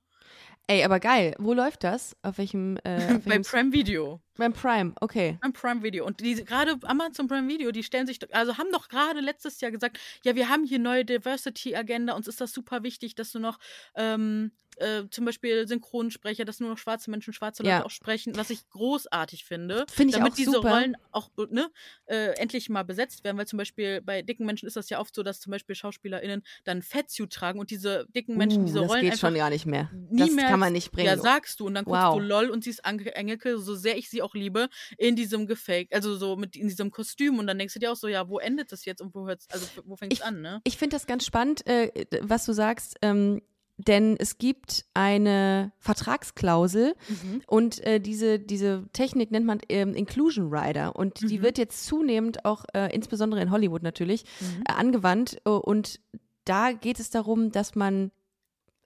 Ey, 0.70 0.84
aber 0.84 1.00
geil. 1.00 1.34
Wo 1.40 1.54
läuft 1.54 1.86
das? 1.86 2.16
Auf 2.24 2.38
welchem, 2.38 2.78
äh, 2.84 2.96
auf 3.16 3.24
Bei 3.24 3.32
welchem 3.32 3.44
Prime 3.44 3.72
Video. 3.72 4.22
beim 4.36 4.52
Prime, 4.52 4.94
okay. 5.00 5.38
Beim 5.42 5.54
Prime 5.54 5.82
Video. 5.82 6.06
Und 6.06 6.20
die 6.20 6.44
gerade 6.44 6.78
Amazon 6.84 7.28
Prime 7.28 7.48
Video, 7.48 7.72
die 7.72 7.84
stellen 7.84 8.06
sich, 8.06 8.20
also 8.36 8.58
haben 8.58 8.72
doch 8.74 8.90
gerade 8.90 9.22
letztes 9.22 9.62
Jahr 9.62 9.72
gesagt, 9.72 9.98
ja, 10.24 10.36
wir 10.36 10.50
haben 10.50 10.66
hier 10.66 10.80
neue 10.80 11.06
Diversity-Agenda, 11.06 12.14
uns 12.14 12.28
ist 12.28 12.42
das 12.42 12.52
super 12.52 12.84
wichtig, 12.84 13.16
dass 13.16 13.32
du 13.32 13.40
noch 13.40 13.60
ähm, 13.96 14.52
äh, 14.80 15.04
zum 15.12 15.26
Beispiel 15.26 15.68
Synchronsprecher, 15.68 16.46
dass 16.46 16.60
nur 16.60 16.70
noch 16.70 16.78
schwarze 16.78 17.10
Menschen 17.12 17.34
schwarze 17.34 17.64
Leute 17.64 17.70
Ja. 17.76 17.86
auch 17.86 17.90
sprechen, 17.90 18.36
was 18.36 18.50
ich 18.50 18.68
großartig 18.70 19.44
finde. 19.46 19.86
Finde 19.92 20.12
ich 20.12 20.18
damit 20.18 20.34
auch 20.34 20.36
diese 20.36 20.52
super. 20.52 20.70
Rollen 20.72 20.96
auch 21.12 21.30
ne, 21.50 21.70
äh, 22.06 22.34
endlich 22.38 22.70
mal 22.70 22.84
besetzt 22.84 23.24
werden, 23.24 23.38
weil 23.38 23.48
zum 23.48 23.58
Beispiel 23.58 24.02
bei 24.02 24.22
dicken 24.22 24.46
Menschen 24.46 24.68
ist 24.68 24.76
das 24.76 24.90
ja 24.90 25.00
oft 25.00 25.14
so, 25.16 25.24
dass 25.24 25.40
zum 25.40 25.52
Beispiel 25.52 25.76
SchauspielerInnen 25.76 26.44
dann 26.64 26.82
Fettsuit 26.82 27.32
tragen 27.32 27.60
und 27.60 27.72
diese 27.72 28.06
dicken 28.16 28.38
Menschen, 28.38 28.64
uh, 28.64 28.66
diese 28.66 28.80
das 28.82 28.90
Rollen 28.90 29.02
geht 29.02 29.12
einfach 29.14 29.28
schon 29.30 29.36
gar 29.38 29.50
nicht 29.50 29.66
mehr. 29.66 29.90
nie 30.10 30.20
das 30.20 30.32
mehr 30.32 30.48
kann 30.50 30.60
man 30.60 30.74
nicht 30.74 30.92
bringen. 30.92 31.08
Ja, 31.08 31.18
sagst 31.18 31.60
du. 31.60 31.66
Und 31.68 31.74
dann 31.76 31.86
guckst 31.86 32.02
Wow. 32.02 32.16
du 32.16 32.20
LOL 32.22 32.50
und 32.50 32.64
siehst 32.64 32.86
Anke 32.86 33.16
Engelke, 33.16 33.58
so 33.58 33.76
sehr 33.76 33.98
ich 33.98 34.10
sie 34.10 34.22
auch 34.22 34.36
liebe, 34.36 34.68
in 34.98 35.16
diesem 35.16 35.48
Gefake, 35.48 35.94
also 35.96 36.16
so 36.18 36.36
mit 36.36 36.56
in 36.56 36.68
diesem 36.68 36.92
Kostüm. 36.92 37.40
Und 37.40 37.48
dann 37.48 37.58
denkst 37.58 37.74
du 37.74 37.80
dir 37.80 37.92
auch 37.92 37.96
so, 37.96 38.08
ja, 38.08 38.28
wo 38.30 38.40
endet 38.40 38.72
das 38.72 38.86
jetzt 38.86 39.02
und 39.02 39.14
wo 39.16 39.28
hört's, 39.28 39.48
also 39.50 39.66
wo 39.86 39.96
fängt's 39.96 40.18
Ich- 40.20 40.24
an, 40.26 40.42
ne? 40.42 40.62
Ich 40.64 40.78
finde 40.78 40.96
das 40.96 41.08
ganz 41.08 41.26
spannend, 41.26 41.66
äh, 41.68 42.06
was 42.22 42.46
du 42.46 42.54
sagst, 42.54 42.96
ähm, 43.02 43.42
denn 43.78 44.16
es 44.18 44.38
gibt 44.40 44.86
eine 44.94 45.72
Vertragsklausel 45.80 46.96
Mhm. 47.10 47.42
und 47.48 47.80
äh, 47.86 48.00
diese, 48.00 48.40
diese 48.40 48.86
Technik 48.94 49.30
nennt 49.32 49.46
man 49.46 49.60
ähm, 49.70 49.94
Inclusion 49.94 50.54
Rider 50.54 50.96
und 50.96 51.22
die 51.30 51.38
Mhm. 51.38 51.44
wird 51.44 51.58
jetzt 51.60 51.86
zunehmend 51.86 52.44
auch, 52.46 52.66
äh, 52.74 52.94
insbesondere 52.94 53.42
in 53.42 53.52
Hollywood 53.52 53.84
natürlich, 53.84 54.24
Mhm. 54.42 54.64
äh, 54.68 54.72
angewandt 54.74 55.38
und 55.46 56.00
da 56.46 56.72
geht 56.72 57.00
es 57.00 57.10
darum, 57.10 57.52
dass 57.52 57.76
man 57.76 58.12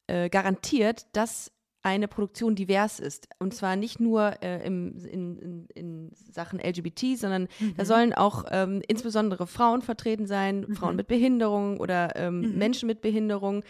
äh, 0.07 0.29
garantiert, 0.29 1.05
dass 1.13 1.51
eine 1.83 2.07
Produktion 2.07 2.55
divers 2.55 2.99
ist. 2.99 3.27
Und 3.39 3.53
zwar 3.53 3.75
nicht 3.75 3.99
nur 3.99 4.33
äh, 4.43 4.65
im, 4.65 4.97
in, 5.05 5.37
in, 5.39 5.67
in 5.73 6.11
Sachen 6.31 6.59
LGBT, 6.59 7.17
sondern 7.17 7.47
da 7.77 7.83
Mhm. 7.83 7.87
sollen 7.87 8.13
auch 8.13 8.45
ähm, 8.51 8.81
insbesondere 8.87 9.47
Frauen 9.47 9.81
vertreten 9.81 10.27
sein, 10.27 10.67
Frauen 10.75 10.95
mit 10.95 11.07
Behinderung 11.07 11.79
oder 11.79 12.15
ähm, 12.15 12.41
Mhm. 12.41 12.57
Menschen 12.57 12.87
mit 12.87 13.01
Behinderung, 13.01 13.63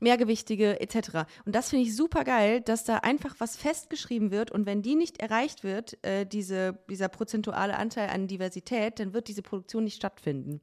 Mehrgewichtige 0.00 0.80
etc. 0.80 1.26
Und 1.44 1.54
das 1.54 1.70
finde 1.70 1.84
ich 1.84 1.94
super 1.96 2.24
geil, 2.24 2.60
dass 2.60 2.84
da 2.84 2.98
einfach 2.98 3.34
was 3.38 3.56
festgeschrieben 3.56 4.30
wird 4.30 4.50
und 4.50 4.64
wenn 4.64 4.80
die 4.82 4.94
nicht 4.94 5.20
erreicht 5.20 5.64
wird, 5.64 5.98
äh, 6.04 6.24
diese, 6.24 6.78
dieser 6.88 7.08
prozentuale 7.08 7.76
Anteil 7.76 8.08
an 8.08 8.28
Diversität, 8.28 8.98
dann 9.00 9.12
wird 9.12 9.28
diese 9.28 9.42
Produktion 9.42 9.84
nicht 9.84 9.96
stattfinden. 9.96 10.60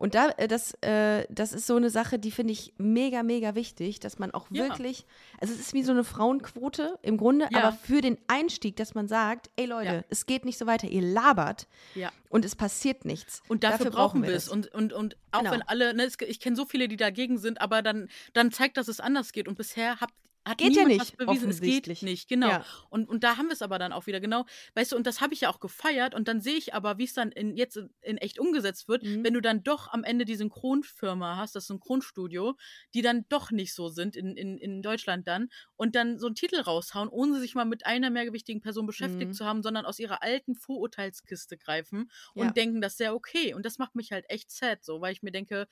Und 0.00 0.14
da, 0.14 0.30
äh, 0.38 0.48
das, 0.48 0.72
äh, 0.80 1.26
das 1.28 1.52
ist 1.52 1.66
so 1.66 1.76
eine 1.76 1.90
Sache, 1.90 2.18
die 2.18 2.30
finde 2.30 2.54
ich 2.54 2.72
mega, 2.78 3.22
mega 3.22 3.54
wichtig, 3.54 4.00
dass 4.00 4.18
man 4.18 4.30
auch 4.30 4.46
Ja. 4.50 4.64
wirklich, 4.64 5.04
also 5.42 5.52
es 5.52 5.60
ist 5.60 5.74
wie 5.74 5.82
so 5.82 5.92
eine 5.92 6.04
Frauenquote 6.04 6.98
im 7.02 7.18
Grunde, 7.18 7.48
Ja. 7.52 7.58
aber 7.64 7.72
für 7.76 8.00
den 8.00 8.16
Einstieg, 8.26 8.76
dass 8.76 8.94
man 8.94 9.08
sagt, 9.08 9.50
ey 9.56 9.66
Leute, 9.66 9.92
Ja. 9.96 10.04
es 10.08 10.24
geht 10.24 10.46
nicht 10.46 10.56
so 10.56 10.66
weiter, 10.66 10.88
ihr 10.88 11.02
labert 11.02 11.68
Ja. 11.94 12.10
und 12.30 12.46
es 12.46 12.56
passiert 12.56 13.04
nichts. 13.04 13.42
Und 13.48 13.62
dafür, 13.62 13.90
brauchen 13.90 14.22
wir 14.22 14.30
es. 14.30 14.48
Und, 14.48 14.68
und, 14.74 14.94
und 14.94 15.18
auch 15.32 15.40
Genau. 15.40 15.52
wenn 15.52 15.62
alle, 15.62 15.92
ne, 15.92 16.08
ich 16.26 16.40
kenne 16.40 16.56
so 16.56 16.64
viele, 16.64 16.88
die 16.88 16.96
dagegen 16.96 17.36
sind, 17.36 17.60
aber 17.60 17.82
dann, 17.82 18.08
dann 18.32 18.50
zeigt, 18.52 18.78
dass 18.78 18.88
es 18.88 19.00
anders 19.00 19.32
geht. 19.32 19.48
Und 19.48 19.58
bisher 19.58 20.00
habt 20.00 20.14
hat 20.46 20.58
Geht 20.58 20.76
ja 20.76 20.84
nicht, 20.84 20.98
was 20.98 21.12
bewiesen. 21.12 21.50
Es 21.50 21.60
geht 21.62 21.88
nicht, 22.02 22.28
genau. 22.28 22.48
Ja. 22.50 22.64
Und, 22.88 23.08
und 23.08 23.22
da 23.24 23.36
haben 23.36 23.46
wir 23.46 23.52
es 23.52 23.62
aber 23.62 23.78
dann 23.78 23.92
auch 23.92 24.06
wieder, 24.06 24.20
genau. 24.20 24.46
Weißt 24.74 24.92
du, 24.92 24.96
und 24.96 25.06
das 25.06 25.20
habe 25.20 25.34
ich 25.34 25.42
ja 25.42 25.50
auch 25.50 25.60
gefeiert. 25.60 26.14
Und 26.14 26.28
dann 26.28 26.40
sehe 26.40 26.54
ich 26.56 26.74
aber, 26.74 26.98
wie 26.98 27.04
es 27.04 27.14
dann 27.14 27.30
in, 27.32 27.56
jetzt 27.56 27.76
in, 27.76 27.90
in 28.00 28.16
echt 28.18 28.38
umgesetzt 28.38 28.88
wird, 28.88 29.02
Mhm. 29.02 29.22
wenn 29.22 29.34
du 29.34 29.40
dann 29.40 29.62
doch 29.62 29.88
am 29.92 30.02
Ende 30.04 30.24
die 30.24 30.36
Synchronfirma 30.36 31.36
hast, 31.36 31.54
das 31.56 31.66
Synchronstudio, 31.66 32.56
die 32.94 33.02
dann 33.02 33.26
doch 33.28 33.50
nicht 33.50 33.74
so 33.74 33.88
sind 33.88 34.16
in, 34.16 34.36
in, 34.36 34.58
in 34.58 34.82
Deutschland 34.82 35.28
dann 35.28 35.48
und 35.76 35.94
dann 35.94 36.18
so 36.18 36.26
einen 36.26 36.34
Titel 36.36 36.60
raushauen, 36.60 37.08
ohne 37.08 37.38
sich 37.40 37.54
mal 37.54 37.64
mit 37.64 37.86
einer 37.86 38.10
mehrgewichtigen 38.10 38.60
Person 38.62 38.86
beschäftigt 38.86 39.32
Mhm. 39.32 39.34
zu 39.34 39.44
haben, 39.44 39.62
sondern 39.62 39.84
aus 39.86 39.98
ihrer 39.98 40.22
alten 40.22 40.54
Vorurteilskiste 40.54 41.58
greifen 41.58 42.10
und 42.34 42.56
Ja. 42.56 42.56
denken, 42.56 42.80
das 42.80 42.94
ist 42.94 43.00
ja 43.00 43.12
okay. 43.12 43.54
Und 43.54 43.66
das 43.66 43.78
macht 43.78 43.94
mich 43.94 44.12
halt 44.12 44.24
echt 44.28 44.50
sad, 44.50 44.84
so, 44.84 45.00
weil 45.00 45.12
ich 45.12 45.22
mir 45.22 45.32
denke, 45.32 45.66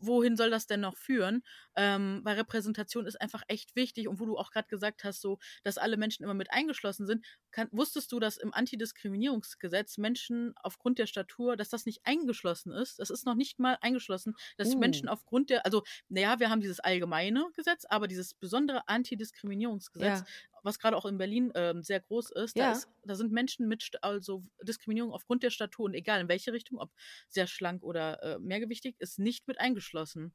wohin 0.00 0.36
soll 0.36 0.50
das 0.50 0.66
denn 0.66 0.80
noch 0.80 0.96
führen? 0.96 1.42
Ähm, 1.76 2.20
weil 2.24 2.36
Repräsentation 2.36 3.06
ist 3.06 3.20
einfach 3.20 3.42
echt 3.48 3.76
wichtig 3.76 4.08
und 4.08 4.20
wo 4.20 4.26
du 4.26 4.36
auch 4.38 4.50
gerade 4.50 4.68
gesagt 4.68 5.04
hast, 5.04 5.20
so, 5.20 5.38
dass 5.64 5.78
alle 5.78 5.96
Menschen 5.96 6.24
immer 6.24 6.34
mit 6.34 6.52
eingeschlossen 6.52 7.06
sind, 7.06 7.26
kann, 7.50 7.68
wusstest 7.72 8.12
du, 8.12 8.20
dass 8.20 8.36
im 8.36 8.52
Antidiskriminierungsgesetz 8.54 9.98
Menschen 9.98 10.54
aufgrund 10.62 10.98
der 10.98 11.06
Statur, 11.06 11.56
dass 11.56 11.68
das 11.68 11.86
nicht 11.86 12.00
eingeschlossen 12.04 12.72
ist? 12.72 12.98
Das 12.98 13.10
ist 13.10 13.26
noch 13.26 13.34
nicht 13.34 13.58
mal 13.58 13.78
eingeschlossen, 13.80 14.34
dass 14.56 14.74
Uh. 14.74 14.76
Menschen 14.76 15.08
aufgrund 15.08 15.50
der, 15.50 15.64
also, 15.64 15.82
naja, 16.08 16.38
wir 16.40 16.50
haben 16.50 16.60
dieses 16.60 16.80
allgemeine 16.80 17.46
Gesetz, 17.54 17.84
aber 17.88 18.08
dieses 18.08 18.34
besondere 18.34 18.88
Antidiskriminierungsgesetz, 18.88 20.22
Ja. 20.22 20.26
Was 20.66 20.78
gerade 20.78 20.96
auch 20.96 21.06
in 21.06 21.16
Berlin 21.16 21.50
ähm, 21.54 21.82
sehr 21.82 22.00
groß 22.00 22.32
ist, 22.32 22.56
Ja. 22.56 22.66
da, 22.66 22.72
ist, 22.72 22.88
da 23.04 23.14
sind 23.14 23.32
Menschen 23.32 23.68
mit, 23.68 23.92
also 24.02 24.42
Diskriminierung 24.62 25.12
aufgrund 25.12 25.42
der 25.42 25.50
Statur 25.50 25.86
und 25.86 25.94
egal 25.94 26.20
in 26.20 26.28
welche 26.28 26.52
Richtung, 26.52 26.78
ob 26.78 26.90
sehr 27.28 27.46
schlank 27.46 27.82
oder 27.82 28.22
äh, 28.22 28.38
mehrgewichtig, 28.38 28.96
ist 28.98 29.18
nicht 29.18 29.48
mit 29.48 29.58
eingeschlossen. 29.60 30.34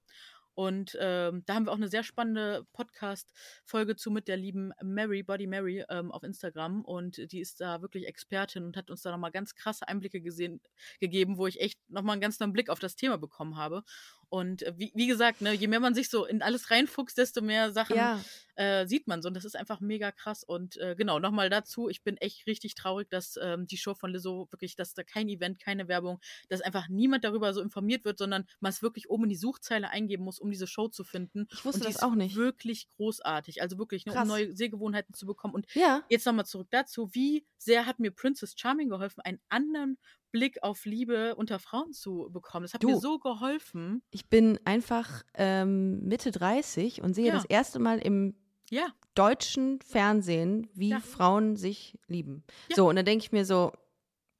Und 0.53 0.97
ähm, 0.99 1.43
da 1.45 1.55
haben 1.55 1.65
wir 1.65 1.71
auch 1.71 1.77
eine 1.77 1.87
sehr 1.87 2.03
spannende 2.03 2.67
Podcast-Folge 2.73 3.95
zu 3.95 4.11
mit 4.11 4.27
der 4.27 4.35
lieben 4.37 4.73
Mary, 4.83 5.23
Body 5.23 5.47
Mary, 5.47 5.85
ähm, 5.89 6.11
auf 6.11 6.23
Instagram. 6.23 6.83
Und 6.83 7.31
die 7.31 7.39
ist 7.39 7.61
da 7.61 7.81
wirklich 7.81 8.05
Expertin 8.07 8.65
und 8.65 8.75
hat 8.75 8.91
uns 8.91 9.01
da 9.01 9.11
nochmal 9.11 9.31
ganz 9.31 9.55
krasse 9.55 9.87
Einblicke 9.87 10.21
gesehen, 10.21 10.59
gegeben, 10.99 11.37
wo 11.37 11.47
ich 11.47 11.61
echt 11.61 11.79
nochmal 11.89 12.13
einen 12.13 12.21
ganz 12.21 12.39
neuen 12.39 12.51
Blick 12.51 12.69
auf 12.69 12.79
das 12.79 12.95
Thema 12.97 13.17
bekommen 13.17 13.55
habe. 13.55 13.83
Und 14.31 14.63
äh, 14.63 14.73
wie, 14.77 14.91
wie 14.95 15.07
gesagt, 15.07 15.41
ne, 15.41 15.51
je 15.53 15.67
mehr 15.67 15.81
man 15.81 15.93
sich 15.93 16.09
so 16.09 16.25
in 16.25 16.41
alles 16.41 16.71
reinfuchst, 16.71 17.17
desto 17.17 17.41
mehr 17.41 17.73
Sachen 17.73 17.97
Ja. 17.97 18.23
äh, 18.55 18.87
sieht 18.87 19.05
man 19.07 19.21
so. 19.21 19.27
Und 19.27 19.33
das 19.35 19.43
ist 19.43 19.57
einfach 19.57 19.81
mega 19.81 20.11
krass. 20.13 20.43
Und 20.45 20.77
äh, 20.77 20.95
genau, 20.97 21.19
nochmal 21.19 21.49
dazu, 21.49 21.89
ich 21.89 22.01
bin 22.01 22.15
echt 22.15 22.47
richtig 22.47 22.75
traurig, 22.75 23.09
dass 23.09 23.37
ähm, 23.41 23.67
die 23.67 23.75
Show 23.77 23.93
von 23.93 24.11
Lizzo 24.11 24.47
wirklich, 24.49 24.77
dass 24.77 24.93
da 24.93 25.03
kein 25.03 25.27
Event, 25.27 25.59
keine 25.59 25.89
Werbung, 25.89 26.21
dass 26.47 26.61
einfach 26.61 26.87
niemand 26.87 27.25
darüber 27.25 27.53
so 27.53 27.61
informiert 27.61 28.05
wird, 28.05 28.17
sondern 28.19 28.47
man 28.61 28.69
es 28.69 28.81
wirklich 28.81 29.09
oben 29.09 29.23
in 29.25 29.29
die 29.31 29.35
Suchzeile 29.35 29.89
eingeben 29.89 30.23
muss, 30.23 30.39
um 30.39 30.49
diese 30.49 30.65
Show 30.67 30.87
zu 30.87 31.03
finden. 31.03 31.47
Ich 31.51 31.65
wusste 31.65 31.81
das 31.83 31.95
ist 31.95 32.01
auch 32.03 32.15
nicht. 32.15 32.37
wirklich 32.37 32.87
großartig. 32.95 33.61
Also 33.61 33.77
wirklich, 33.77 34.05
ne, 34.05 34.13
um 34.13 34.27
neue 34.27 34.55
Sehgewohnheiten 34.55 35.13
zu 35.13 35.25
bekommen. 35.25 35.53
Und 35.53 35.65
Ja. 35.75 36.03
jetzt 36.09 36.25
nochmal 36.25 36.45
zurück 36.45 36.67
dazu, 36.71 37.09
wie 37.13 37.45
sehr 37.57 37.85
hat 37.85 37.99
mir 37.99 38.11
Princess 38.11 38.53
Charming 38.57 38.87
geholfen, 38.87 39.19
einen 39.21 39.41
anderen 39.49 39.97
Blick 40.31 40.63
auf 40.63 40.85
Liebe 40.85 41.35
unter 41.35 41.59
Frauen 41.59 41.91
zu 41.93 42.29
bekommen. 42.31 42.63
Das 42.65 42.73
hat 42.73 42.83
mir 42.83 42.93
Du. 42.93 42.99
so 42.99 43.19
geholfen. 43.19 44.01
Ich 44.11 44.29
bin 44.29 44.59
einfach 44.65 45.23
ähm, 45.35 45.99
Mitte 46.07 46.31
30 46.31 47.01
und 47.01 47.13
sehe 47.13 47.27
Ja. 47.27 47.33
das 47.33 47.45
erste 47.45 47.79
Mal 47.79 47.99
im 47.99 48.35
Ja, 48.69 48.87
deutschen 49.15 49.81
Fernsehen, 49.81 50.69
wie 50.73 50.89
Ja. 50.89 50.99
Frauen 51.01 51.55
sich 51.57 51.97
lieben. 52.07 52.43
So, 52.73 52.87
und 52.89 52.95
dann 52.95 53.05
denke 53.05 53.25
ich 53.25 53.31
mir 53.31 53.43
so, 53.45 53.71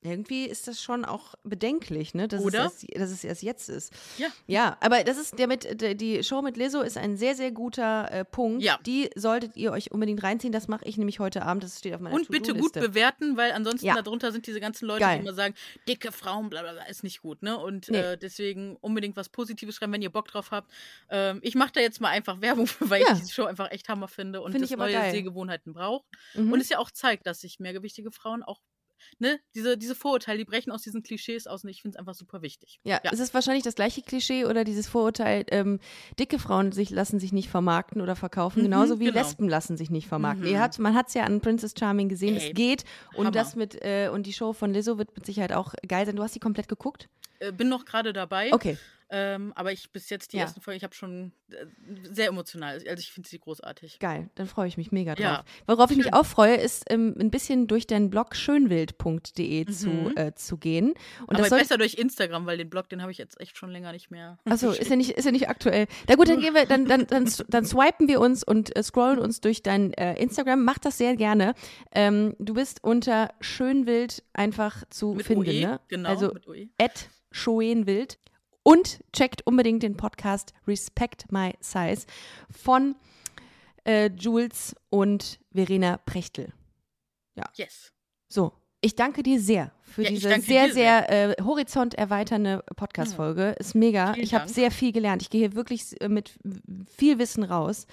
irgendwie 0.03 0.45
ist 0.45 0.67
das 0.67 0.81
schon 0.81 1.05
auch 1.05 1.35
bedenklich, 1.43 2.13
ne? 2.13 2.27
Dass, 2.27 2.41
Oder? 2.41 2.65
Es 2.65 2.83
erst, 2.83 2.99
dass 3.01 3.11
es 3.11 3.23
erst 3.23 3.43
jetzt 3.43 3.69
ist. 3.69 3.93
Ja. 4.17 4.27
Ja, 4.47 4.77
aber 4.79 5.03
das 5.03 5.17
ist 5.17 5.37
der 5.37 5.47
mit 5.47 5.79
der, 5.81 5.93
die 5.95 6.23
Show 6.23 6.41
mit 6.41 6.57
Lizzo 6.57 6.81
ist 6.81 6.97
ein 6.97 7.17
sehr, 7.17 7.35
sehr 7.35 7.51
guter 7.51 8.11
äh, 8.11 8.25
Punkt. 8.25 8.63
Ja. 8.63 8.79
Die 8.85 9.09
solltet 9.15 9.55
ihr 9.57 9.71
euch 9.71 9.91
unbedingt 9.91 10.23
reinziehen. 10.23 10.51
Das 10.51 10.67
mache 10.67 10.85
ich 10.85 10.97
nämlich 10.97 11.19
heute 11.19 11.43
Abend. 11.43 11.63
Das 11.63 11.77
steht 11.77 11.93
auf 11.93 12.01
meiner 12.01 12.15
Und 12.15 12.29
bitte 12.29 12.53
gut 12.55 12.73
bewerten, 12.73 13.37
weil 13.37 13.51
ansonsten 13.51 13.85
Ja. 13.85 14.01
darunter 14.01 14.31
sind 14.31 14.47
diese 14.47 14.59
ganzen 14.59 14.87
Leute, 14.87 15.01
Geil. 15.01 15.17
die 15.19 15.23
immer 15.23 15.33
sagen, 15.33 15.53
dicke 15.87 16.11
Frauen, 16.11 16.49
bla 16.49 16.61
bla 16.63 16.73
bla, 16.73 16.83
ist 16.85 17.03
nicht 17.03 17.21
gut, 17.21 17.43
ne? 17.43 17.57
Und 17.57 17.89
Nee. 17.89 17.97
äh, 17.99 18.17
deswegen 18.17 18.77
unbedingt 18.77 19.15
was 19.15 19.29
Positives 19.29 19.75
schreiben, 19.75 19.93
wenn 19.93 20.01
ihr 20.01 20.09
Bock 20.09 20.27
drauf 20.27 20.51
habt. 20.51 20.71
Ähm, 21.09 21.39
ich 21.43 21.53
mache 21.55 21.73
da 21.73 21.79
jetzt 21.79 22.01
mal 22.01 22.09
einfach 22.09 22.41
Werbung 22.41 22.65
für, 22.67 22.89
weil 22.89 23.01
Ja. 23.01 23.11
ich 23.13 23.19
diese 23.19 23.33
Show 23.33 23.43
einfach 23.45 23.71
echt 23.71 23.87
Hammer 23.87 24.07
finde 24.07 24.41
und 24.41 24.51
Find 24.53 24.63
das 24.63 24.71
neue 24.77 24.93
geil. 24.93 25.11
Sehgewohnheiten 25.11 25.73
braucht. 25.73 26.05
Mhm. 26.33 26.51
Und 26.51 26.59
es 26.59 26.69
ja 26.69 26.79
auch 26.79 26.89
zeigt, 26.89 27.27
dass 27.27 27.41
sich 27.41 27.59
mehrgewichtige 27.59 28.11
Frauen 28.11 28.41
auch, 28.41 28.59
ne, 29.19 29.39
diese, 29.55 29.77
diese 29.77 29.95
Vorurteile, 29.95 30.37
die 30.37 30.45
brechen 30.45 30.71
aus 30.71 30.81
diesen 30.81 31.03
Klischees 31.03 31.47
aus 31.47 31.63
und 31.63 31.69
ich 31.69 31.81
finde 31.81 31.95
es 31.95 31.99
einfach 31.99 32.13
super 32.13 32.41
wichtig. 32.41 32.79
Ja, 32.83 32.99
es 33.03 33.19
ist 33.19 33.33
wahrscheinlich 33.33 33.63
das 33.63 33.75
gleiche 33.75 34.01
Klischee 34.01 34.45
oder 34.45 34.63
dieses 34.63 34.87
Vorurteil, 34.87 35.45
ähm, 35.49 35.79
dicke 36.19 36.39
Frauen 36.39 36.71
sich, 36.71 36.89
lassen 36.89 37.19
sich 37.19 37.31
nicht 37.31 37.49
vermarkten 37.49 38.01
oder 38.01 38.15
verkaufen, 38.15 38.59
Mhm, 38.59 38.63
genauso 38.65 38.99
wie 38.99 39.05
genau. 39.05 39.19
Lesben 39.19 39.47
lassen 39.49 39.77
sich 39.77 39.89
nicht 39.89 40.07
vermarkten. 40.07 40.45
Mhm. 40.45 40.51
Ihr 40.53 40.59
hat, 40.59 40.77
man 40.79 40.95
hat 40.95 41.07
es 41.09 41.13
ja 41.13 41.23
an 41.23 41.41
Princess 41.41 41.73
Charming 41.77 42.09
gesehen, 42.09 42.35
Ey, 42.37 42.49
es 42.49 42.55
geht. 42.55 42.83
Und 43.13 43.19
Hammer. 43.25 43.31
das 43.31 43.55
mit, 43.55 43.75
äh, 43.83 44.09
und 44.11 44.25
die 44.25 44.33
Show 44.33 44.53
von 44.53 44.73
Lizzo 44.73 44.97
wird 44.97 45.15
mit 45.15 45.25
Sicherheit 45.25 45.53
auch 45.53 45.73
geil 45.87 46.05
sein. 46.05 46.15
Du 46.15 46.23
hast 46.23 46.35
die 46.35 46.39
komplett 46.39 46.67
geguckt? 46.67 47.09
Äh, 47.39 47.51
bin 47.51 47.69
noch 47.69 47.85
gerade 47.85 48.13
dabei. 48.13 48.53
Okay. 48.53 48.77
Ähm, 49.13 49.51
aber 49.57 49.73
ich 49.73 49.91
bis 49.91 50.09
jetzt 50.09 50.31
die 50.31 50.37
Ja. 50.37 50.43
ersten 50.43 50.61
Folgen, 50.61 50.77
ich 50.77 50.83
habe 50.85 50.95
schon 50.95 51.33
äh, 51.51 51.65
sehr 52.11 52.27
emotional. 52.29 52.75
Also 52.75 52.99
ich 52.99 53.11
finde 53.11 53.27
sie 53.27 53.39
großartig. 53.39 53.99
Geil, 53.99 54.29
dann 54.35 54.47
freue 54.47 54.69
ich 54.69 54.77
mich 54.77 54.93
mega 54.93 55.15
drauf. 55.15 55.23
Ja, 55.23 55.43
Worauf 55.67 55.91
ich 55.91 55.97
mich 55.97 56.05
schön. 56.05 56.13
auch 56.13 56.25
freue, 56.25 56.55
ist 56.55 56.85
ähm, 56.89 57.13
ein 57.19 57.29
bisschen 57.29 57.67
durch 57.67 57.87
deinen 57.87 58.09
Blog 58.09 58.35
schönwild.de 58.37 59.65
zu, 59.65 59.89
Mhm. 59.89 60.13
äh, 60.15 60.33
zu 60.35 60.57
gehen. 60.57 60.93
Und 61.27 61.35
aber 61.37 61.49
besser 61.49 61.77
durch 61.77 61.95
Instagram, 61.95 62.45
weil 62.45 62.57
den 62.57 62.69
Blog, 62.69 62.87
den 62.89 63.01
habe 63.01 63.11
ich 63.11 63.17
jetzt 63.17 63.39
echt 63.41 63.57
schon 63.57 63.69
länger 63.71 63.91
nicht 63.91 64.11
mehr. 64.11 64.39
Achso, 64.45 64.71
ist 64.71 64.89
ja 64.89 64.95
nicht, 64.95 65.11
ist 65.11 65.25
ja 65.25 65.31
nicht 65.31 65.49
aktuell. 65.49 65.87
Na 66.07 66.15
gut, 66.15 66.29
dann 66.29 66.39
gehen 66.39 66.53
wir, 66.53 66.65
dann, 66.65 66.85
dann, 66.85 67.05
dann, 67.07 67.29
dann 67.49 67.65
swipen 67.65 68.07
wir 68.07 68.21
uns 68.21 68.43
und 68.45 68.73
äh, 68.75 68.81
scrollen 68.81 69.19
uns 69.19 69.41
durch 69.41 69.61
dein 69.61 69.93
äh, 69.93 70.15
Instagram. 70.21 70.63
Mach 70.63 70.77
das 70.79 70.97
sehr 70.97 71.15
gerne. 71.17 71.53
Ähm, 71.91 72.35
du 72.39 72.53
bist 72.53 72.81
unter 72.83 73.33
Schönwild 73.41 74.23
einfach 74.33 74.83
zu 74.89 75.15
Mit 75.15 75.25
finden, 75.25 75.49
OE, 75.49 75.61
ne? 75.61 75.79
genau, 75.89 76.09
Also 76.09 76.31
mit 76.33 76.47
OE. 76.47 76.69
at 76.79 77.09
Schoenwild. 77.31 78.17
Und 78.63 79.03
checkt 79.11 79.45
unbedingt 79.47 79.83
den 79.83 79.97
Podcast 79.97 80.53
Respect 80.67 81.31
My 81.31 81.53
Size 81.59 82.05
von 82.49 82.95
äh, 83.85 84.09
Jules 84.11 84.75
und 84.89 85.39
Verena 85.51 85.97
Prechtel. 85.97 86.53
Yes. 87.55 87.91
So, 88.27 88.53
ich 88.81 88.95
danke 88.95 89.23
dir 89.23 89.39
sehr 89.39 89.71
für 89.81 90.03
Ja, 90.03 90.09
diese 90.09 90.39
sehr, 90.41 90.67
dir 90.67 90.73
sehr 90.73 91.09
äh, 91.39 91.41
horizonterweiternde 91.43 92.63
Podcast-Folge. 92.75 93.55
Ist 93.59 93.75
mega. 93.75 94.13
Vielen 94.13 94.23
ich 94.23 94.33
habe 94.33 94.47
sehr 94.47 94.71
viel 94.71 94.91
gelernt. 94.91 95.21
Ich 95.21 95.29
gehe 95.29 95.41
hier 95.41 95.55
wirklich 95.55 95.95
mit 96.07 96.37
viel 96.97 97.19
Wissen 97.19 97.43
raus. 97.43 97.87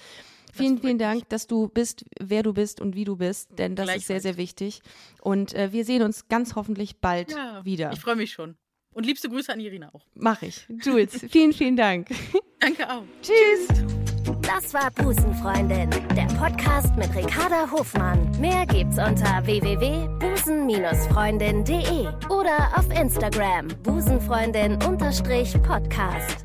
Vielen, 0.52 0.78
vielen 0.78 0.96
mich. 0.96 1.02
Dank, 1.02 1.28
dass 1.28 1.46
du 1.46 1.68
bist, 1.68 2.04
wer 2.20 2.42
du 2.42 2.52
bist 2.52 2.80
und 2.80 2.94
wie 2.94 3.04
du 3.04 3.16
bist, 3.16 3.58
denn 3.58 3.76
das 3.76 3.94
ist 3.94 4.06
sehr, 4.06 4.20
sehr 4.20 4.36
wichtig. 4.36 4.80
Und 5.20 5.54
äh, 5.54 5.72
wir 5.72 5.84
sehen 5.84 6.02
uns 6.02 6.28
ganz 6.28 6.54
hoffentlich 6.54 7.00
bald 7.00 7.32
Ja, 7.32 7.64
wieder. 7.64 7.92
Ich 7.92 8.00
freue 8.00 8.16
mich 8.16 8.32
schon. 8.32 8.56
Und 8.98 9.04
liebste 9.04 9.28
Grüße 9.28 9.52
an 9.52 9.60
Irina 9.60 9.94
auch. 9.94 10.04
Mach 10.16 10.42
ich. 10.42 10.66
Jules, 10.82 11.24
vielen, 11.30 11.52
vielen 11.52 11.76
Dank. 11.76 12.08
Danke 12.58 12.90
auch. 12.90 13.04
Tschüss. 13.22 13.68
Das 14.42 14.74
war 14.74 14.90
Busenfreundin, 14.90 15.88
der 16.16 16.26
Podcast 16.36 16.96
mit 16.96 17.14
Ricarda 17.14 17.70
Hofmann. 17.70 18.28
Mehr 18.40 18.66
gibt's 18.66 18.98
unter 18.98 19.46
www.busen-freundin.de 19.46 22.08
oder 22.28 22.76
auf 22.76 22.90
Instagram 22.90 23.68
busenfreundin-podcast. 23.84 26.44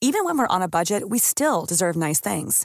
Even 0.00 0.24
when 0.24 0.38
we're 0.38 0.46
on 0.46 0.62
a 0.62 0.68
budget, 0.68 1.10
we 1.10 1.18
still 1.18 1.66
deserve 1.66 1.96
nice 1.96 2.20
things. 2.20 2.64